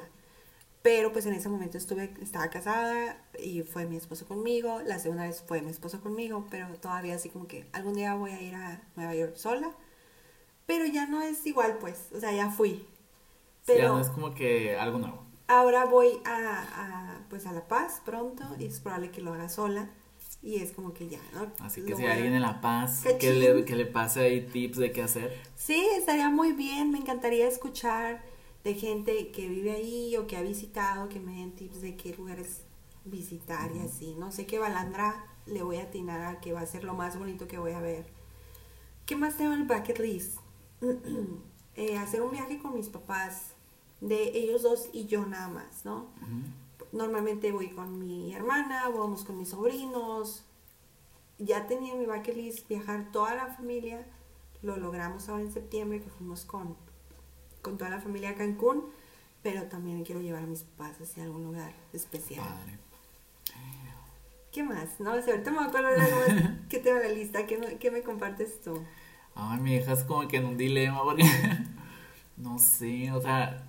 Pero 0.82 1.12
pues 1.12 1.26
en 1.26 1.34
ese 1.34 1.50
momento 1.50 1.78
estuve, 1.78 2.14
estaba 2.22 2.50
casada 2.50 3.18
y 3.38 3.64
fue 3.64 3.86
mi 3.86 3.98
esposo 3.98 4.26
conmigo. 4.28 4.82
La 4.86 4.98
segunda 5.00 5.24
vez 5.26 5.44
fue 5.46 5.62
mi 5.62 5.72
esposo 5.72 6.00
conmigo, 6.02 6.48
pero 6.50 6.68
todavía 6.76 7.16
así 7.16 7.30
como 7.30 7.48
que 7.48 7.68
algún 7.74 7.94
día 7.96 8.16
voy 8.16 8.32
a 8.32 8.42
ir 8.42 8.56
a 8.56 8.82
Nueva 8.96 9.14
York 9.16 9.36
sola. 9.36 9.72
Pero 10.66 10.86
ya 10.86 11.06
no 11.08 11.22
es 11.22 11.46
igual 11.46 11.78
pues, 11.80 12.08
o 12.16 12.20
sea, 12.20 12.32
ya 12.32 12.50
fui. 12.50 12.86
Sí, 13.64 13.74
ya 13.74 13.74
Pero 13.76 13.94
no 13.96 14.00
es 14.02 14.08
como 14.10 14.34
que 14.34 14.78
algo 14.78 15.00
nuevo. 15.00 15.24
ahora 15.48 15.86
voy 15.86 16.22
a, 16.26 17.18
a, 17.18 17.20
pues 17.30 17.46
a 17.46 17.52
La 17.52 17.68
Paz 17.68 18.02
pronto 18.06 18.44
y 18.58 18.66
es 18.66 18.80
probable 18.80 19.12
que 19.12 19.22
lo 19.22 19.34
haga 19.34 19.50
sola. 19.50 19.90
Y 20.42 20.62
es 20.62 20.72
como 20.72 20.94
que 20.94 21.10
ya, 21.10 21.20
¿no? 21.34 21.52
Así 21.60 21.82
que 21.84 21.92
Lo 21.92 21.98
si 21.98 22.06
a- 22.06 22.14
alguien 22.14 22.34
en 22.34 22.42
La 22.42 22.62
Paz 22.62 23.04
que 23.20 23.34
le, 23.34 23.66
que 23.66 23.76
le 23.76 23.86
pase 23.86 24.22
ahí 24.22 24.42
tips 24.48 24.78
de 24.78 24.92
qué 24.94 25.04
hacer. 25.04 25.38
Sí, 25.56 25.86
estaría 25.98 26.30
muy 26.30 26.54
bien. 26.54 26.92
Me 26.92 27.00
encantaría 27.00 27.48
escuchar 27.48 28.22
de 28.70 28.76
gente 28.76 29.32
que 29.32 29.48
vive 29.48 29.72
ahí 29.72 30.16
o 30.16 30.28
que 30.28 30.38
ha 30.38 30.44
visitado, 30.44 31.10
que 31.10 31.20
me 31.20 31.34
den 31.34 31.56
tips 31.56 31.82
de 31.82 31.98
qué 31.98 32.14
lugares 32.14 32.62
visitar 33.04 33.76
y 33.76 33.80
así. 33.80 34.14
No 34.16 34.32
sé 34.32 34.46
qué 34.46 34.60
balandra 34.60 35.26
le 35.48 35.64
voy 35.64 35.78
a 35.78 35.84
atinar 35.84 36.22
a 36.22 36.40
que 36.40 36.54
va 36.54 36.62
a 36.62 36.68
ser 36.68 36.84
lo 36.84 36.94
más 36.94 37.18
bonito 37.18 37.48
que 37.48 37.58
voy 37.58 37.72
a 37.72 37.80
ver. 37.80 38.06
¿Qué 39.08 39.16
más 39.16 39.38
tengo 39.38 39.54
en 39.54 39.62
el 39.62 39.68
bucket 39.68 40.00
list? 40.00 40.40
Eh, 41.76 41.98
hacer 41.98 42.22
un 42.22 42.32
viaje 42.32 42.60
con 42.60 42.76
mis 42.76 42.90
papás, 42.90 43.54
de 44.02 44.38
ellos 44.38 44.64
dos 44.64 44.90
y 44.92 45.06
yo 45.06 45.26
nada 45.26 45.48
más, 45.48 45.86
¿no? 45.86 46.08
Normalmente 46.92 47.54
voy 47.54 47.70
con 47.70 48.00
mi 48.00 48.34
hermana, 48.34 48.90
vamos 48.90 49.24
con 49.24 49.38
mis 49.38 49.50
sobrinos. 49.50 50.44
Ya 51.38 51.68
tenía 51.68 51.94
en 51.94 52.00
mi 52.00 52.06
bucket 52.06 52.36
list 52.36 52.68
viajar 52.68 53.14
toda 53.14 53.34
la 53.34 53.48
familia. 53.48 54.06
Lo 54.62 54.76
logramos 54.76 55.30
ahora 55.30 55.44
en 55.44 55.54
septiembre 55.54 56.02
que 56.02 56.10
fuimos 56.10 56.44
con, 56.44 56.76
con 57.62 57.78
toda 57.78 57.90
la 57.92 58.02
familia 58.02 58.32
a 58.32 58.36
Cancún. 58.36 58.86
Pero 59.44 59.64
también 59.64 60.04
quiero 60.04 60.22
llevar 60.22 60.44
a 60.44 60.48
mis 60.48 60.64
papás 60.64 61.00
hacia 61.02 61.24
algún 61.24 61.44
lugar 61.46 61.74
especial. 61.94 62.46
Padre. 62.46 62.78
¿Qué 64.52 64.64
más? 64.64 65.00
No 65.00 65.22
sé, 65.22 65.32
ahorita 65.32 65.52
me 65.52 65.60
acuerdo 65.60 65.90
de 65.90 66.58
que 66.70 66.80
tengo 66.80 66.98
en 66.98 67.04
la 67.04 67.10
lista. 67.14 67.46
¿Qué, 67.46 67.58
me- 67.58 67.78
qué 67.78 67.92
me 67.92 68.02
compartes 68.02 68.62
tú? 68.62 68.84
Ay, 69.36 69.60
mi 69.62 69.76
hija 69.76 69.94
es 69.94 70.04
como 70.04 70.28
que 70.28 70.38
en 70.38 70.46
un 70.46 70.58
dilema 70.58 71.04
porque 71.04 71.24
no 72.38 72.60
sé, 72.60 73.12
o 73.12 73.22
sea, 73.22 73.66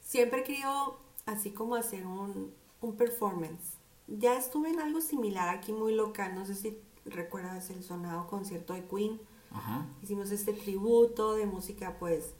Siempre 0.00 0.40
he 0.40 0.44
querido 0.44 0.98
así 1.26 1.50
como 1.50 1.74
hacer 1.76 2.06
un, 2.06 2.52
un 2.80 2.96
performance. 2.96 3.74
Ya 4.06 4.36
estuve 4.36 4.70
en 4.70 4.80
algo 4.80 5.00
similar 5.00 5.48
aquí 5.48 5.72
muy 5.72 5.94
local, 5.94 6.34
no 6.34 6.44
sé 6.44 6.54
si 6.54 6.78
recuerdas 7.06 7.70
el 7.70 7.82
sonado 7.82 8.26
concierto 8.26 8.74
de 8.74 8.84
Queen. 8.86 9.20
Ajá. 9.54 9.86
Hicimos 10.02 10.30
este 10.30 10.52
tributo 10.52 11.34
de 11.34 11.46
música 11.46 11.96
pues 11.98 12.34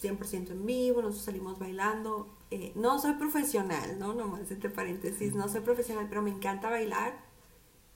100% 0.00 0.52
en 0.52 0.64
vivo, 0.66 1.02
nosotros 1.02 1.24
salimos 1.24 1.58
bailando. 1.58 2.28
Eh, 2.50 2.72
no 2.76 2.98
soy 2.98 3.14
profesional, 3.14 3.98
¿no? 3.98 4.14
Nomás 4.14 4.50
entre 4.50 4.70
paréntesis, 4.70 5.34
no 5.34 5.48
soy 5.48 5.60
profesional, 5.62 6.06
pero 6.08 6.22
me 6.22 6.30
encanta 6.30 6.70
bailar. 6.70 7.18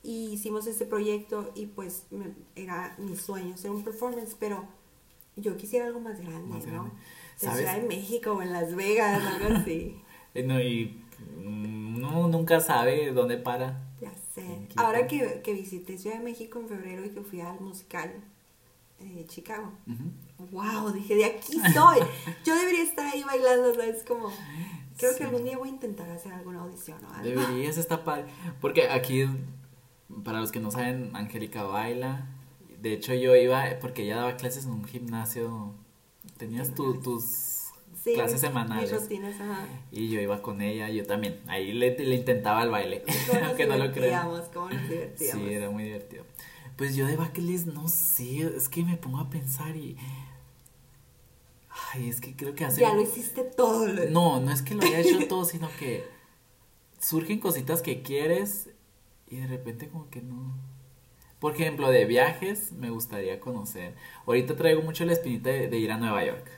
Y 0.03 0.31
hicimos 0.33 0.67
este 0.67 0.85
proyecto 0.85 1.53
y 1.55 1.67
pues 1.67 2.07
me- 2.11 2.35
era 2.57 2.97
mi 2.99 3.15
sueño 3.17 3.55
hacer 3.55 3.71
un 3.71 3.85
performance, 3.85 4.35
pero 4.39 4.65
yo 5.37 5.57
quisiera 5.57 5.87
algo 5.87 6.01
más 6.01 6.19
grande, 6.21 6.49
Más 6.49 6.67
¿no? 6.67 6.73
grande. 6.73 6.91
¿Sabes? 7.37 7.59
Ciudad 7.59 7.77
de 7.81 7.87
México 7.87 8.33
o 8.33 8.43
en 8.43 8.53
Las 8.53 8.75
Vegas, 8.75 9.23
algo 9.25 9.57
así. 9.59 10.01
Eh, 10.35 10.43
no, 10.45 10.59
y 10.59 10.99
mm, 11.45 11.97
uno 11.97 12.27
nunca 12.29 12.59
sabe 12.59 13.13
dónde 13.13 13.37
para. 13.37 13.92
Ya 14.37 14.43
sé. 14.43 14.53
¿En 14.53 14.67
qué 14.69 14.75
Ahora 14.77 15.07
que, 15.07 15.41
que 15.43 15.53
visité 15.55 15.99
Ciudad 15.99 16.19
de 16.19 16.25
México 16.25 16.59
en 16.61 16.69
febrero 16.69 17.05
y 17.05 17.11
que 17.11 17.21
fui 17.23 17.41
al 17.41 17.61
musical 17.61 18.13
eh, 19.01 19.25
Chicago. 19.29 19.73
Wow, 20.51 20.93
dije, 20.93 21.15
de 21.17 21.25
aquí 21.25 21.55
soy. 21.75 21.99
Yo 22.45 22.55
debería 22.55 22.83
estar 22.83 23.07
ahí 23.07 23.23
bailando, 23.25 23.75
¿sabes? 23.75 24.05
Como, 24.05 24.31
creo 24.97 25.13
Sí. 25.13 25.19
que 25.19 25.25
algún 25.25 25.45
día 25.45 25.59
voy 25.59 25.69
a 25.71 25.73
intentar 25.73 26.09
hacer 26.11 26.33
alguna 26.33 26.61
audición 26.63 27.05
o 27.05 27.09
algo. 27.13 27.23
Deberías 27.25 27.77
estar 27.79 28.05
padre. 28.05 28.27
Porque 28.61 28.89
aquí, 28.89 29.27
para 30.25 30.41
los 30.41 30.53
que 30.53 30.61
no 30.61 30.71
saben, 30.71 31.11
Angélica 31.17 31.63
baila. 31.65 32.29
De 32.81 32.93
hecho, 32.93 33.15
yo 33.15 33.35
iba, 33.37 33.65
porque 33.81 34.03
ella 34.05 34.17
daba 34.17 34.37
clases 34.37 34.65
en 34.67 34.73
un 34.73 34.85
gimnasio. 34.85 35.75
Tenías 36.37 36.75
tu- 36.75 37.01
tus 37.01 37.25
Sí, 38.03 38.15
clases 38.15 38.41
semanales. 38.41 38.91
Mis 38.91 39.01
rutinas, 39.03 39.41
ajá. 39.41 39.67
Y 39.93 40.09
yo 40.11 40.21
iba 40.21 40.43
con 40.43 40.61
ella, 40.61 40.89
yo 40.89 41.07
también. 41.07 41.41
Ahí 41.47 41.73
le, 41.73 41.97
le 41.97 42.17
intentaba 42.17 42.63
el 42.65 42.71
baile. 42.71 43.03
¿Cómo 43.29 43.39
nos 43.41 43.49
aunque 43.49 43.67
no 43.67 43.77
lo 43.77 43.85
divertíamos? 43.89 44.41
¿Cómo 44.49 44.71
nos 44.71 44.89
divertíamos? 44.89 45.45
Sí, 45.47 45.53
era 45.55 45.71
muy 45.71 45.85
divertido. 45.85 46.25
Pues 46.77 46.97
yo 46.97 47.07
de 47.07 47.17
bucket 47.17 47.45
list 47.45 47.67
no 47.69 47.87
sé, 47.89 48.41
es 48.57 48.69
que 48.69 48.83
me 48.83 48.97
pongo 48.97 49.19
a 49.19 49.31
pensar 49.31 49.77
y. 49.77 49.97
Ay, 51.95 52.09
es 52.09 52.21
que 52.21 52.35
creo 52.35 52.55
que 52.55 52.65
hace. 52.65 52.81
Ya 52.81 52.93
lo 52.95 53.03
hiciste 53.03 53.45
todo. 53.45 53.87
lo- 53.87 54.05
No, 54.11 54.41
no 54.41 54.51
es 54.53 54.63
que 54.63 54.75
lo 54.75 54.83
haya 54.83 54.99
hecho 55.01 55.27
todo, 55.29 55.45
sino 55.47 55.69
que 55.79 56.05
surgen 56.99 57.39
cositas 57.41 57.83
que 57.83 58.03
quieres 58.03 58.71
y 59.29 59.37
de 59.37 59.47
repente 59.47 59.89
como 59.89 60.09
que 60.11 60.23
no. 60.23 60.55
Por 61.39 61.55
ejemplo, 61.55 61.91
de 61.91 62.05
viajes 62.05 62.73
me 62.73 62.91
gustaría 62.91 63.41
conocer. 63.41 63.95
Ahorita 64.27 64.55
traigo 64.57 64.83
mucho 64.83 65.05
la 65.05 65.13
espinita 65.13 65.51
de, 65.51 65.69
de 65.69 65.77
ir 65.79 65.91
a 65.91 65.99
Nueva 65.99 66.25
York 66.25 66.49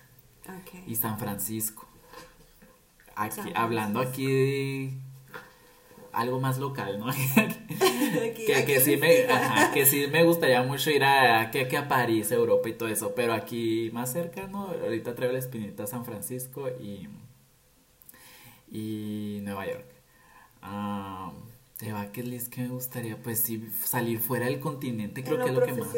Ok. 0.49 0.86
y 0.86 0.95
San 0.97 1.18
Francisco. 1.18 1.86
Aquí, 3.16 3.36
San 3.36 3.57
hablando 3.57 4.01
aquí 4.01 4.26
de 4.26 4.92
algo 6.12 6.40
más 6.40 6.59
local, 6.59 6.99
¿no? 6.99 7.09
Aquí- 7.36 8.45
que, 8.47 8.55
aquí 8.57 8.66
que 8.74 8.80
sí 8.80 8.97
me, 8.97 9.24
ajá, 9.26 9.72
que 9.72 9.84
sí 9.86 10.07
me 10.11 10.22
gustaría 10.24 10.62
mucho 10.62 10.90
ir 10.90 11.05
a, 11.05 11.51
que, 11.51 11.66
que 11.68 11.76
a 11.76 11.88
París, 11.88 12.30
Europa 12.30 12.68
y 12.68 12.72
todo 12.74 12.88
eso, 12.88 13.14
pero 13.14 13.32
aquí 13.34 13.90
más 13.92 14.12
cerca, 14.12 14.47
¿no? 14.47 14.66
Ahorita 14.68 15.14
traigo 15.14 15.32
la 15.32 15.38
espinita 15.40 15.84
a 15.84 15.86
San 15.86 16.05
Francisco 16.05 16.68
y, 16.80 17.09
y 18.70 19.40
Nueva 19.42 19.66
York. 19.66 19.86
Ah, 20.62 21.32
de 21.80 21.92
bucket 21.92 22.49
que 22.49 22.62
me 22.62 22.68
gustaría, 22.68 23.16
pues 23.16 23.40
sí, 23.40 23.68
salir 23.82 24.20
fuera 24.20 24.47
del 24.47 24.61
continente, 24.61 25.22
creo 25.24 25.38
que 25.38 25.51
es 25.51 25.55
lo 25.55 25.62
que 25.62 25.72
más. 25.72 25.88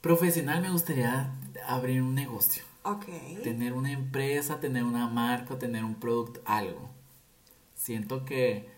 Profesional 0.00 0.62
me 0.62 0.70
gustaría 0.70 1.30
abrir 1.74 2.02
un 2.02 2.14
negocio, 2.14 2.62
Ok. 2.82 3.06
tener 3.42 3.72
una 3.72 3.92
empresa, 3.92 4.60
tener 4.60 4.84
una 4.84 5.08
marca, 5.08 5.58
tener 5.58 5.84
un 5.84 5.94
producto, 5.94 6.40
algo. 6.44 6.90
Siento 7.74 8.24
que, 8.24 8.68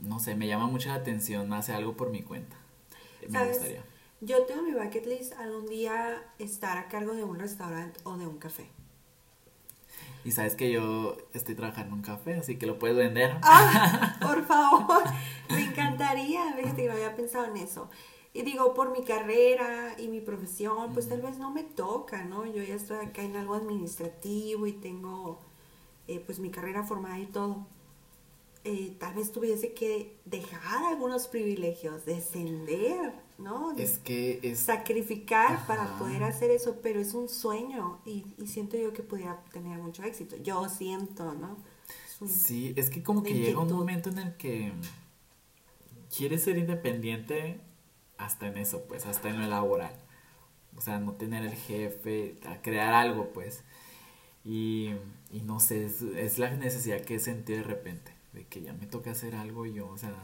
no 0.00 0.18
sé, 0.20 0.34
me 0.34 0.46
llama 0.46 0.66
mucho 0.66 0.88
la 0.88 0.96
atención 0.96 1.52
hacer 1.52 1.74
algo 1.76 1.96
por 1.96 2.10
mi 2.10 2.22
cuenta. 2.22 2.56
Me 3.28 3.38
¿Sabes? 3.38 3.58
gustaría. 3.58 3.84
Yo 4.20 4.44
tengo 4.46 4.62
mi 4.62 4.72
bucket 4.72 5.06
list 5.06 5.34
algún 5.34 5.66
día 5.66 6.22
estar 6.38 6.78
a 6.78 6.88
cargo 6.88 7.12
de 7.14 7.22
un 7.24 7.38
restaurante 7.38 8.00
o 8.04 8.16
de 8.16 8.26
un 8.26 8.38
café. 8.38 8.66
Y 10.24 10.32
sabes 10.32 10.56
que 10.56 10.72
yo 10.72 11.16
estoy 11.34 11.54
trabajando 11.54 11.90
en 11.90 11.98
un 11.98 12.02
café, 12.02 12.34
así 12.34 12.56
que 12.56 12.66
lo 12.66 12.78
puedes 12.78 12.96
vender. 12.96 13.36
¡Ah! 13.42 14.16
Por 14.20 14.44
favor, 14.44 15.04
me 15.50 15.62
encantaría. 15.64 16.52
Fíjate 16.54 16.82
que 16.82 16.88
no 16.88 16.94
había 16.94 17.14
pensado 17.14 17.44
en 17.44 17.58
eso. 17.58 17.88
Y 18.36 18.42
digo, 18.42 18.74
por 18.74 18.90
mi 18.96 19.02
carrera 19.04 19.96
y 19.98 20.08
mi 20.08 20.20
profesión, 20.20 20.92
pues 20.92 21.08
tal 21.08 21.22
vez 21.22 21.38
no 21.38 21.50
me 21.50 21.64
toca, 21.64 22.24
¿no? 22.24 22.44
Yo 22.44 22.62
ya 22.62 22.74
estoy 22.74 22.98
acá 22.98 23.22
en 23.22 23.34
algo 23.36 23.54
administrativo 23.54 24.66
y 24.66 24.72
tengo 24.72 25.40
eh, 26.06 26.20
pues 26.24 26.38
mi 26.38 26.50
carrera 26.50 26.82
formada 26.84 27.18
y 27.18 27.26
todo. 27.26 27.66
Eh, 28.64 28.96
tal 28.98 29.14
vez 29.14 29.30
tuviese 29.32 29.72
que 29.74 30.16
dejar 30.24 30.84
algunos 30.84 31.28
privilegios, 31.28 32.04
descender, 32.04 33.12
¿no? 33.38 33.72
Es 33.76 33.98
que 33.98 34.40
es... 34.42 34.58
sacrificar 34.58 35.66
para 35.66 35.98
poder 35.98 36.24
hacer 36.24 36.50
eso, 36.50 36.80
pero 36.82 37.00
es 37.00 37.14
un 37.14 37.28
sueño 37.28 38.00
y, 38.04 38.26
y 38.38 38.48
siento 38.48 38.76
yo 38.76 38.92
que 38.92 39.02
pudiera 39.04 39.42
tener 39.52 39.78
mucho 39.78 40.02
éxito. 40.02 40.36
Yo 40.42 40.68
siento, 40.68 41.32
¿no? 41.34 41.56
Es 42.12 42.20
un- 42.20 42.28
Sí, 42.28 42.74
es 42.76 42.90
que 42.90 43.02
como 43.02 43.22
que 43.22 43.34
llega 43.34 43.60
un 43.60 43.72
momento 43.72 44.10
en 44.10 44.18
el 44.18 44.36
que 44.36 44.72
quieres 46.14 46.42
ser 46.42 46.58
independiente 46.58 47.60
hasta 48.18 48.46
en 48.46 48.58
eso, 48.58 48.84
pues, 48.88 49.06
hasta 49.06 49.28
en 49.28 49.40
lo 49.40 49.46
laboral. 49.46 49.94
O 50.76 50.80
sea, 50.80 50.98
no 50.98 51.12
tener 51.12 51.44
el 51.44 51.54
jefe, 51.54 52.38
a 52.46 52.60
crear 52.60 52.92
algo, 52.94 53.30
pues. 53.32 53.62
Y, 54.44 54.92
y 55.32 55.40
no 55.40 55.58
sé, 55.60 55.86
es, 55.86 56.02
es 56.02 56.38
la 56.38 56.50
necesidad 56.50 57.00
que 57.00 57.18
sentí 57.18 57.54
de 57.54 57.62
repente, 57.62 58.12
de 58.32 58.44
que 58.44 58.62
ya 58.62 58.72
me 58.72 58.86
toca 58.86 59.10
hacer 59.10 59.34
algo 59.34 59.66
yo, 59.66 59.88
o 59.88 59.98
sea, 59.98 60.14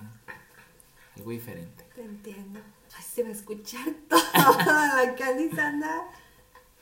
algo 1.17 1.31
diferente. 1.31 1.85
Te 1.95 2.03
entiendo. 2.03 2.61
Ay, 2.97 3.03
se 3.03 3.23
va 3.23 3.31
a 3.31 3.33
escuchar 3.33 3.87
toda 4.09 5.05
la 5.05 5.15
Candice 5.15 5.61
anda 5.61 6.09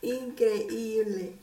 increíble. 0.03 1.35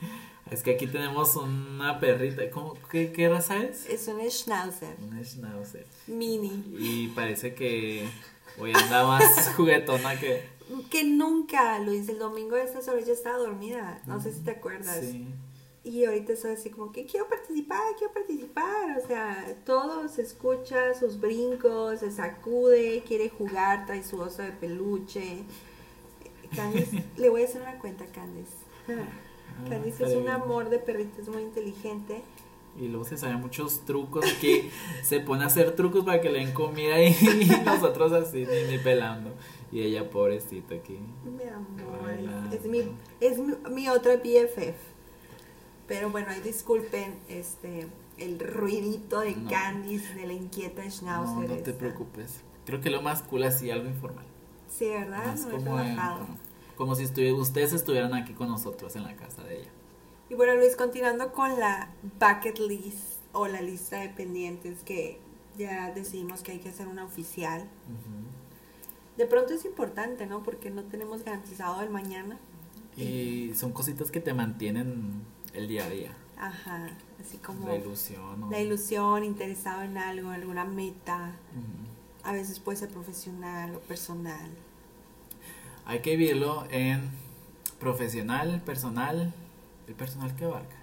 Es 0.51 0.63
que 0.63 0.71
aquí 0.75 0.87
tenemos 0.87 1.35
una 1.35 1.99
perrita, 1.99 2.49
¿cómo, 2.49 2.75
qué, 2.89 3.11
qué 3.11 3.27
raza 3.27 3.57
es? 3.63 3.85
Es 3.87 4.07
un 4.07 4.21
schnauzer 4.29 4.95
Una 5.01 5.23
schnauzer. 5.23 5.85
mini 6.07 6.63
Y 6.77 7.07
parece 7.09 7.53
que 7.53 8.07
hoy 8.59 8.73
anda 8.73 9.05
más 9.05 9.53
juguetona 9.55 10.19
que... 10.19 10.47
que 10.89 11.03
nunca, 11.03 11.79
Luis, 11.79 12.09
el 12.09 12.19
domingo 12.19 12.55
de 12.55 12.63
estas 12.63 12.87
horas 12.87 13.05
ya 13.05 13.13
estaba 13.13 13.37
dormida. 13.37 14.01
No 14.05 14.21
sé 14.21 14.33
si 14.33 14.41
te 14.41 14.51
acuerdas. 14.51 14.99
Sí. 15.01 15.27
Y 15.83 16.03
ahorita 16.03 16.33
estoy 16.33 16.51
así 16.51 16.69
como 16.69 16.91
que 16.91 17.05
quiero 17.05 17.29
participar, 17.29 17.79
quiero 17.97 18.13
participar. 18.13 18.97
O 18.97 19.07
sea, 19.07 19.55
todo 19.65 20.09
se 20.09 20.21
escucha, 20.21 20.93
sus 20.93 21.19
brincos, 21.19 22.01
se 22.01 22.11
sacude, 22.11 23.03
quiere 23.07 23.29
jugar, 23.29 23.85
trae 23.85 24.03
su 24.03 24.19
oso 24.19 24.41
de 24.41 24.51
peluche. 24.51 25.43
Candice, 26.53 27.03
le 27.17 27.29
voy 27.29 27.43
a 27.43 27.45
hacer 27.45 27.61
una 27.61 27.79
cuenta 27.79 28.03
a 28.03 28.07
Candice. 28.07 28.51
Candice 29.69 30.05
es 30.05 30.15
un 30.15 30.27
amor 30.27 30.69
de 30.69 30.79
perrito, 30.79 31.21
es 31.21 31.29
muy 31.29 31.41
inteligente. 31.41 32.21
Y 32.79 32.87
luego 32.89 33.05
se 33.05 33.17
saben 33.17 33.39
muchos 33.41 33.85
trucos 33.85 34.25
aquí. 34.37 34.69
se 35.03 35.19
pone 35.19 35.43
a 35.43 35.47
hacer 35.47 35.75
trucos 35.75 36.05
para 36.05 36.21
que 36.21 36.29
le 36.29 36.39
den 36.39 36.53
comida 36.53 37.01
y 37.01 37.13
nosotros 37.65 38.11
así 38.11 38.45
ni, 38.45 38.71
ni 38.71 38.77
pelando. 38.77 39.31
Y 39.71 39.81
ella 39.81 40.09
pobrecita 40.09 40.75
aquí. 40.75 40.99
Mi 41.25 41.43
amor, 41.49 42.03
Bailando. 42.03 42.55
es, 42.55 42.65
mi, 42.65 42.83
es 43.19 43.37
mi, 43.39 43.53
mi 43.71 43.89
otra 43.89 44.15
BFF. 44.17 44.75
Pero 45.87 46.09
bueno, 46.11 46.29
ahí 46.29 46.41
disculpen 46.41 47.15
este 47.29 47.87
el 48.17 48.39
ruidito 48.39 49.19
de 49.21 49.35
No. 49.35 49.49
Candice, 49.49 50.13
de 50.15 50.27
la 50.27 50.33
inquieta 50.33 50.83
No, 50.83 50.91
Schnauzer. 50.91 51.49
no 51.49 51.55
te 51.55 51.71
esta. 51.71 51.77
preocupes. 51.77 52.41
Creo 52.65 52.81
que 52.81 52.89
lo 52.89 53.01
más 53.01 53.21
cool 53.23 53.43
así, 53.43 53.69
algo 53.71 53.87
informal. 53.87 54.25
Sí, 54.69 54.85
¿verdad? 54.89 55.25
No 55.27 55.33
es 55.33 55.45
como, 55.45 55.77
como 56.75 56.95
si 56.95 57.05
ustedes 57.05 57.73
estuvieran 57.73 58.13
aquí 58.13 58.33
con 58.33 58.49
nosotros 58.49 58.95
en 58.95 59.03
la 59.03 59.15
casa 59.15 59.43
de 59.43 59.61
ella. 59.61 59.69
Y 60.29 60.35
bueno, 60.35 60.55
Luis, 60.55 60.75
continuando 60.75 61.31
con 61.31 61.57
la 61.59 61.89
bucket 62.19 62.59
list 62.59 62.97
o 63.33 63.47
la 63.47 63.61
lista 63.61 63.99
de 63.99 64.09
pendientes 64.09 64.83
que 64.83 65.19
ya 65.57 65.91
decidimos 65.91 66.41
que 66.41 66.53
hay 66.53 66.59
que 66.59 66.69
hacer 66.69 66.87
una 66.87 67.05
oficial. 67.05 67.67
De 69.17 69.25
pronto 69.25 69.53
es 69.53 69.65
importante, 69.65 70.25
¿no? 70.27 70.43
Porque 70.43 70.69
no 70.69 70.83
tenemos 70.83 71.23
garantizado 71.23 71.81
el 71.81 71.89
mañana. 71.89 72.37
Y 72.97 73.53
son 73.55 73.71
cositas 73.71 74.11
que 74.11 74.19
te 74.19 74.33
mantienen 74.33 75.21
el 75.53 75.67
día 75.67 75.85
a 75.85 75.89
día. 75.89 76.11
Ajá, 76.37 76.89
así 77.19 77.37
como 77.37 77.67
La 77.67 77.75
ilusión. 77.75 78.43
o- 78.43 78.51
la 78.51 78.59
ilusión, 78.59 79.23
interesado 79.23 79.81
en 79.83 79.97
algo, 79.97 80.29
alguna 80.29 80.65
meta. 80.65 81.31
A 82.23 82.31
veces 82.33 82.59
puede 82.59 82.77
ser 82.77 82.89
profesional 82.89 83.75
o 83.75 83.79
personal. 83.79 84.49
Hay 85.85 85.99
que 86.01 86.15
vivirlo 86.17 86.67
en 86.69 87.09
profesional, 87.79 88.61
personal, 88.65 89.33
el 89.87 89.95
personal 89.95 90.35
que 90.35 90.45
abarca. 90.45 90.75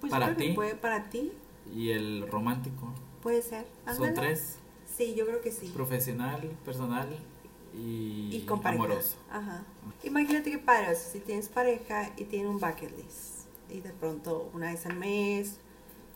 Pues 0.00 0.10
Para 0.10 0.36
ti. 0.36 0.52
puede 0.52 0.74
para 0.74 1.08
ti, 1.08 1.32
Y 1.74 1.90
el 1.90 2.28
romántico. 2.30 2.92
puede 3.22 3.42
ser. 3.42 3.66
Son 3.96 4.12
tres. 4.14 4.58
Sí, 4.96 5.14
yo 5.14 5.26
creo 5.26 5.40
que 5.40 5.50
sí. 5.50 5.68
Profesional, 5.74 6.40
personal 6.64 7.08
y, 7.74 8.30
Y 8.32 8.44
con 8.46 8.64
amoroso. 8.66 9.16
Ajá. 9.30 9.64
Imagínate 10.04 10.50
que 10.50 10.58
padre, 10.58 10.92
o 10.92 10.94
sea, 10.94 11.10
si 11.12 11.20
tienes 11.20 11.48
pareja 11.48 12.12
y 12.16 12.24
tiene 12.24 12.48
un 12.48 12.58
bucket 12.60 12.96
list 12.96 13.46
y 13.68 13.80
de 13.80 13.90
pronto 13.90 14.48
una 14.54 14.70
vez 14.70 14.86
al 14.86 14.96
mes 14.96 15.58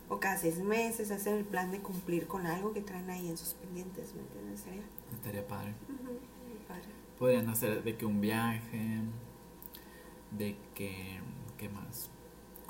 o 0.08 0.20
cada 0.20 0.36
seis 0.38 0.58
meses 0.58 1.10
hacen 1.10 1.36
el 1.36 1.44
plan 1.44 1.70
de 1.72 1.80
cumplir 1.80 2.26
con 2.26 2.46
algo 2.46 2.72
que 2.72 2.80
traen 2.80 3.10
ahí 3.10 3.28
en 3.28 3.36
sus 3.36 3.54
pendientes, 3.54 4.14
¿me 4.14 4.20
entiendes? 4.22 4.60
Sería, 4.60 4.82
Estaría 5.12 5.46
padre. 5.46 5.74
padre. 6.68 6.82
Podrían 7.18 7.48
hacer 7.48 7.82
de 7.82 7.96
que 7.96 8.06
un 8.06 8.20
viaje, 8.20 9.00
de 10.30 10.56
que, 10.74 11.18
¿qué 11.58 11.68
más? 11.68 12.09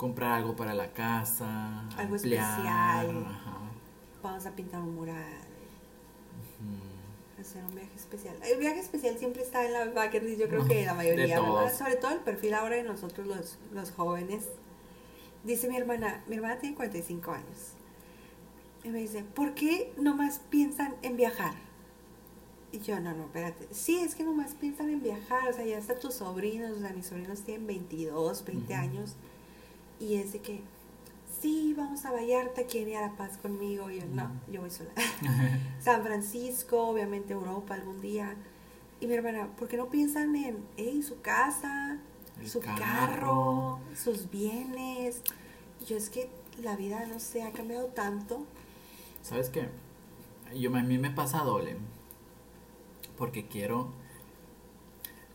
Comprar 0.01 0.31
algo 0.31 0.55
para 0.55 0.73
la 0.73 0.91
casa, 0.93 1.81
Algo 1.95 2.15
ampliar, 2.15 2.49
especial. 3.05 3.23
ajá, 3.27 3.57
Vamos 4.23 4.45
a 4.47 4.51
pintar 4.55 4.81
un 4.81 4.95
mural, 4.95 5.23
hacer 7.39 7.63
un 7.63 7.75
viaje 7.75 7.95
especial. 7.95 8.35
El 8.43 8.57
viaje 8.57 8.79
especial 8.79 9.15
siempre 9.19 9.43
está 9.43 9.63
en 9.63 9.73
la 9.73 9.85
bucket 9.85 10.23
list, 10.23 10.39
yo 10.39 10.47
creo 10.49 10.65
que 10.65 10.85
la 10.87 10.93
mayoría, 11.01 11.39
¿verdad? 11.39 11.71
Sobre 11.77 11.97
todo 11.97 12.11
el 12.13 12.19
perfil 12.21 12.55
ahora 12.55 12.77
de 12.77 12.83
nosotros 12.83 13.27
los, 13.27 13.59
los 13.71 13.91
jóvenes. 13.91 14.45
Dice 15.43 15.69
mi 15.69 15.77
hermana, 15.77 16.23
mi 16.27 16.35
hermana 16.35 16.57
tiene 16.57 16.75
45 16.75 17.31
años. 17.31 17.73
Y 18.83 18.89
me 18.89 18.97
dice, 18.99 19.23
¿por 19.23 19.53
qué 19.53 19.93
nomás 19.97 20.39
piensan 20.49 20.95
en 21.03 21.15
viajar? 21.15 21.53
Y 22.71 22.79
yo, 22.79 22.99
no, 22.99 23.13
no, 23.13 23.25
espérate. 23.25 23.67
Sí, 23.69 23.99
es 23.99 24.15
que 24.15 24.23
nomás 24.23 24.53
piensan 24.55 24.89
en 24.89 25.03
viajar. 25.03 25.47
O 25.47 25.53
sea, 25.53 25.63
ya 25.63 25.77
hasta 25.77 25.99
tus 25.99 26.15
sobrinos, 26.15 26.71
o 26.71 26.79
sea, 26.79 26.89
mis 26.91 27.05
sobrinos 27.05 27.41
tienen 27.41 27.67
22, 27.67 28.45
20 28.45 28.73
Ujú. 28.73 28.81
años. 28.81 29.15
Y 30.01 30.15
es 30.15 30.33
de 30.33 30.39
que, 30.39 30.61
sí, 31.41 31.75
vamos 31.77 32.03
a 32.05 32.11
Vallarta, 32.11 32.63
quieren 32.63 32.89
ir 32.89 32.97
a 32.97 33.01
La 33.01 33.15
Paz 33.15 33.37
conmigo. 33.37 33.91
Y 33.91 33.99
yo, 33.99 34.05
no, 34.07 34.31
yo 34.51 34.61
voy 34.61 34.71
sola. 34.71 34.89
San 35.79 36.01
Francisco, 36.03 36.87
obviamente 36.87 37.33
Europa 37.33 37.75
algún 37.75 38.01
día. 38.01 38.35
Y 38.99 39.05
mi 39.05 39.13
hermana, 39.13 39.47
¿por 39.57 39.67
qué 39.67 39.77
no 39.77 39.89
piensan 39.89 40.35
en 40.35 40.57
hey, 40.75 41.03
su 41.03 41.21
casa, 41.21 41.99
El 42.39 42.49
su 42.49 42.59
carro, 42.61 42.79
carro. 42.79 43.79
sus 43.95 44.29
bienes? 44.31 45.21
Y 45.81 45.85
yo 45.85 45.97
es 45.97 46.09
que 46.09 46.29
la 46.61 46.75
vida, 46.75 47.05
no 47.05 47.19
sé, 47.19 47.43
ha 47.43 47.51
cambiado 47.51 47.87
tanto. 47.87 48.43
¿Sabes 49.21 49.49
qué? 49.49 49.69
Yo, 50.55 50.75
a 50.75 50.81
mí 50.81 50.97
me 50.97 51.11
pasa 51.11 51.43
doble. 51.43 51.77
Porque 53.17 53.47
quiero. 53.47 53.91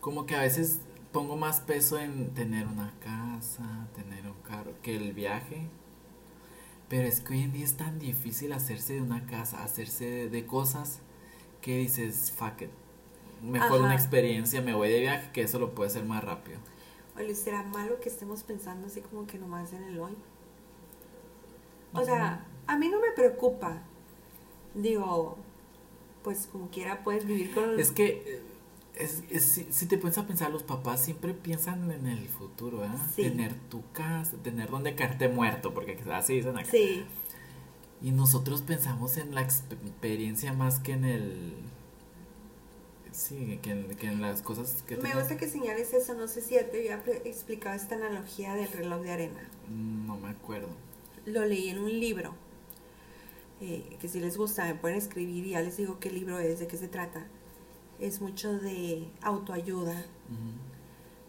Como 0.00 0.26
que 0.26 0.34
a 0.34 0.40
veces 0.42 0.80
pongo 1.16 1.34
más 1.38 1.60
peso 1.62 1.98
en 1.98 2.34
tener 2.34 2.66
una 2.66 2.92
casa, 3.00 3.88
tener 3.94 4.26
un 4.26 4.36
carro, 4.46 4.72
que 4.82 4.96
el 4.96 5.14
viaje. 5.14 5.66
Pero 6.90 7.08
es 7.08 7.20
que 7.20 7.32
hoy 7.32 7.40
en 7.40 7.52
día 7.54 7.64
es 7.64 7.78
tan 7.78 7.98
difícil 7.98 8.52
hacerse 8.52 8.92
de 8.92 9.00
una 9.00 9.24
casa, 9.24 9.64
hacerse 9.64 10.04
de, 10.04 10.28
de 10.28 10.44
cosas 10.44 11.00
que 11.62 11.78
dices, 11.78 12.34
fuck 12.36 12.60
it. 12.60 12.68
Mejor 13.42 13.80
una 13.80 13.94
experiencia, 13.94 14.60
me 14.60 14.74
voy 14.74 14.90
de 14.90 15.00
viaje, 15.00 15.30
que 15.32 15.40
eso 15.40 15.58
lo 15.58 15.74
puede 15.74 15.88
hacer 15.88 16.04
más 16.04 16.22
rápido. 16.22 16.58
Oye, 17.16 17.34
¿será 17.34 17.62
malo 17.62 17.98
que 17.98 18.10
estemos 18.10 18.42
pensando 18.42 18.86
así 18.86 19.00
como 19.00 19.26
que 19.26 19.38
nomás 19.38 19.72
en 19.72 19.84
el 19.84 19.98
hoy? 19.98 20.16
O 21.94 22.04
sea, 22.04 22.44
a 22.66 22.76
mí 22.76 22.90
no 22.90 23.00
me 23.00 23.12
preocupa. 23.12 23.80
Digo, 24.74 25.38
pues 26.22 26.46
como 26.52 26.68
quiera 26.68 27.02
puedes 27.02 27.24
vivir 27.24 27.54
con... 27.54 27.80
Es 27.80 27.90
que, 27.90 28.06
eh, 28.06 28.42
es, 28.96 29.22
es- 29.30 29.44
si, 29.44 29.66
si 29.70 29.86
te 29.86 29.98
pones 29.98 30.18
a 30.18 30.26
pensar, 30.26 30.50
los 30.50 30.62
papás 30.62 31.04
siempre 31.04 31.34
piensan 31.34 31.90
en 31.90 32.06
el 32.06 32.28
futuro, 32.28 32.78
¿verdad? 32.78 32.98
Sí. 33.14 33.22
Tener 33.22 33.54
tu 33.70 33.82
casa, 33.92 34.36
tener 34.42 34.70
donde 34.70 34.94
caerte 34.94 35.28
muerto, 35.28 35.72
porque 35.74 35.98
así 36.12 36.34
dicen 36.34 36.56
acá. 36.58 36.70
Sí, 36.70 37.04
Y 38.02 38.10
nosotros 38.12 38.62
pensamos 38.62 39.16
en 39.16 39.34
la 39.34 39.42
exp- 39.46 39.72
experiencia 39.84 40.52
más 40.52 40.80
que 40.80 40.92
en 40.92 41.04
el... 41.04 41.52
Sí, 43.12 43.58
que 43.62 43.70
en, 43.70 43.88
que 43.96 44.08
en 44.08 44.20
las 44.20 44.42
cosas 44.42 44.82
que 44.86 44.96
me 44.96 45.02
tengas- 45.04 45.20
gusta 45.20 45.36
que 45.38 45.48
señales 45.48 45.92
eso. 45.94 46.12
No 46.14 46.28
sé 46.28 46.42
si 46.42 46.54
ya 46.54 46.68
te 46.70 46.78
había 46.78 47.02
explicado 47.24 47.74
esta 47.74 47.94
analogía 47.94 48.54
del 48.54 48.68
reloj 48.70 49.00
de 49.02 49.10
arena. 49.12 49.48
No 49.70 50.18
me 50.18 50.28
acuerdo. 50.28 50.68
Lo 51.24 51.44
leí 51.46 51.70
en 51.70 51.78
un 51.78 51.90
libro. 51.98 52.34
eh, 53.62 53.96
que 53.98 54.08
si 54.08 54.20
les 54.20 54.36
gusta 54.36 54.66
me 54.66 54.74
pueden 54.74 54.98
escribir 54.98 55.46
y 55.46 55.50
ya 55.52 55.62
les 55.62 55.78
digo 55.78 55.98
qué 55.98 56.10
libro 56.10 56.38
es, 56.38 56.58
de 56.58 56.66
qué 56.66 56.76
se 56.76 56.88
trata. 56.88 57.26
Es 58.00 58.20
mucho 58.20 58.52
de 58.58 59.08
autoayuda. 59.22 60.04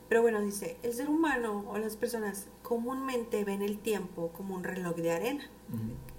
Pero 0.09 0.21
bueno, 0.21 0.41
dice, 0.41 0.77
el 0.83 0.93
ser 0.93 1.09
humano 1.09 1.65
o 1.67 1.77
las 1.77 1.97
personas 1.97 2.47
comúnmente 2.63 3.43
ven 3.43 3.61
el 3.61 3.77
tiempo 3.79 4.29
como 4.29 4.55
un 4.55 4.63
reloj 4.63 4.95
de 4.95 5.11
arena. 5.11 5.49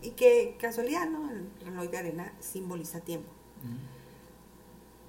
Y 0.03 0.11
que 0.11 0.57
casualidad, 0.61 1.09
¿no? 1.09 1.31
El 1.31 1.49
reloj 1.65 1.91
de 1.91 1.99
arena 1.99 2.33
simboliza 2.41 3.01
tiempo. 3.01 3.31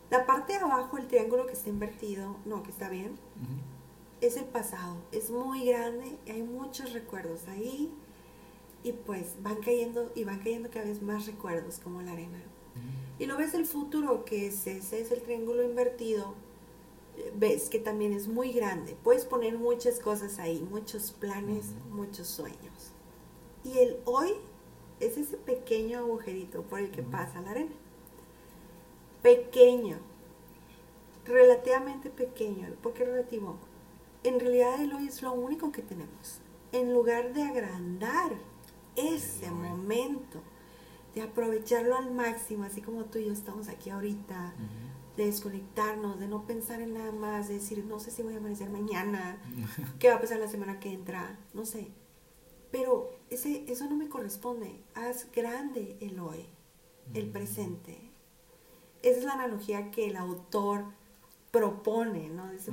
La 0.10 0.26
parte 0.26 0.54
de 0.54 0.60
abajo, 0.60 0.98
el 0.98 1.08
triángulo 1.08 1.46
que 1.46 1.54
está 1.54 1.70
invertido, 1.70 2.38
no, 2.46 2.64
que 2.64 2.72
está 2.72 2.90
bien, 2.90 3.16
es 4.22 4.38
el 4.38 4.46
pasado. 4.46 4.98
Es 5.12 5.30
muy 5.30 5.66
grande 5.66 6.18
y 6.26 6.32
hay 6.32 6.42
muchos 6.42 6.94
recuerdos 6.94 7.48
ahí. 7.48 7.92
Y 8.82 8.94
pues 8.94 9.36
van 9.44 9.58
cayendo 9.58 10.10
y 10.16 10.24
van 10.24 10.40
cayendo 10.40 10.70
cada 10.70 10.86
vez 10.86 11.02
más 11.02 11.26
recuerdos 11.26 11.80
como 11.80 12.02
la 12.02 12.14
arena. 12.14 12.40
Y 13.20 13.26
lo 13.26 13.38
ves 13.38 13.54
el 13.54 13.66
futuro, 13.66 14.24
que 14.24 14.48
es 14.48 14.66
ese, 14.66 15.02
es 15.02 15.12
el 15.12 15.22
triángulo 15.22 15.64
invertido. 15.64 16.36
Ves 17.36 17.70
que 17.70 17.80
también 17.80 18.14
es 18.14 18.28
muy 18.28 18.54
grande. 18.54 18.96
Puedes 19.04 19.26
poner 19.26 19.58
muchas 19.58 20.00
cosas 20.00 20.40
ahí, 20.40 20.66
muchos 20.72 21.12
planes, 21.12 21.74
muchos 21.92 22.28
sueños. 22.28 22.94
Y 23.64 23.78
el 23.80 23.98
hoy 24.06 24.32
es 25.00 25.18
ese 25.18 25.38
pequeño 25.38 26.00
agujerito 26.00 26.64
por 26.64 26.80
el 26.80 26.92
que 26.92 27.04
pasa 27.04 27.42
la 27.42 27.52
arena. 27.52 27.76
Pequeño. 29.22 29.98
Relativamente 31.26 32.10
pequeño. 32.10 32.74
¿Por 32.82 32.94
qué 32.94 33.04
relativo? 33.04 33.58
En 34.24 34.40
realidad 34.40 34.82
el 34.82 34.94
hoy 34.94 35.08
es 35.08 35.22
lo 35.22 35.34
único 35.34 35.72
que 35.72 35.82
tenemos. 35.82 36.40
En 36.72 36.94
lugar 36.94 37.34
de 37.34 37.44
agrandar 37.44 38.32
ese 38.96 39.50
momento, 39.52 40.42
de 41.16 41.22
aprovecharlo 41.22 41.98
al 41.98 42.12
máximo, 42.12 42.64
así 42.64 42.82
como 42.82 43.06
tú 43.06 43.20
y 43.20 43.26
yo 43.26 43.34
estamos 43.34 43.68
aquí 43.68 43.90
ahorita, 43.90 44.54
de 45.18 45.26
desconectarnos, 45.26 46.20
de 46.20 46.28
no 46.28 46.46
pensar 46.46 46.82
en 46.82 46.94
nada 46.94 47.12
más, 47.12 47.48
de 47.48 47.56
decir, 47.56 47.84
no 47.86 48.00
sé 48.00 48.12
si 48.12 48.22
voy 48.22 48.36
a 48.36 48.38
amanecer 48.38 48.70
mañana, 48.70 49.38
qué 50.00 50.10
va 50.10 50.16
a 50.16 50.22
pasar 50.22 50.40
la 50.40 50.48
semana 50.48 50.80
que 50.80 50.94
entra, 50.94 51.40
no 51.54 51.66
sé. 51.66 51.92
Pero 52.72 53.10
ese, 53.30 53.66
eso 53.72 53.86
no 53.90 53.96
me 53.96 54.10
corresponde. 54.10 54.84
Haz 54.94 55.28
grande 55.34 55.98
el 56.02 56.20
hoy, 56.20 56.46
el 57.14 57.30
presente. 57.32 57.98
Esa 59.02 59.20
es 59.20 59.26
la 59.26 59.34
analogía 59.34 59.92
que 59.92 60.08
el 60.08 60.18
autor 60.18 60.86
propone, 61.52 62.30
¿no? 62.30 62.52
Dice. 62.52 62.72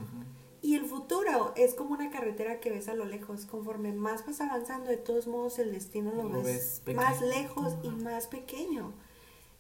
Y 0.63 0.75
el 0.75 0.85
futuro 0.85 1.53
es 1.57 1.75
como 1.75 1.91
una 1.91 2.11
carretera 2.11 2.61
que 2.61 2.71
ves 2.71 2.89
a 2.89 2.95
lo 2.95 3.05
lejos. 3.05 3.47
Conforme 3.47 3.93
más 3.93 4.27
vas 4.27 4.41
avanzando, 4.41 4.91
de 4.91 4.97
todos 4.97 5.27
modos 5.27 5.59
el 5.59 5.73
destino 5.73 6.13
lo, 6.13 6.25
Lo 6.25 6.43
ves, 6.43 6.83
más 6.95 7.21
lejos 7.21 7.75
y 7.83 7.91
más 7.91 8.27
pequeño. 8.27 8.93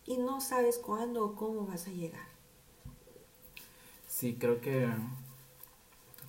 Y 0.04 0.18
no 0.18 0.40
sabes 0.40 0.78
cuándo 0.78 1.24
o 1.24 1.34
cómo 1.34 1.66
vas 1.66 1.86
a 1.86 1.90
llegar. 1.90 2.26
Sí, 4.08 4.36
creo 4.38 4.60
que 4.60 4.88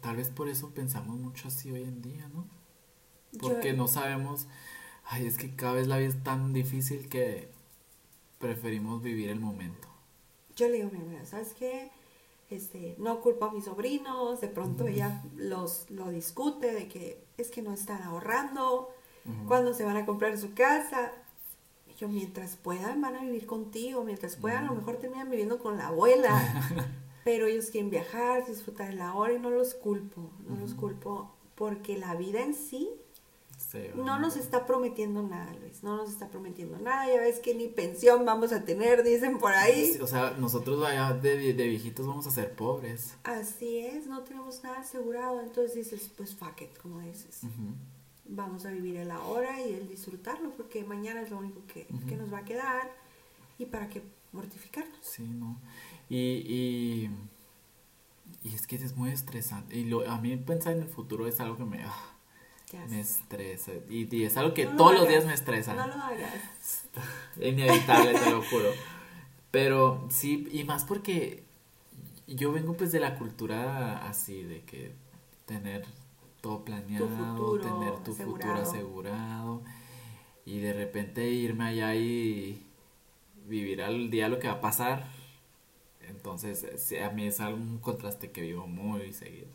tal 0.02 0.16
vez 0.18 0.30
por 0.30 0.50
eso 0.50 0.72
pensamos 0.72 1.18
mucho 1.18 1.48
así 1.48 1.72
hoy 1.72 1.84
en 1.84 2.02
día, 2.02 2.28
¿no? 2.34 2.46
Porque 3.40 3.70
Yo- 3.72 3.78
no 3.78 3.88
sabemos, 3.88 4.48
ay, 5.06 5.28
es 5.28 5.38
que 5.38 5.56
cada 5.56 5.74
vez 5.74 5.88
la 5.88 5.98
vida 5.98 6.10
es 6.10 6.24
tan 6.24 6.54
difícil 6.54 7.08
que 7.10 7.50
preferimos 8.40 9.02
vivir 9.02 9.30
el 9.30 9.40
momento. 9.40 9.88
Yo 10.56 10.68
le 10.68 10.78
digo 10.78 10.90
mi 10.92 11.00
hermana, 11.00 11.26
¿sabes 11.26 11.54
qué? 11.54 11.92
Este, 12.50 12.96
no 12.98 13.20
culpo 13.20 13.46
a 13.46 13.52
mis 13.52 13.66
sobrinos, 13.66 14.40
de 14.40 14.48
pronto 14.48 14.88
ella 14.88 15.22
los, 15.36 15.90
lo 15.90 16.10
discute 16.10 16.74
de 16.74 16.88
que 16.88 17.26
es 17.38 17.52
que 17.52 17.62
no 17.62 17.74
están 17.74 18.02
ahorrando, 18.04 18.90
Ujú. 19.26 19.48
cuándo 19.48 19.74
se 19.74 19.84
van 19.84 19.98
a 19.98 20.06
comprar 20.06 20.38
su 20.38 20.54
casa. 20.54 21.12
Y 21.86 21.96
yo, 21.96 22.08
mientras 22.08 22.56
puedan, 22.56 23.02
van 23.02 23.16
a 23.18 23.22
vivir 23.24 23.46
contigo, 23.46 24.04
mientras 24.04 24.38
puedan, 24.38 24.66
a 24.66 24.68
lo 24.68 24.76
mejor 24.76 24.98
terminan 24.98 25.30
viviendo 25.30 25.60
con 25.60 25.78
la 25.78 25.88
abuela. 25.88 26.32
Pero 27.26 27.48
ellos 27.48 27.70
quieren 27.70 27.90
viajar, 27.90 28.46
disfrutar 28.46 28.88
de 28.88 28.96
la 28.96 29.14
hora 29.14 29.34
y 29.34 29.40
no 29.40 29.50
los 29.50 29.74
culpo, 29.74 30.32
no 30.48 30.56
los 30.56 30.74
culpo 30.74 31.34
porque 31.56 31.98
la 31.98 32.16
vida 32.16 32.42
en 32.42 32.54
sí 32.54 32.90
No 33.96 34.18
nos 34.20 34.38
está 34.38 34.66
prometiendo 34.66 35.24
nada, 35.24 35.54
Luis, 35.62 35.84
no 35.84 35.98
nos 35.98 36.10
está 36.10 36.30
prometiendo 36.30 36.78
nada, 36.80 37.08
ya 37.08 37.20
ves 37.20 37.40
que 37.40 37.54
ni 37.54 37.68
pensión 37.68 38.26
vamos 38.26 38.54
a 38.54 38.64
tener, 38.64 39.04
dicen 39.04 39.40
por 39.40 39.52
ahí. 39.52 39.98
O 40.02 40.08
sea, 40.08 40.32
nosotros 40.40 40.86
allá 40.86 41.14
de, 41.14 41.54
de 41.54 41.68
viejitos 41.68 42.08
vamos 42.08 42.26
a 42.28 42.32
ser 42.32 42.56
pobres. 42.56 43.16
Así 43.24 43.80
es, 43.80 44.08
no 44.08 44.24
tenemos 44.24 44.64
nada 44.64 44.80
asegurado, 44.80 45.42
entonces 45.42 45.76
dices, 45.76 46.10
pues 46.16 46.34
fuck 46.36 46.62
it, 46.62 46.78
como 46.78 47.02
dices, 47.02 47.42
vamos 48.26 48.66
a 48.66 48.72
vivir 48.72 48.98
el 48.98 49.12
ahora 49.12 49.62
y 49.62 49.74
el 49.74 49.88
disfrutarlo, 49.90 50.52
porque 50.52 50.84
mañana 50.84 51.22
es 51.22 51.30
lo 51.30 51.38
único 51.38 51.62
que, 51.68 51.88
que 52.08 52.16
nos 52.16 52.32
va 52.32 52.40
a 52.40 52.46
quedar 52.46 52.90
y 53.60 53.66
para 53.66 53.90
qué 53.90 54.02
mortificarnos. 54.32 54.98
Sí, 55.02 55.24
¿no? 55.24 55.60
Y, 56.10 56.18
y, 56.18 57.12
y 58.44 58.56
es 58.56 58.66
que 58.66 58.78
es 58.78 58.96
muy 58.96 59.12
estresante. 59.12 59.76
Y 59.76 59.84
lo, 59.86 60.10
a 60.10 60.22
mí 60.22 60.38
pensar 60.38 60.74
en 60.74 60.84
el 60.84 60.90
futuro 60.90 61.28
es 61.28 61.40
algo 61.40 61.58
que 61.58 61.66
me, 61.66 61.84
ah, 61.84 62.17
Ya 62.72 62.86
me 62.86 63.04
sé. 63.04 63.22
estresa. 63.22 63.72
Y, 63.90 64.14
y 64.16 64.24
es 64.26 64.36
algo 64.38 64.54
que 64.54 64.66
No 64.66 64.72
lo 64.72 64.78
todos 64.78 64.94
los 64.96 65.08
días 65.08 65.26
me 65.26 65.34
estresa. 65.34 65.74
No 65.74 65.88
lo 65.88 65.94
hagas. 65.94 66.86
Inevitable, 67.40 68.14
te 68.14 68.30
lo 68.30 68.42
juro. 68.44 68.70
Pero 69.52 70.06
sí, 70.10 70.48
y 70.52 70.64
más 70.66 70.84
porque 70.84 71.44
yo 72.28 72.52
vengo 72.52 72.74
pues 72.74 72.92
de 72.92 73.00
la 73.00 73.16
cultura 73.16 74.08
así, 74.08 74.44
de 74.44 74.62
que 74.64 74.92
tener 75.46 75.86
todo 76.42 76.64
planeado, 76.66 77.08
futuro 77.08 77.64
tener 77.64 78.04
tu 78.04 78.14
futuro 78.14 78.54
asegurado. 78.56 78.62
asegurado. 78.62 79.62
y 80.46 80.60
de 80.60 80.74
repente 80.74 81.28
irme 81.30 81.66
allá 81.66 81.96
y 81.96 82.62
vivir 83.48 83.82
al 83.82 84.10
día 84.10 84.28
lo 84.30 84.40
que 84.40 84.48
va 84.48 84.56
a 84.56 84.62
pasar. 84.62 85.08
Entonces, 86.02 86.66
a 87.02 87.10
mí 87.12 87.28
es 87.28 87.40
algún 87.40 87.80
contraste 87.80 88.32
que 88.32 88.42
vivo 88.42 88.68
muy 88.68 89.14
seguido. 89.14 89.48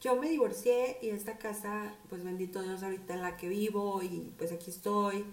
Yo 0.00 0.16
me 0.16 0.30
divorcié 0.30 0.98
y 1.02 1.10
esta 1.10 1.36
casa, 1.36 1.94
pues 2.08 2.24
bendito 2.24 2.62
Dios, 2.62 2.82
ahorita 2.82 3.14
en 3.14 3.22
la 3.22 3.36
que 3.36 3.48
vivo 3.48 4.02
y 4.02 4.32
pues 4.38 4.50
aquí 4.50 4.70
estoy, 4.70 5.26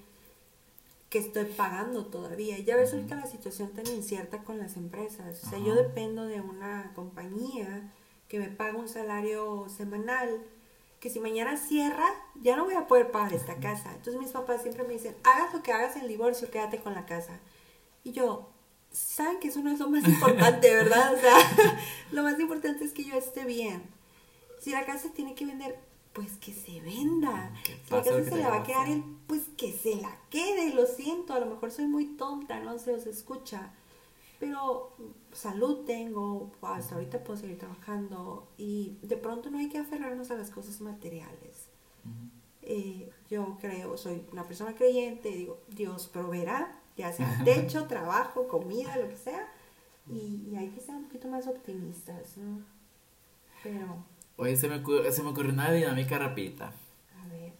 que 1.10 1.20
estoy 1.20 1.46
pagando 1.46 2.08
todavía. 2.08 2.60
Ya 2.60 2.76
ves 2.76 2.94
ahorita 2.94 3.16
la 3.16 3.28
situación 3.28 3.70
tan 3.72 3.88
incierta 3.88 4.44
con 4.44 4.58
las 4.58 4.76
empresas. 4.76 5.42
O 5.44 5.50
sea, 5.50 5.60
yo 5.60 5.74
dependo 5.74 6.26
de 6.26 6.42
una 6.42 6.92
compañía 6.96 7.94
que 8.28 8.40
me 8.40 8.50
paga 8.50 8.78
un 8.78 8.90
salario 8.90 9.68
semanal, 9.70 10.44
que 11.00 11.10
si 11.10 11.22
mañana 11.22 11.56
cierra, 11.56 12.06
ya 12.42 12.58
no 12.58 12.66
voy 12.66 12.76
a 12.76 12.88
poder 12.88 13.10
pagar 13.12 13.34
esta 13.34 13.56
casa. 13.56 13.94
Entonces 13.96 14.22
mis 14.22 14.32
papás 14.32 14.64
siempre 14.64 14.84
me 14.84 14.94
dicen, 14.94 15.16
hagas 15.24 15.54
lo 15.54 15.64
que 15.64 15.72
hagas 15.72 15.96
en 15.96 16.02
el 16.02 16.08
divorcio, 16.10 16.52
quédate 16.52 16.80
con 16.80 16.94
la 16.94 17.06
casa. 17.06 17.40
Y 18.04 18.12
yo, 18.12 18.50
saben 18.92 19.40
que 19.40 19.48
eso 19.48 19.62
no 19.62 19.72
es 19.72 19.80
lo 19.80 19.90
más 19.90 20.04
importante, 20.08 20.76
¿verdad? 20.76 21.14
O 21.14 21.18
sea, 21.18 21.38
lo 22.12 22.24
más 22.24 22.38
importante 22.38 22.84
es 22.84 22.92
que 22.92 23.06
yo 23.06 23.16
esté 23.16 23.46
bien. 23.46 23.97
Si 24.68 24.74
la 24.74 24.86
casa 24.86 25.08
tiene 25.16 25.34
que 25.34 25.46
vender, 25.46 25.80
pues 26.12 26.36
que 26.40 26.52
se 26.52 26.82
venda. 26.82 27.54
Si 27.86 27.94
la 27.94 28.04
casa 28.04 28.22
se 28.22 28.36
la 28.36 28.50
va 28.50 28.58
a 28.58 28.64
quedar 28.64 28.90
él, 28.90 29.02
pues 29.26 29.44
que 29.56 29.72
se 29.72 29.96
la 29.96 30.14
quede. 30.30 30.74
Lo 30.74 30.86
siento, 30.86 31.32
a 31.32 31.40
lo 31.40 31.46
mejor 31.46 31.72
soy 31.72 31.88
muy 31.88 32.18
tonta, 32.18 32.60
no 32.60 32.78
se 32.78 32.94
os 32.94 33.08
escucha. 33.08 33.72
Pero 34.42 34.92
salud 35.32 35.86
tengo, 35.86 36.52
hasta 36.62 36.96
ahorita 36.96 37.24
puedo 37.24 37.40
seguir 37.40 37.58
trabajando 37.58 38.50
y 38.58 38.98
de 39.04 39.16
pronto 39.16 39.50
no 39.50 39.58
hay 39.58 39.70
que 39.70 39.78
aferrarnos 39.78 40.32
a 40.32 40.36
las 40.36 40.50
cosas 40.50 40.82
materiales. 40.82 41.70
Eh, 42.62 43.10
yo 43.30 43.58
creo, 43.62 43.96
soy 43.96 44.28
una 44.34 44.44
persona 44.44 44.76
creyente, 44.76 45.30
digo, 45.30 45.62
Dios 45.70 46.08
proveerá, 46.08 46.78
ya 46.98 47.14
sea 47.14 47.42
techo, 47.46 47.88
trabajo, 47.88 48.50
comida, 48.50 48.98
lo 48.98 49.08
que 49.08 49.16
sea, 49.16 49.50
y, 50.10 50.50
y, 50.52 50.58
hay 50.58 50.72
que 50.72 50.82
ser 50.82 50.96
un 50.96 51.06
poquito 51.06 51.30
más 51.30 51.48
optimistas, 51.48 52.36
¿no? 52.36 52.66
Pero 53.64 54.04
Oye, 54.38 54.56
se 54.56 54.70
me, 54.70 54.84
se 55.12 55.24
me 55.24 55.30
ocurrió 55.30 55.52
una 55.52 55.72
dinámica 55.72 56.18
rapidita. 56.20 56.72
A 57.20 57.28
ver. 57.28 57.54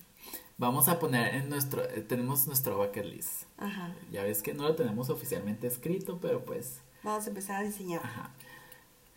Vamos 0.58 0.88
a 0.88 1.00
poner 1.00 1.36
en 1.36 1.50
nuestro, 1.50 1.84
eh, 1.84 2.02
tenemos 2.02 2.46
nuestro 2.48 2.78
bucket 2.78 3.06
list. 3.06 3.44
Ajá. 3.58 3.94
Ya 4.12 4.24
ves 4.24 4.44
que 4.44 4.54
no 4.54 4.64
lo 4.64 4.76
tenemos 4.76 5.10
oficialmente 5.10 5.68
escrito, 5.68 6.20
pero 6.22 6.46
pues. 6.46 6.82
Vamos 7.04 7.26
a 7.26 7.30
empezar 7.30 7.58
a 7.58 7.64
diseñar. 7.64 8.02
Ajá. 8.04 8.32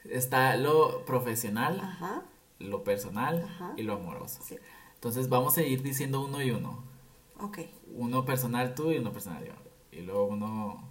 Está 0.04 0.56
lo 0.56 1.04
profesional, 1.04 1.80
Ajá. 1.80 2.22
lo 2.58 2.82
personal 2.82 3.46
y 3.76 3.82
lo 3.82 3.94
amoroso. 3.94 4.42
Sí. 4.42 4.56
Entonces 4.94 5.28
vamos 5.28 5.58
a 5.58 5.62
ir 5.62 5.82
diciendo 5.82 6.22
uno 6.24 6.42
y 6.42 6.50
uno. 6.50 6.82
Ok. 7.38 7.58
Uno 7.94 8.24
personal 8.24 8.74
tú 8.74 8.90
y 8.90 8.98
uno 8.98 9.12
personal 9.12 9.44
yo. 9.44 9.52
Y 9.92 10.00
luego 10.02 10.26
uno, 10.26 10.88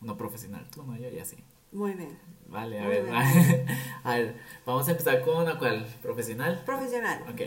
uno 0.00 0.16
profesional 0.16 0.68
tú, 0.70 0.82
no 0.82 0.96
yo 0.96 1.08
y 1.08 1.20
así. 1.20 1.36
Muy 1.70 1.92
bien. 1.94 2.18
Vale, 2.52 2.80
a 2.80 2.86
ver, 2.86 3.08
a 4.04 4.14
ver, 4.14 4.36
vamos 4.66 4.86
a 4.86 4.90
empezar 4.90 5.22
con 5.24 5.38
una 5.38 5.58
cual, 5.58 5.86
profesional. 6.02 6.62
Profesional. 6.66 7.22
Ok, 7.32 7.40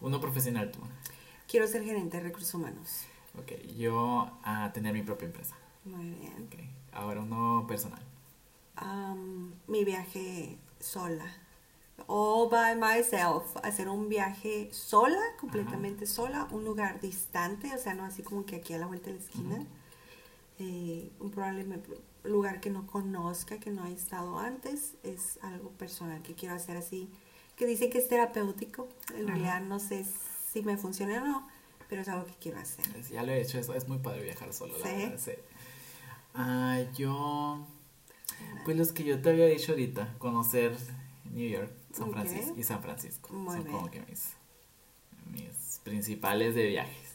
uno 0.00 0.18
profesional 0.20 0.72
tú. 0.72 0.78
Quiero 1.46 1.66
ser 1.66 1.84
gerente 1.84 2.16
de 2.16 2.22
recursos 2.22 2.54
humanos. 2.54 3.04
Ok, 3.38 3.52
yo 3.76 4.30
a 4.42 4.72
tener 4.72 4.94
mi 4.94 5.02
propia 5.02 5.26
empresa. 5.26 5.54
Muy 5.84 6.10
bien. 6.10 6.46
Ok, 6.46 6.60
ahora 6.92 7.20
uno 7.20 7.66
personal. 7.68 8.00
mi 9.66 9.84
viaje 9.84 10.56
sola. 10.80 11.26
All 12.06 12.48
by 12.48 12.74
myself. 12.74 13.54
Hacer 13.62 13.90
un 13.90 14.08
viaje 14.08 14.70
sola, 14.72 15.20
completamente 15.38 16.06
sola, 16.06 16.48
un 16.52 16.64
lugar 16.64 17.00
distante, 17.00 17.74
o 17.74 17.78
sea, 17.78 17.92
no 17.92 18.04
así 18.04 18.22
como 18.22 18.46
que 18.46 18.56
aquí 18.56 18.72
a 18.72 18.78
la 18.78 18.86
vuelta 18.86 19.10
de 19.10 19.16
la 19.16 19.22
esquina. 19.22 19.66
Eh, 20.58 21.12
un 21.20 21.30
probablemente 21.30 21.90
lugar 22.28 22.60
que 22.60 22.70
no 22.70 22.86
conozca, 22.86 23.58
que 23.58 23.70
no 23.70 23.84
haya 23.84 23.96
estado 23.96 24.38
antes, 24.38 24.94
es 25.02 25.38
algo 25.42 25.70
personal 25.70 26.22
que 26.22 26.34
quiero 26.34 26.54
hacer 26.54 26.76
así, 26.76 27.10
que 27.56 27.66
dice 27.66 27.90
que 27.90 27.98
es 27.98 28.08
terapéutico, 28.08 28.88
en 29.14 29.26
realidad 29.26 29.60
no 29.60 29.80
sé 29.80 30.06
si 30.52 30.62
me 30.62 30.76
funciona 30.76 31.22
o 31.22 31.26
no, 31.26 31.48
pero 31.88 32.02
es 32.02 32.08
algo 32.08 32.26
que 32.26 32.34
quiero 32.40 32.58
hacer. 32.58 32.84
Ya 33.10 33.22
lo 33.22 33.32
he 33.32 33.40
hecho, 33.40 33.58
es, 33.58 33.68
es 33.68 33.88
muy 33.88 33.98
padre 33.98 34.22
viajar 34.22 34.52
solo, 34.52 34.78
la 34.78 34.86
verdad, 34.86 35.18
sí. 35.18 35.32
Ah, 36.34 36.80
yo, 36.96 37.66
pues 38.64 38.76
los 38.76 38.92
que 38.92 39.04
yo 39.04 39.20
te 39.20 39.30
había 39.30 39.46
dicho 39.46 39.72
ahorita, 39.72 40.14
conocer 40.18 40.76
New 41.32 41.48
York, 41.48 41.72
San 41.92 42.12
Francisco 42.12 42.54
y 42.56 42.62
San 42.62 42.82
Francisco, 42.82 43.28
son 43.28 43.64
como 43.64 43.90
que 43.90 44.00
mis, 44.02 44.34
mis 45.32 45.80
principales 45.82 46.54
de 46.54 46.66
viajes. 46.66 47.08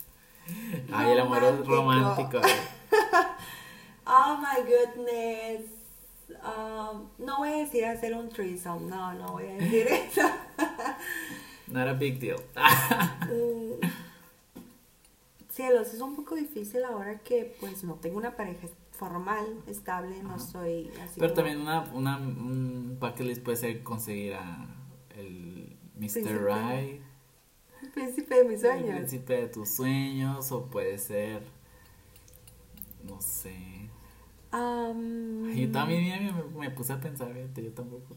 Ay, 0.91 1.11
el 1.13 1.19
amor 1.19 1.65
romántico. 1.65 2.41
Oh 4.05 4.37
my 4.41 4.61
goodness. 4.63 5.69
Um, 6.43 7.09
no 7.19 7.37
voy 7.37 7.49
a 7.49 7.57
decir 7.57 7.85
hacer 7.85 8.13
un 8.13 8.29
threesome, 8.29 8.89
no, 8.89 9.13
no 9.13 9.33
voy 9.33 9.47
a 9.47 9.53
decir 9.53 9.87
eso. 9.91 10.29
Not 11.67 11.87
a 11.87 11.93
big 11.93 12.19
deal. 12.19 12.39
Mm. 12.55 13.85
cielos, 15.49 15.93
es 15.93 16.01
un 16.01 16.15
poco 16.15 16.35
difícil 16.35 16.83
ahora 16.83 17.19
que 17.19 17.55
pues 17.59 17.83
no 17.83 17.95
tengo 17.95 18.17
una 18.17 18.35
pareja 18.35 18.67
formal, 18.91 19.45
estable, 19.67 20.21
no 20.23 20.39
soy 20.39 20.89
así. 21.01 21.19
Pero 21.19 21.33
también 21.33 21.61
una, 21.61 21.81
una, 21.93 22.17
un 22.17 22.97
bucket 22.99 23.25
list 23.25 23.43
puede 23.43 23.57
ser 23.57 23.83
conseguir 23.83 24.33
a 24.33 24.67
el 25.15 25.77
Mr. 25.97 26.43
Right. 26.43 27.01
El 27.81 27.89
príncipe 27.91 28.35
de 28.35 28.43
mis 28.45 28.61
sueños. 28.61 28.89
El 28.89 28.95
príncipe 28.95 29.33
de 29.33 29.47
tus 29.47 29.69
sueños, 29.69 30.51
o 30.51 30.65
puede 30.65 30.97
ser, 30.97 31.43
no 33.03 33.21
sé, 33.21 33.82
y 34.53 35.67
también 35.67 36.35
me, 36.57 36.69
puse 36.69 36.93
a 36.93 36.99
pensar, 36.99 37.33
yo 37.55 37.73
tampoco 37.73 38.15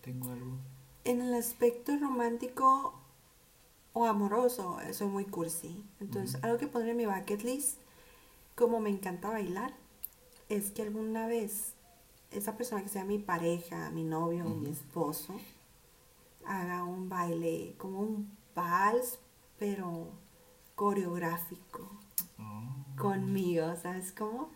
tengo 0.00 0.30
algo. 0.30 0.58
En 1.04 1.20
el 1.20 1.34
aspecto 1.34 1.96
romántico 1.98 2.94
o 3.92 4.06
amoroso, 4.06 4.78
soy 4.92 5.08
muy 5.08 5.26
cursi. 5.26 5.84
Entonces, 6.00 6.42
algo 6.42 6.58
que 6.58 6.66
pondré 6.66 6.92
en 6.92 6.96
mi 6.96 7.06
bucket 7.06 7.42
list, 7.42 7.78
como 8.54 8.80
me 8.80 8.90
encanta 8.90 9.28
bailar, 9.28 9.74
es 10.48 10.70
que 10.70 10.82
alguna 10.82 11.26
vez 11.26 11.74
esa 12.30 12.56
persona 12.56 12.82
que 12.82 12.88
sea 12.88 13.04
mi 13.04 13.18
pareja, 13.18 13.90
mi 13.90 14.04
novio, 14.04 14.44
mi 14.44 14.70
esposo, 14.70 15.34
haga 16.46 16.84
un 16.84 17.08
baile 17.08 17.74
como 17.76 18.00
un 18.00 18.36
vals, 18.54 19.18
pero 19.58 20.08
coreográfico 20.74 21.90
oh. 22.38 22.96
conmigo, 22.96 23.74
¿sabes 23.76 24.12
cómo? 24.12 24.50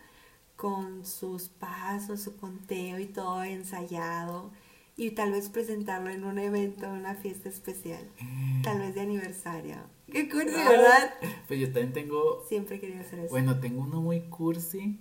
Con 0.60 1.06
sus 1.06 1.48
pasos, 1.48 2.20
su 2.20 2.36
conteo 2.36 2.98
y 2.98 3.06
todo 3.06 3.42
ensayado 3.42 4.50
y 4.94 5.12
tal 5.12 5.32
vez 5.32 5.48
presentarlo 5.48 6.10
en 6.10 6.22
un 6.22 6.38
evento, 6.38 6.84
en 6.84 6.92
una 6.92 7.14
fiesta 7.14 7.48
especial, 7.48 8.06
tal 8.62 8.80
vez 8.80 8.94
de 8.94 9.00
aniversario. 9.00 9.76
Qué 10.12 10.28
cursi, 10.28 10.52
¿verdad? 10.52 11.14
Pues 11.48 11.60
yo 11.60 11.66
también 11.68 11.94
tengo... 11.94 12.44
Siempre 12.46 12.76
he 12.76 12.80
querido 12.80 13.00
hacer 13.00 13.20
eso. 13.20 13.30
Bueno, 13.30 13.58
tengo 13.58 13.80
uno 13.80 14.02
muy 14.02 14.20
cursi. 14.28 14.98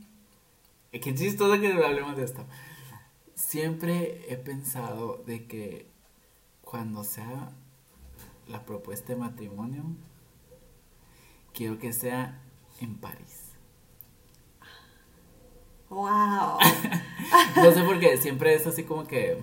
Qué 0.94 1.14
chistoso 1.14 1.60
que 1.60 1.74
hablemos 1.74 2.16
de 2.16 2.24
esto. 2.24 2.46
Siempre 3.36 4.32
he 4.32 4.38
pensado 4.38 5.22
de 5.26 5.46
que 5.46 5.88
cuando 6.62 7.04
sea 7.04 7.52
la 8.48 8.66
propuesta 8.66 9.12
de 9.12 9.20
matrimonio, 9.20 9.84
quiero 11.54 11.80
que 11.80 11.92
sea 11.92 12.42
en 12.80 12.96
París. 12.96 13.39
¡Wow! 15.90 16.60
no 17.56 17.72
sé 17.72 17.84
por 17.84 18.00
qué, 18.00 18.18
siempre 18.18 18.54
es 18.54 18.68
así 18.68 18.84
como 18.84 19.06
que. 19.06 19.42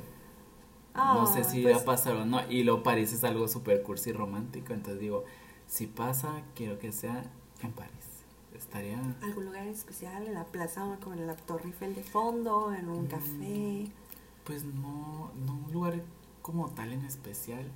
no 0.94 1.26
sé 1.26 1.44
si 1.44 1.62
pues, 1.62 1.76
va 1.76 1.80
a 1.80 1.84
pasar 1.84 2.16
o 2.16 2.24
no. 2.24 2.40
Y 2.48 2.62
lo 2.62 2.82
París 2.82 3.12
es 3.12 3.24
algo 3.24 3.48
súper 3.48 3.82
cursi 3.82 4.10
y 4.10 4.12
romántico. 4.12 4.72
Entonces 4.72 5.00
digo, 5.00 5.24
si 5.66 5.86
pasa, 5.86 6.42
quiero 6.54 6.78
que 6.78 6.92
sea 6.92 7.24
en 7.62 7.72
París. 7.72 7.92
Estaría. 8.54 8.98
¿Algún 9.22 9.46
lugar 9.46 9.66
especial? 9.66 10.26
¿En 10.26 10.34
la 10.34 10.44
plaza, 10.44 10.98
como 11.02 11.14
en 11.14 11.26
la 11.26 11.36
Torre 11.36 11.66
Eiffel 11.66 11.94
de 11.94 12.02
fondo? 12.02 12.72
¿En 12.72 12.88
un 12.88 13.04
mm, 13.04 13.08
café? 13.08 13.90
Pues 14.44 14.64
no, 14.64 15.32
no 15.44 15.54
un 15.66 15.72
lugar 15.72 16.00
como 16.42 16.70
tal 16.70 16.92
en 16.92 17.04
especial. 17.04 17.66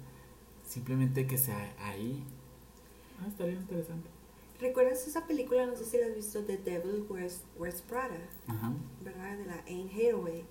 Simplemente 0.66 1.27
que 1.27 1.37
sea 1.37 1.75
ahí. 1.83 2.23
Ah, 3.21 3.27
estaría 3.27 3.55
interesante. 3.55 4.09
¿Recuerdas 4.61 5.07
esa 5.07 5.27
película? 5.27 5.65
No 5.65 5.75
sé 5.75 5.85
si 5.87 5.99
la 5.99 6.07
has 6.07 6.15
visto, 6.15 6.45
The 6.45 6.59
Devil 6.59 7.07
Wears, 7.09 7.83
Prada, 7.89 8.19
¿verdad? 9.03 9.39
De 9.39 9.47
la 9.47 9.55
Anne 9.67 9.91
Hathaway. 9.91 10.45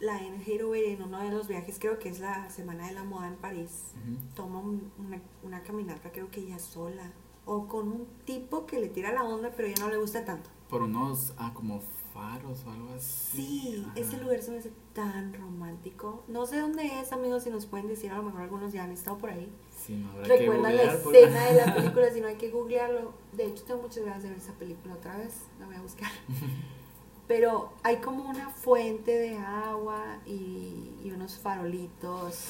La 0.00 0.16
Anne 0.16 0.42
Hathaway 0.46 0.92
en 0.92 1.02
uno 1.02 1.18
de 1.18 1.30
los 1.30 1.48
viajes, 1.48 1.78
creo 1.78 1.98
que 1.98 2.10
es 2.10 2.20
la 2.20 2.50
Semana 2.50 2.86
de 2.86 2.94
la 2.94 3.04
Moda 3.04 3.28
en 3.28 3.36
París, 3.36 3.92
toma 4.36 4.60
una, 4.60 5.20
una, 5.42 5.62
caminata, 5.62 6.12
creo 6.12 6.30
que 6.30 6.40
ella 6.40 6.58
sola, 6.58 7.10
o 7.46 7.66
con 7.66 7.88
un 7.88 8.06
tipo 8.26 8.66
que 8.66 8.78
le 8.78 8.88
tira 8.88 9.12
la 9.12 9.24
onda, 9.24 9.52
pero 9.56 9.68
ya 9.68 9.82
no 9.82 9.88
le 9.88 9.96
gusta 9.96 10.24
tanto. 10.24 10.50
Por 10.68 10.82
unos, 10.82 11.32
ah, 11.38 11.52
como 11.54 11.80
faros 12.12 12.64
o 12.66 12.70
algo 12.70 12.92
así. 12.94 13.36
Sí, 13.36 13.84
Ajá. 13.84 13.92
ese 13.96 14.18
lugar 14.18 14.42
se 14.42 14.50
me 14.50 14.58
hace 14.58 14.72
tan 14.92 15.32
romántico. 15.32 16.24
No 16.28 16.46
sé 16.46 16.60
dónde 16.60 17.00
es, 17.00 17.12
amigos, 17.12 17.44
si 17.44 17.50
nos 17.50 17.64
pueden 17.64 17.88
decir, 17.88 18.12
a 18.12 18.16
lo 18.18 18.24
mejor 18.24 18.42
algunos 18.42 18.72
ya 18.72 18.84
han 18.84 18.92
estado 18.92 19.16
por 19.16 19.30
ahí. 19.30 19.50
Sí, 19.78 19.94
no 19.94 20.10
habrá 20.10 20.24
que 20.26 20.38
Recuerdan 20.38 20.76
la 20.76 20.82
escena 20.82 21.46
de 21.46 21.54
la 21.54 21.74
película, 21.76 22.12
si 22.12 22.20
no 22.20 22.28
hay 22.28 22.36
que 22.36 22.50
googlearlo. 22.50 23.12
De 23.32 23.46
hecho, 23.46 23.64
tengo 23.64 23.82
muchas 23.82 24.04
ganas 24.04 24.22
de 24.22 24.30
ver 24.30 24.38
esa 24.38 24.52
película 24.54 24.94
otra 24.94 25.16
vez, 25.16 25.42
la 25.58 25.66
voy 25.66 25.76
a 25.76 25.82
buscar. 25.82 26.10
Pero 27.28 27.72
hay 27.82 27.96
como 27.96 28.28
una 28.28 28.48
fuente 28.50 29.10
de 29.10 29.36
agua 29.36 30.18
y, 30.26 30.94
y 31.04 31.10
unos 31.14 31.36
farolitos. 31.36 32.48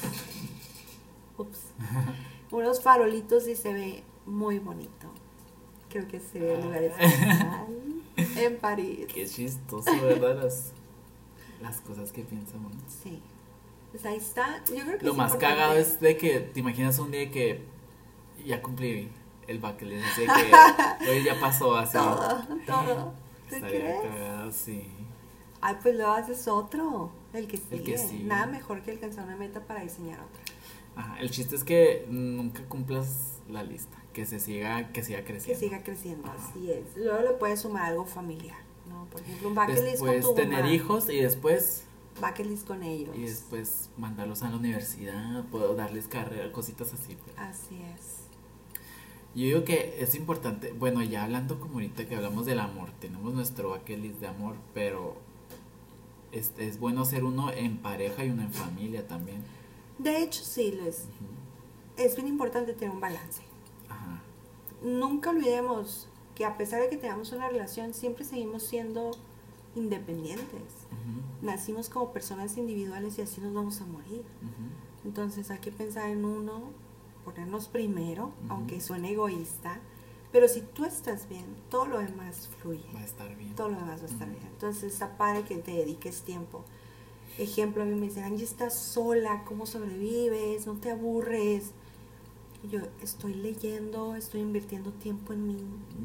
Ups. 1.37 1.59
Unos 2.51 2.81
farolitos 2.81 3.47
y 3.47 3.55
se 3.55 3.73
ve 3.73 4.03
muy 4.25 4.59
bonito. 4.59 5.07
Creo 5.89 6.07
que 6.07 6.19
se 6.19 6.39
ve 6.39 6.55
el 6.55 6.63
lugar 6.63 6.83
especial 6.83 7.67
en 8.37 8.57
París. 8.57 9.07
Qué 9.13 9.25
chistoso, 9.25 9.91
¿verdad? 10.01 10.43
Las, 10.43 10.71
las 11.61 11.81
cosas 11.81 12.11
que 12.11 12.21
piensa 12.21 12.55
uno. 12.57 12.69
Sí. 13.03 13.21
Pues 13.91 14.05
ahí 14.05 14.17
está. 14.17 14.63
Yo 14.73 14.83
creo 14.85 14.97
que 14.99 15.05
Lo 15.05 15.11
es 15.11 15.17
más 15.17 15.33
importante. 15.33 15.55
cagado 15.61 15.73
es 15.79 15.99
de 15.99 16.17
que 16.17 16.39
te 16.39 16.59
imaginas 16.59 16.99
un 16.99 17.11
día 17.11 17.29
que 17.31 17.63
ya 18.45 18.61
cumplí 18.61 19.09
el 19.47 19.59
bucket 19.59 19.81
list, 19.89 20.05
así 20.11 20.21
de 20.21 20.27
que 20.27 21.09
hoy 21.11 21.23
ya 21.23 21.39
pasó 21.39 21.75
así. 21.75 21.97
Todo, 21.97 22.45
todo. 22.67 23.13
¿Tú 23.49 23.55
Estaría 23.55 23.79
crees? 23.79 24.01
cagado, 24.03 24.51
sí. 24.51 24.87
Ay, 25.61 25.75
pues 25.81 25.95
luego 25.95 26.11
haces 26.11 26.47
otro. 26.47 27.11
El 27.33 27.47
que 27.47 27.57
sigue. 27.57 27.75
El 27.77 27.83
que 27.83 27.97
sigue. 27.97 28.23
Nada 28.25 28.45
mejor 28.45 28.81
que 28.81 28.91
alcanzar 28.91 29.25
una 29.25 29.35
meta 29.35 29.59
para 29.61 29.81
diseñar 29.81 30.19
otra. 30.19 30.41
Ajá, 30.95 31.19
el 31.19 31.31
chiste 31.31 31.55
es 31.55 31.63
que 31.63 32.05
nunca 32.09 32.61
cumplas 32.65 33.39
la 33.49 33.63
lista, 33.63 33.97
que 34.13 34.25
se 34.25 34.39
siga, 34.39 34.91
que 34.91 35.03
siga 35.03 35.19
Que 35.19 35.25
creciendo. 35.33 35.59
siga 35.59 35.83
creciendo, 35.83 36.27
Ajá. 36.29 36.37
así 36.49 36.71
es. 36.71 36.95
Luego 36.97 37.21
le 37.23 37.31
puedes 37.31 37.61
sumar 37.61 37.85
algo 37.85 38.05
familiar, 38.05 38.57
¿no? 38.87 39.05
Por 39.05 39.21
ejemplo, 39.21 39.49
un 39.49 39.55
bucket 39.55 39.83
list 39.83 39.99
con 39.99 40.09
Después 40.11 40.25
tu 40.25 40.33
tener 40.35 40.61
mamá. 40.63 40.73
hijos 40.73 41.09
y 41.09 41.19
después 41.21 41.83
Bucket 42.19 42.45
list 42.47 42.67
con 42.67 42.83
ellos. 42.83 43.15
y 43.15 43.21
después 43.21 43.89
mandarlos 43.97 44.43
a 44.43 44.49
la 44.49 44.57
universidad, 44.57 45.43
puedo 45.45 45.73
darles 45.75 46.07
carrera, 46.07 46.51
cositas 46.51 46.93
así. 46.93 47.15
pues. 47.15 47.37
Así 47.37 47.75
es. 47.95 48.17
Yo 49.35 49.45
digo 49.45 49.63
que 49.63 49.97
es 50.01 50.15
importante, 50.15 50.73
bueno, 50.73 51.01
ya 51.03 51.23
hablando 51.23 51.59
como 51.59 51.75
ahorita 51.75 52.07
que 52.07 52.15
hablamos 52.15 52.45
del 52.45 52.59
amor, 52.59 52.89
tenemos 52.99 53.33
nuestro 53.33 53.69
bucket 53.69 53.99
list 53.99 54.19
de 54.19 54.27
amor, 54.27 54.55
pero 54.73 55.15
es, 56.31 56.51
es 56.57 56.79
bueno 56.79 57.05
ser 57.05 57.23
uno 57.23 57.51
en 57.51 57.77
pareja 57.77 58.25
y 58.25 58.31
uno 58.31 58.41
en 58.41 58.51
familia 58.51 59.07
también. 59.07 59.41
De 59.97 60.21
hecho, 60.23 60.43
sí, 60.43 60.71
Luis. 60.71 61.05
Ujú. 61.05 62.03
Es 62.03 62.15
bien 62.15 62.27
importante 62.27 62.73
tener 62.73 62.93
un 62.93 62.99
balance. 63.01 63.41
Ajá. 63.87 64.21
Nunca 64.81 65.29
olvidemos 65.29 66.07
que 66.35 66.43
a 66.45 66.57
pesar 66.57 66.81
de 66.81 66.89
que 66.89 66.97
tengamos 66.97 67.31
una 67.31 67.49
relación, 67.49 67.93
siempre 67.93 68.25
seguimos 68.25 68.63
siendo 68.63 69.11
independientes. 69.75 70.78
Ujú, 70.91 71.45
Nacimos 71.45 71.89
como 71.89 72.11
personas 72.11 72.57
individuales 72.57 73.17
y 73.17 73.21
así 73.21 73.41
nos 73.41 73.53
vamos 73.53 73.81
a 73.81 73.85
morir. 73.85 74.21
ujú. 74.41 75.05
Entonces 75.05 75.49
hay 75.51 75.59
que 75.59 75.71
pensar 75.71 76.09
en 76.09 76.25
uno, 76.25 76.71
ponernos 77.23 77.67
primero, 77.67 78.25
Ujú. 78.25 78.33
aunque 78.53 78.81
suene 78.81 79.11
egoísta. 79.11 79.79
Pero 80.31 80.47
si 80.47 80.61
tú 80.61 80.85
estás 80.85 81.27
bien, 81.27 81.45
todo 81.69 81.85
lo 81.87 81.99
demás 81.99 82.49
fluye. 82.59 82.85
Va 82.93 82.99
a 82.99 83.05
estar 83.05 83.35
bien. 83.35 83.55
Todo 83.55 83.69
lo 83.69 83.75
demás 83.77 84.01
va 84.01 84.05
a 84.05 84.09
estar 84.09 84.29
bien. 84.29 84.43
Entonces 84.51 84.93
está 84.93 85.17
que 85.47 85.57
te 85.57 85.71
dediques 85.71 86.21
tiempo. 86.21 86.63
Ejemplo, 87.39 87.81
a 87.83 87.85
mí 87.85 87.95
me 87.95 88.07
dicen, 88.07 88.25
Angie, 88.25 88.43
estás 88.43 88.77
sola, 88.77 89.43
¿cómo 89.45 89.65
sobrevives? 89.65 90.67
¿No 90.67 90.73
te 90.73 90.91
aburres? 90.91 91.71
Yo 92.69 92.81
estoy 93.01 93.33
leyendo, 93.35 94.15
estoy 94.15 94.41
invirtiendo 94.41 94.91
tiempo 94.91 95.31
en 95.33 95.47
mí. 95.47 95.57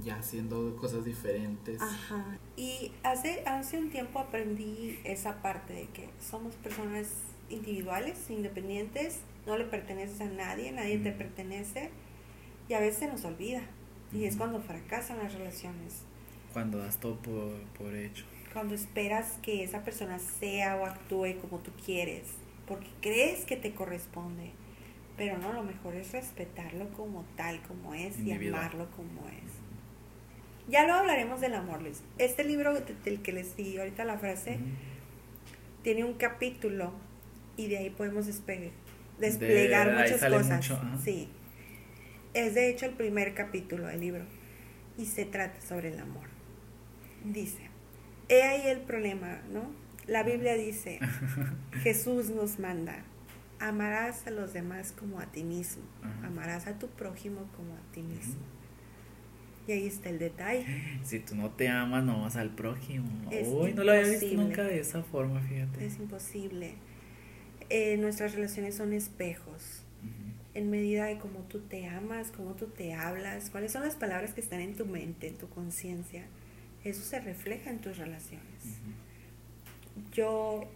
Ya 0.05 0.17
haciendo 0.17 0.77
cosas 0.77 1.05
diferentes. 1.05 1.83
Ajá. 1.83 2.25
Y 2.57 2.93
hace, 3.03 3.43
hace 3.47 3.79
un 3.79 3.91
tiempo 3.91 4.19
aprendí 4.21 4.99
esa 5.05 5.43
parte 5.43 5.73
de 5.73 5.87
que 5.89 6.09
somos 6.21 6.55
personas 6.57 7.09
individuales, 7.51 8.31
independientes, 8.31 9.21
no 9.47 9.59
le 9.59 9.65
perteneces 9.65 10.21
a 10.21 10.27
nadie, 10.27 10.71
nadie 10.73 10.99
te 10.99 11.11
pertenece 11.13 11.91
y 12.69 12.75
a 12.75 12.81
veces 12.81 13.11
nos 13.13 13.25
olvida. 13.25 13.63
Y 14.13 14.25
es 14.27 14.37
cuando 14.37 14.61
fracasan 14.61 15.19
las 15.19 15.35
relaciones, 15.35 16.03
Cuando 16.53 16.79
das 16.79 16.99
todo 16.99 17.17
por, 17.17 17.61
por 17.77 17.95
hecho. 17.97 18.25
cuando 18.53 18.75
esperas 18.77 19.39
que 19.43 19.65
esa 19.65 19.83
persona 19.83 20.21
sea 20.21 20.77
o 20.77 20.87
actúe 20.87 21.37
como 21.41 21.59
tú 21.59 21.73
quieres, 21.85 22.23
porque 22.69 22.87
crees 23.01 23.45
que 23.45 23.57
te 23.57 23.75
corresponde. 23.75 24.53
Pero 25.17 25.39
no, 25.39 25.53
lo 25.53 25.63
mejor 25.65 25.95
es 25.97 26.13
respetarlo 26.13 26.89
como 26.93 27.25
tal, 27.37 27.61
como 27.63 27.95
es, 27.95 28.19
y 28.21 28.33
amarlo 28.33 28.89
como 28.93 29.29
es. 29.29 29.44
Ya 30.69 30.85
luego 30.85 31.01
hablaremos 31.01 31.41
del 31.41 31.55
amor, 31.55 31.83
Luis. 31.83 32.03
Este 32.19 32.43
libro 32.45 32.73
de- 32.75 32.95
del 33.05 33.21
que 33.23 33.33
les 33.33 33.57
di 33.57 33.77
ahorita 33.79 34.05
la 34.05 34.19
frase 34.19 34.59
tiene 35.83 36.05
un 36.05 36.15
capítulo 36.15 36.93
y 37.57 37.69
de 37.69 37.79
ahí 37.79 37.91
podemos 37.91 38.27
desplegar 38.27 38.71
De 39.91 39.93
muchas 40.03 40.21
cosas. 40.31 40.57
mucho. 40.57 40.81
Sí. 41.05 41.29
Es 42.33 42.55
de 42.55 42.69
hecho 42.71 42.87
el 42.87 42.93
primer 42.93 43.35
capítulo 43.35 43.87
del 43.87 44.01
libro 44.01 44.25
y 44.97 45.07
se 45.07 45.25
trata 45.25 45.61
sobre 45.61 45.93
el 45.93 45.99
amor. 46.01 46.29
Dice, 47.25 47.69
he 48.29 48.43
ahí 48.43 48.67
el 48.67 48.81
problema, 48.81 49.41
¿no? 49.53 49.71
La 50.07 50.23
Biblia 50.23 50.55
dice, 50.55 50.99
Jesús 51.83 52.31
nos 52.31 52.59
manda, 52.59 53.05
amarás 53.61 54.27
a 54.27 54.31
los 54.31 54.53
demás 54.53 54.93
como 54.93 55.21
a 55.21 55.27
ti 55.27 55.45
mismo, 55.45 55.83
amarás 56.25 56.67
a 56.67 56.79
tu 56.79 56.89
prójimo 56.89 57.49
como 57.57 57.75
a 57.75 57.93
ti 57.93 58.03
mismo. 58.03 58.37
Y 59.67 59.73
ahí 59.73 59.87
está 59.87 60.11
el 60.11 60.19
detalle. 60.19 60.67
Si 61.05 61.21
tú 61.21 61.35
no 61.35 61.51
te 61.51 61.69
amas, 61.69 62.05
no 62.05 62.23
vas 62.23 62.37
al 62.37 62.51
prójimo. 62.51 63.09
Es 63.31 63.49
Uy, 63.49 63.73
no 63.73 63.83
lo 63.85 63.93
había 63.93 64.03
visto 64.03 64.27
imposible. 64.27 64.45
nunca 64.45 64.63
de 64.65 64.79
esa 64.81 65.03
forma, 65.03 65.41
fíjate. 65.41 65.87
Es 65.87 65.97
imposible. 65.97 66.75
Eh, 67.71 67.97
nuestras 67.97 68.35
relaciones 68.35 68.75
son 68.75 68.93
espejos. 68.93 69.83
En 70.53 70.71
medida 70.71 71.07
de 71.07 71.19
cómo 71.19 71.41
tú 71.41 71.61
te 71.61 71.87
amas, 71.89 72.31
cómo 72.31 72.55
tú 72.55 72.67
te 72.67 72.93
hablas, 72.95 73.51
cuáles 73.51 73.73
son 73.73 73.83
las 73.83 73.97
palabras 73.97 74.35
que 74.35 74.41
están 74.41 74.61
en 74.61 74.77
tu 74.77 74.87
mente, 74.87 75.29
en 75.29 75.37
tu 75.37 75.49
conciencia. 75.49 76.25
Eso 76.85 77.03
se 77.03 77.19
refleja 77.21 77.71
en 77.71 77.81
tus 77.81 77.97
relaciones. 77.97 78.79
Yo, 80.13 80.71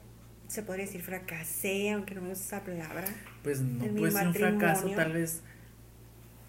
se 0.49 0.63
podría 0.63 0.87
decir, 0.87 1.03
fracasé, 1.03 1.91
aunque 1.91 2.15
no 2.15 2.23
me 2.23 2.31
gusta 2.31 2.57
esa 2.57 2.65
palabra, 2.65 3.05
Pues 3.45 3.61
no 3.61 3.85
ser 4.11 4.27
un 4.29 4.35
fracaso, 4.35 4.91
tal 4.91 5.13
vez. 5.13 5.43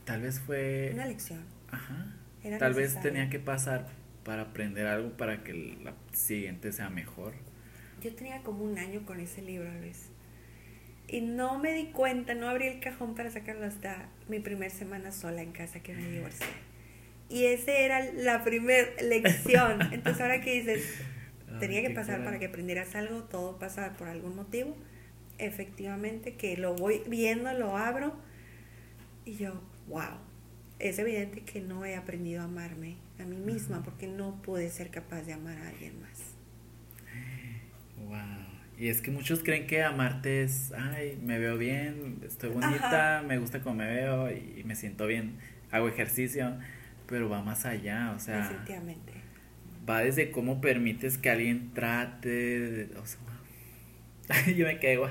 Tal 0.06 0.22
vez 0.22 0.40
fue. 0.40 0.92
una 0.94 1.06
lección. 1.06 1.44
Ajá. 1.70 2.16
Era 2.44 2.58
Tal 2.58 2.74
vez 2.74 3.00
tenía 3.02 3.30
que 3.30 3.40
pasar 3.40 3.88
para 4.24 4.44
aprender 4.44 4.88
algo 4.88 5.18
para 5.18 5.44
que 5.44 5.54
la 5.54 5.94
siguiente 6.14 6.72
sea 6.72 6.90
mejor. 6.90 7.34
Yo 8.02 8.14
tenía 8.16 8.42
como 8.44 8.64
un 8.64 8.78
año 8.78 9.06
con 9.06 9.20
ese 9.20 9.42
libro, 9.42 9.70
Luis. 9.80 10.10
Y 11.08 11.22
no 11.22 11.58
me 11.58 11.74
di 11.74 11.88
cuenta, 11.88 12.36
no 12.36 12.48
abrí 12.48 12.68
el 12.68 12.80
cajón 12.80 13.16
para 13.16 13.32
sacarlo 13.32 13.66
hasta 13.66 14.10
mi 14.28 14.40
primer 14.40 14.72
semana 14.72 15.12
sola 15.12 15.42
en 15.42 15.52
casa 15.52 15.80
que 15.82 15.94
me 15.94 16.08
divorcié. 16.08 16.46
Y 17.30 17.46
esa 17.46 17.72
era 17.72 18.12
la 18.14 18.44
primera 18.44 18.90
lección. 19.02 19.82
Entonces 19.92 20.22
ahora 20.22 20.42
que 20.42 20.54
dices, 20.54 21.02
tenía 21.60 21.82
que 21.82 21.90
pasar 21.90 22.24
para 22.24 22.40
que 22.40 22.46
aprendieras 22.46 22.96
algo, 22.96 23.24
todo 23.24 23.58
pasa 23.58 23.94
por 23.98 24.08
algún 24.08 24.36
motivo. 24.36 24.76
Efectivamente, 25.40 26.36
que 26.36 26.58
lo 26.58 26.76
voy 26.76 27.02
viendo, 27.08 27.52
lo 27.54 27.78
abro 27.78 28.14
y 29.26 29.36
yo, 29.36 29.62
wow, 29.88 30.18
es 30.80 31.00
evidente 31.00 31.42
que 31.42 31.62
no 31.62 31.86
he 31.86 31.96
aprendido 31.96 32.42
a 32.42 32.46
amarme 32.46 32.98
a 33.20 33.24
mí 33.26 33.38
misma 33.38 33.84
porque 33.84 34.08
no 34.08 34.42
pude 34.42 34.70
ser 34.70 34.90
capaz 34.92 35.24
de 35.24 35.34
amar 35.34 35.58
a 35.58 35.70
alguien 35.70 36.00
más. 36.02 36.20
Wow. 38.08 38.18
Y 38.78 38.88
es 38.88 39.02
que 39.02 39.12
muchos 39.12 39.44
creen 39.44 39.68
que 39.68 39.84
amarte 39.84 40.44
es, 40.44 40.72
ay, 40.72 41.20
me 41.22 41.38
veo 41.38 41.58
bien, 41.58 42.20
estoy 42.26 42.50
bonita, 42.50 43.24
me 43.28 43.38
gusta 43.38 43.62
cómo 43.62 43.76
me 43.76 43.88
veo 43.94 44.32
y 44.32 44.64
me 44.66 44.76
siento 44.76 45.06
bien, 45.06 45.36
hago 45.70 45.90
ejercicio, 45.90 46.58
pero 47.06 47.28
va 47.30 47.42
más 47.44 47.66
allá, 47.66 48.14
o 48.16 48.20
sea, 48.20 48.38
Definitivamente. 48.38 49.14
va 49.88 50.00
desde 50.00 50.32
cómo 50.32 50.62
permites 50.62 51.18
que 51.18 51.30
alguien 51.30 51.74
trate, 51.74 52.30
de- 52.30 52.98
o 52.98 53.06
sea, 53.06 53.20
yo 54.56 54.66
me. 54.66 55.10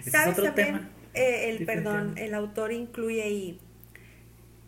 Ese 0.00 0.10
es 0.10 0.12
¿Sabes 0.12 0.38
otro 0.38 0.44
también? 0.46 0.66
tema. 0.66 0.88
Eh, 1.14 1.48
el 1.50 1.64
perdón, 1.64 2.18
el 2.18 2.34
autor 2.34 2.72
incluye 2.72 3.22
ahí 3.22 3.58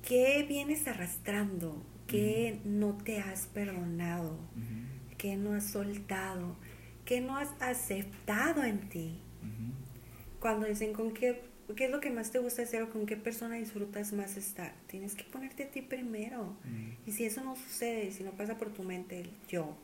qué 0.08 0.42
vienes 0.48 0.88
arrastrando, 0.88 1.84
qué 2.06 2.60
no 2.64 2.96
te 2.96 3.18
has 3.18 3.46
perdonado, 3.46 4.38
Ujú, 4.56 5.16
qué 5.18 5.36
no 5.36 5.52
has 5.52 5.66
soltado, 5.66 6.56
qué 7.04 7.20
no 7.20 7.36
has 7.36 7.50
aceptado 7.60 8.64
en 8.64 8.88
ti. 8.88 9.20
ujú. 9.42 10.40
Cuando 10.40 10.66
dicen 10.66 10.94
con 10.94 11.12
qué, 11.12 11.42
qué 11.76 11.84
es 11.84 11.90
lo 11.90 12.00
que 12.00 12.10
más 12.10 12.30
te 12.30 12.38
gusta 12.38 12.62
hacer 12.62 12.82
o 12.84 12.90
con 12.90 13.04
qué 13.04 13.18
persona 13.18 13.56
disfrutas 13.56 14.14
más 14.14 14.38
estar, 14.38 14.72
tienes 14.86 15.14
que 15.14 15.24
ponerte 15.24 15.64
a 15.64 15.70
ti 15.70 15.82
primero. 15.82 16.56
Mm. 16.64 17.08
Y 17.08 17.12
si 17.12 17.24
eso 17.26 17.44
no 17.44 17.54
sucede, 17.54 18.10
si 18.10 18.24
no 18.24 18.30
pasa 18.30 18.56
por 18.56 18.72
tu 18.72 18.84
mente 18.84 19.20
el 19.20 19.30
yo, 19.46 19.76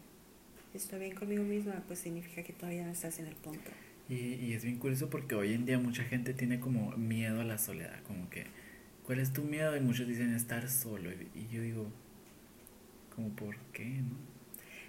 estoy 0.73 1.01
bien 1.01 1.15
conmigo 1.15 1.45
misma, 1.45 1.83
pues 1.87 1.99
significa 1.99 2.43
que 2.43 2.55
todavía 2.55 2.87
no 2.87 2.93
estás 2.93 3.19
en 3.19 3.27
el 3.27 3.35
punto. 3.35 3.71
Y, 4.09 4.15
y 4.15 4.55
es 4.55 4.65
bien 4.65 4.79
curioso 4.79 5.11
porque 5.11 5.35
hoy 5.35 5.53
en 5.53 5.67
día 5.67 5.79
mucha 5.79 6.05
gente 6.05 6.33
tiene 6.33 6.61
como 6.61 6.93
miedo 6.97 7.43
a 7.43 7.45
la 7.45 7.59
soledad, 7.59 8.03
como 8.07 8.31
que, 8.31 8.47
¿cuál 9.05 9.21
es 9.21 9.33
tu 9.33 9.43
miedo? 9.43 9.77
Y 9.77 9.81
muchos 9.81 10.07
dicen 10.07 10.35
estar 10.35 10.69
solo. 10.69 11.11
Y, 11.13 11.49
yo 11.49 11.63
digo, 11.63 11.91
como, 13.15 13.29
¿por 13.31 13.57
qué? 13.73 13.85
No? 13.85 14.17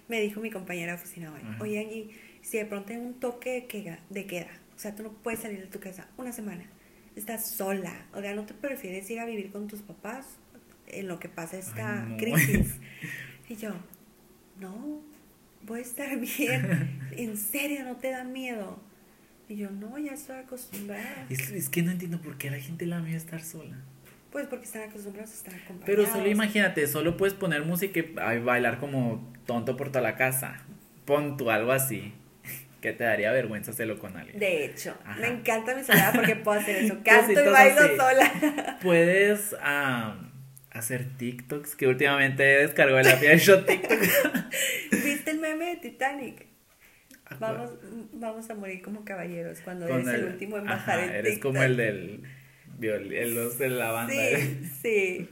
Me 0.08 0.20
dijo 0.20 0.40
mi 0.40 0.50
compañera 0.50 0.92
de 0.92 0.98
oficina 0.98 1.32
hoy, 1.32 1.40
oye 1.60 1.80
Angie, 1.80 2.10
si 2.40 2.58
de 2.58 2.66
pronto 2.66 2.92
hay 2.92 2.98
un 2.98 3.14
toque 3.14 3.50
de 3.50 3.66
queda, 3.66 3.98
de 4.08 4.26
queda, 4.26 4.50
o 4.76 4.78
sea, 4.78 4.94
tú 4.94 5.02
no 5.02 5.12
puedes 5.12 5.40
salir 5.40 5.60
de 5.60 5.66
tu 5.66 5.80
casa 5.80 6.06
una 6.16 6.30
semana, 6.30 6.64
estás 7.16 7.50
sola, 7.50 8.06
o 8.14 8.20
sea, 8.20 8.32
¿no 8.34 8.46
te 8.46 8.54
prefieres 8.54 9.10
ir 9.10 9.18
a 9.18 9.24
vivir 9.24 9.50
con 9.50 9.66
tus 9.66 9.82
papás 9.82 10.38
en 10.86 11.08
lo 11.08 11.18
que 11.18 11.28
pasa 11.28 11.58
esta 11.58 12.06
crisis? 12.18 12.74
Y 13.48 13.54
yo, 13.54 13.70
no, 14.58 15.02
voy 15.64 15.78
a 15.78 15.82
estar 15.82 16.18
bien, 16.20 17.00
en 17.12 17.36
serio, 17.36 17.84
no 17.84 17.96
te 17.96 18.10
da 18.10 18.24
miedo. 18.24 18.80
Y 19.48 19.56
yo, 19.56 19.70
no, 19.70 19.96
ya 19.98 20.12
estoy 20.12 20.38
acostumbrada. 20.38 21.26
Es, 21.30 21.50
es 21.50 21.68
que 21.68 21.82
no 21.82 21.92
entiendo 21.92 22.20
por 22.20 22.36
qué 22.38 22.48
a 22.48 22.50
la 22.50 22.58
gente 22.58 22.86
da 22.86 23.00
miedo 23.00 23.16
estar 23.16 23.40
sola. 23.40 23.76
Pues 24.36 24.48
porque 24.48 24.66
están 24.66 24.82
acostumbrados 24.82 25.30
a 25.30 25.34
estar 25.34 25.54
acompañados. 25.54 25.86
Pero 25.86 26.04
solo 26.04 26.28
imagínate, 26.28 26.86
solo 26.88 27.16
puedes 27.16 27.32
poner 27.32 27.62
música 27.64 28.00
y 28.00 28.38
bailar 28.40 28.78
como 28.78 29.32
tonto 29.46 29.78
por 29.78 29.88
toda 29.88 30.02
la 30.02 30.14
casa. 30.16 30.62
Pon 31.06 31.38
tú 31.38 31.50
algo 31.50 31.72
así. 31.72 32.12
Que 32.82 32.92
te 32.92 33.04
daría 33.04 33.32
vergüenza 33.32 33.70
hacerlo 33.70 33.98
con 33.98 34.14
alguien. 34.14 34.38
De 34.38 34.66
hecho, 34.66 34.94
me 35.18 35.28
encanta 35.28 35.74
mi 35.74 35.82
soledad 35.82 36.12
porque 36.14 36.36
puedo 36.44 36.60
hacer 36.60 36.84
eso. 36.84 36.98
Canto 37.02 37.32
y 37.32 37.48
bailo 37.48 37.96
sola. 37.96 38.78
Puedes 38.82 39.56
hacer 40.70 41.16
TikToks, 41.16 41.74
que 41.74 41.86
últimamente 41.86 42.42
descargó 42.42 42.98
el 42.98 43.08
app 43.08 43.22
Shot 43.22 43.64
TikTok. 43.64 44.00
¿Viste 45.02 45.30
el 45.30 45.38
meme 45.38 45.64
de 45.70 45.76
Titanic? 45.76 46.44
Vamos, 47.40 47.70
vamos 48.12 48.50
a 48.50 48.54
morir 48.54 48.82
como 48.82 49.02
caballeros 49.02 49.62
cuando 49.62 49.88
eres 49.88 50.06
el, 50.08 50.24
último 50.24 50.58
en 50.58 50.66
bajar 50.66 51.00
el 51.00 51.10
Eres 51.10 51.38
como 51.38 51.62
el 51.62 51.78
del 51.78 52.20
los 52.80 53.58
de 53.58 53.68
la 53.68 53.90
banda. 53.92 54.14
Sí, 54.14 54.70
sí. 54.82 55.28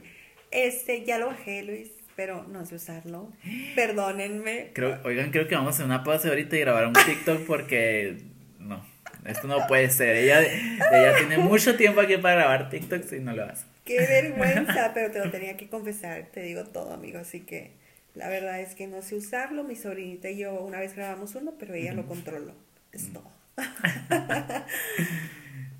Este, 0.51 1.03
ya 1.03 1.17
lo 1.17 1.27
bajé, 1.27 1.63
Luis, 1.63 1.89
pero 2.15 2.43
no 2.43 2.65
sé 2.65 2.75
usarlo. 2.75 3.31
Perdónenme. 3.75 4.71
Creo, 4.73 4.99
oigan, 5.03 5.31
creo 5.31 5.47
que 5.47 5.55
vamos 5.55 5.73
a 5.73 5.75
hacer 5.75 5.85
una 5.85 6.03
pausa 6.03 6.29
ahorita 6.29 6.55
y 6.55 6.59
grabar 6.61 6.87
un 6.87 6.93
TikTok 6.93 7.45
porque 7.45 8.17
no, 8.59 8.85
esto 9.25 9.47
no 9.47 9.67
puede 9.67 9.89
ser. 9.89 10.15
Ella, 10.15 10.41
ella 10.41 11.17
tiene 11.17 11.37
mucho 11.37 11.75
tiempo 11.75 12.01
aquí 12.01 12.17
para 12.17 12.35
grabar 12.35 12.69
TikToks 12.69 13.13
y 13.13 13.19
no 13.19 13.35
lo 13.35 13.43
hace. 13.45 13.65
Qué 13.83 13.99
vergüenza, 13.99 14.91
pero 14.93 15.11
te 15.11 15.19
lo 15.23 15.29
tenía 15.29 15.57
que 15.57 15.67
confesar, 15.67 16.27
te 16.33 16.41
digo 16.41 16.63
todo, 16.63 16.93
amigo, 16.93 17.19
así 17.19 17.41
que 17.41 17.71
la 18.15 18.29
verdad 18.29 18.59
es 18.61 18.75
que 18.75 18.87
no 18.87 19.01
sé 19.01 19.15
usarlo. 19.15 19.63
Mi 19.63 19.75
sobrinita 19.75 20.29
y 20.29 20.37
yo 20.37 20.53
una 20.61 20.79
vez 20.79 20.95
grabamos 20.95 21.35
uno, 21.35 21.53
pero 21.59 21.73
ella 21.73 21.93
lo 21.93 22.07
controló. 22.07 22.53
Es 22.91 23.11
todo. 23.11 23.29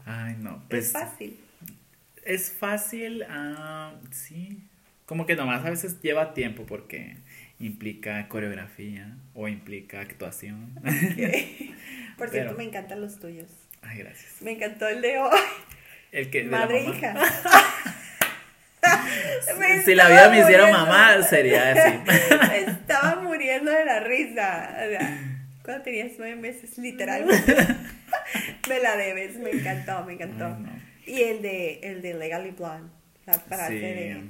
Ay, 0.05 0.35
no. 0.39 0.63
Pues, 0.69 0.87
es 0.87 0.91
fácil. 0.91 1.39
Es 2.25 2.51
fácil, 2.51 3.23
ah, 3.29 3.93
sí. 4.11 4.67
Como 5.05 5.25
que 5.27 5.35
nomás 5.35 5.63
a 5.63 5.69
veces 5.69 6.01
lleva 6.01 6.33
tiempo 6.33 6.65
porque 6.65 7.17
implica 7.59 8.27
coreografía 8.27 9.15
o 9.35 9.47
implica 9.47 10.01
actuación. 10.01 10.71
Por 12.17 12.31
cierto, 12.31 12.55
me 12.57 12.63
encantan 12.63 13.01
los 13.01 13.19
tuyos. 13.19 13.47
Ay, 13.83 13.99
gracias. 13.99 14.41
Me 14.41 14.53
encantó 14.53 14.87
el 14.87 15.01
de 15.01 15.19
hoy. 15.19 15.39
El 16.11 16.31
que 16.31 16.45
Madre 16.45 16.79
e 16.79 16.89
hija. 16.89 17.13
si 19.85 19.93
la 19.93 20.09
vida 20.09 20.29
me 20.29 20.39
hiciera 20.39 20.71
mamá, 20.71 21.21
sería 21.21 21.73
así. 21.73 21.99
estaba 22.67 23.21
muriendo 23.21 23.69
de 23.69 23.85
la 23.85 23.99
risa. 23.99 24.75
cuando 25.63 25.83
tenías 25.83 26.13
nueve 26.17 26.37
meses, 26.37 26.75
literalmente. 26.79 27.55
me 28.67 28.79
la 28.79 28.97
debes, 28.97 29.37
me 29.37 29.51
encantó, 29.51 30.03
me 30.05 30.13
encantó. 30.13 30.57
Y 31.07 31.21
el 31.21 31.41
de, 31.41 31.79
el 31.83 32.01
de 32.01 32.13
Legally 32.13 32.51
Blonde, 32.51 32.89
la 33.25 33.33
frase 33.33 33.73
de... 33.73 34.23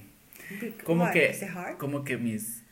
Como 0.83 1.09
que, 1.11 1.35
como 1.79 2.03
que 2.03 2.17
mis 2.17 2.63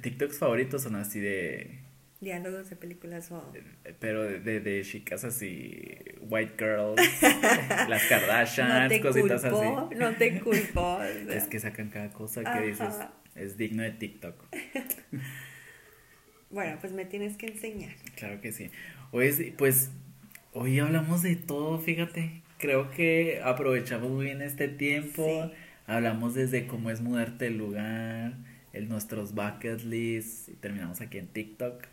TikToks 0.00 0.38
favoritos 0.38 0.82
son 0.82 0.96
así 0.96 1.20
de... 1.20 1.78
Diálogos 2.20 2.68
de 2.68 2.76
películas 2.76 3.30
o... 3.30 3.50
Pero 3.98 4.24
de, 4.24 4.60
de, 4.60 4.82
chicas 4.82 5.24
así, 5.24 5.96
white 6.20 6.52
girls, 6.58 7.00
las 7.88 8.04
Kardashians, 8.04 8.98
cositas 9.00 9.44
así. 9.44 9.96
No 9.96 10.14
te 10.16 10.40
culpo. 10.42 11.00
Es 11.02 11.44
que 11.44 11.58
sacan 11.58 11.88
cada 11.88 12.10
cosa 12.10 12.42
que 12.44 12.66
dices, 12.66 12.94
es 13.34 13.56
digno 13.56 13.82
de 13.82 13.92
TikTok. 13.92 14.48
bueno, 16.50 16.76
pues 16.80 16.92
me 16.92 17.06
tienes 17.06 17.38
que 17.38 17.46
enseñar. 17.46 17.94
Claro 18.16 18.42
que 18.42 18.52
sí. 18.52 18.70
Hoy, 19.12 19.54
pues, 19.56 19.90
hoy 20.52 20.78
hablamos 20.78 21.22
de 21.22 21.36
todo, 21.36 21.78
fíjate 21.78 22.39
creo 22.60 22.90
que 22.90 23.40
aprovechamos 23.42 24.10
muy 24.10 24.26
bien 24.26 24.42
este 24.42 24.68
tiempo. 24.68 25.50
Hablamos 25.86 26.34
desde 26.34 26.66
cómo 26.66 26.90
es 26.90 27.00
mudarte 27.00 27.48
el 27.48 27.58
lugar, 27.58 28.34
el, 28.72 28.88
nuestros 28.88 29.34
bucket 29.34 29.82
lists 29.82 30.48
y 30.48 30.52
terminamos 30.52 31.00
aquí 31.00 31.18
en 31.18 31.26
TikTok. 31.26 31.84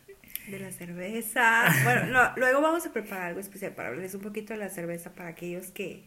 De 0.48 0.60
la 0.60 0.70
cerveza. 0.70 1.64
bueno, 1.84 2.06
no, 2.06 2.32
luego 2.36 2.60
vamos 2.60 2.86
a 2.86 2.92
preparar 2.92 3.28
algo 3.28 3.40
especial 3.40 3.72
para 3.72 3.88
hablarles 3.88 4.14
un 4.14 4.20
poquito 4.20 4.52
de 4.52 4.60
la 4.60 4.68
cerveza 4.68 5.12
para 5.14 5.30
aquellos 5.30 5.72
que 5.72 6.04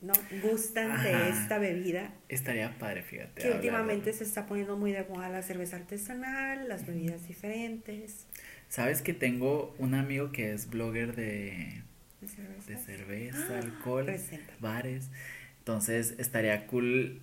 no 0.00 0.12
gustan 0.42 1.02
de 1.02 1.28
esta 1.28 1.58
bebida. 1.58 2.12
Estaría 2.28 2.78
padre, 2.78 3.02
fíjate. 3.02 3.42
Que 3.42 3.50
últimamente 3.50 4.12
se 4.12 4.24
está 4.24 4.46
poniendo 4.46 4.76
muy 4.76 4.92
de 4.92 5.04
moda 5.04 5.28
la 5.28 5.42
cerveza 5.42 5.76
artesanal, 5.76 6.68
las 6.68 6.86
bebidas 6.86 7.26
diferentes. 7.26 8.26
Sabes 8.68 9.02
que 9.02 9.12
tengo 9.12 9.74
un 9.78 9.94
amigo 9.94 10.30
que 10.30 10.52
es 10.52 10.70
blogger 10.70 11.16
de 11.16 11.82
de 12.20 12.76
cerveza, 12.76 13.46
ah, 13.50 13.58
alcohol, 13.58 14.06
bares. 14.60 15.10
Entonces 15.58 16.14
estaría 16.18 16.66
cool. 16.66 17.20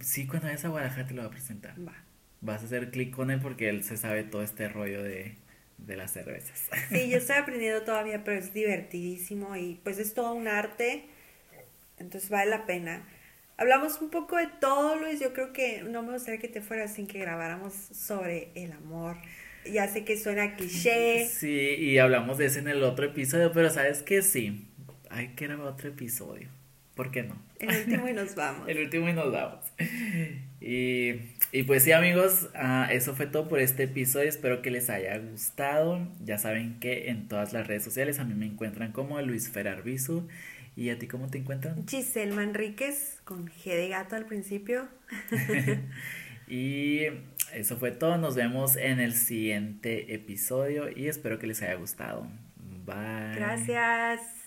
Sí, 0.00 0.26
cuando 0.26 0.48
vayas 0.48 0.64
a 0.64 0.68
Guadalajara 0.68 1.06
te 1.06 1.14
lo 1.14 1.22
va 1.22 1.28
a 1.28 1.30
presentar. 1.30 1.74
Va. 1.86 1.94
Vas 2.40 2.62
a 2.62 2.66
hacer 2.66 2.90
clic 2.90 3.14
con 3.14 3.30
él 3.30 3.40
porque 3.40 3.68
él 3.68 3.84
se 3.84 3.96
sabe 3.96 4.24
todo 4.24 4.42
este 4.42 4.68
rollo 4.68 5.02
de, 5.02 5.36
de 5.78 5.96
las 5.96 6.12
cervezas. 6.12 6.68
Sí, 6.90 7.08
yo 7.08 7.18
estoy 7.18 7.36
aprendiendo 7.40 7.82
todavía, 7.82 8.22
pero 8.24 8.38
es 8.38 8.52
divertidísimo 8.52 9.56
y 9.56 9.80
pues 9.82 9.98
es 9.98 10.14
todo 10.14 10.34
un 10.34 10.48
arte. 10.48 11.06
Entonces 11.98 12.28
vale 12.28 12.50
la 12.50 12.66
pena. 12.66 13.08
Hablamos 13.56 14.00
un 14.00 14.10
poco 14.10 14.36
de 14.36 14.48
todo, 14.60 14.96
Luis. 14.96 15.20
Yo 15.20 15.32
creo 15.32 15.52
que 15.52 15.82
no 15.82 16.02
me 16.02 16.12
gustaría 16.12 16.40
que 16.40 16.48
te 16.48 16.60
fueras 16.60 16.94
sin 16.94 17.06
que 17.06 17.18
grabáramos 17.18 17.72
sobre 17.72 18.50
el 18.54 18.72
amor 18.72 19.16
ya 19.70 19.88
sé 19.88 20.04
que 20.04 20.16
suena 20.16 20.56
cliché. 20.56 21.26
Sí, 21.26 21.76
y 21.78 21.98
hablamos 21.98 22.38
de 22.38 22.46
eso 22.46 22.58
en 22.58 22.68
el 22.68 22.82
otro 22.82 23.06
episodio, 23.06 23.52
pero 23.52 23.70
sabes 23.70 24.02
que 24.02 24.22
sí, 24.22 24.66
hay 25.10 25.28
que 25.28 25.46
grabar 25.46 25.66
otro 25.68 25.88
episodio. 25.88 26.48
¿Por 26.94 27.10
qué 27.10 27.24
no? 27.24 27.36
El 27.58 27.70
último 27.70 28.08
y 28.08 28.12
nos 28.12 28.34
vamos. 28.34 28.68
el 28.68 28.78
último 28.78 29.08
y 29.08 29.12
nos 29.12 29.32
vamos. 29.32 29.64
Y, 30.60 31.14
y 31.50 31.62
pues 31.64 31.82
sí, 31.82 31.92
amigos, 31.92 32.48
uh, 32.54 32.90
eso 32.90 33.14
fue 33.16 33.26
todo 33.26 33.48
por 33.48 33.58
este 33.58 33.84
episodio. 33.84 34.28
Espero 34.28 34.62
que 34.62 34.70
les 34.70 34.90
haya 34.90 35.18
gustado. 35.18 36.06
Ya 36.24 36.38
saben 36.38 36.78
que 36.78 37.08
en 37.08 37.26
todas 37.26 37.52
las 37.52 37.66
redes 37.66 37.82
sociales 37.82 38.20
a 38.20 38.24
mí 38.24 38.34
me 38.34 38.46
encuentran 38.46 38.92
como 38.92 39.20
Luis 39.22 39.50
Ferarbizu. 39.50 40.28
¿Y 40.76 40.90
a 40.90 40.98
ti 40.98 41.06
cómo 41.06 41.28
te 41.28 41.38
encuentran? 41.38 41.86
Giselle 41.86 42.32
Manríquez, 42.32 43.20
con 43.24 43.46
G 43.46 43.70
de 43.70 43.88
gato 43.88 44.16
al 44.16 44.26
principio. 44.26 44.88
y 46.46 47.06
eso 47.52 47.76
fue 47.76 47.90
todo. 47.90 48.18
Nos 48.18 48.34
vemos 48.34 48.76
en 48.76 49.00
el 49.00 49.14
siguiente 49.14 50.14
episodio 50.14 50.88
y 50.94 51.08
espero 51.08 51.38
que 51.38 51.46
les 51.46 51.62
haya 51.62 51.74
gustado. 51.74 52.26
Bye. 52.84 53.36
Gracias. 53.36 54.43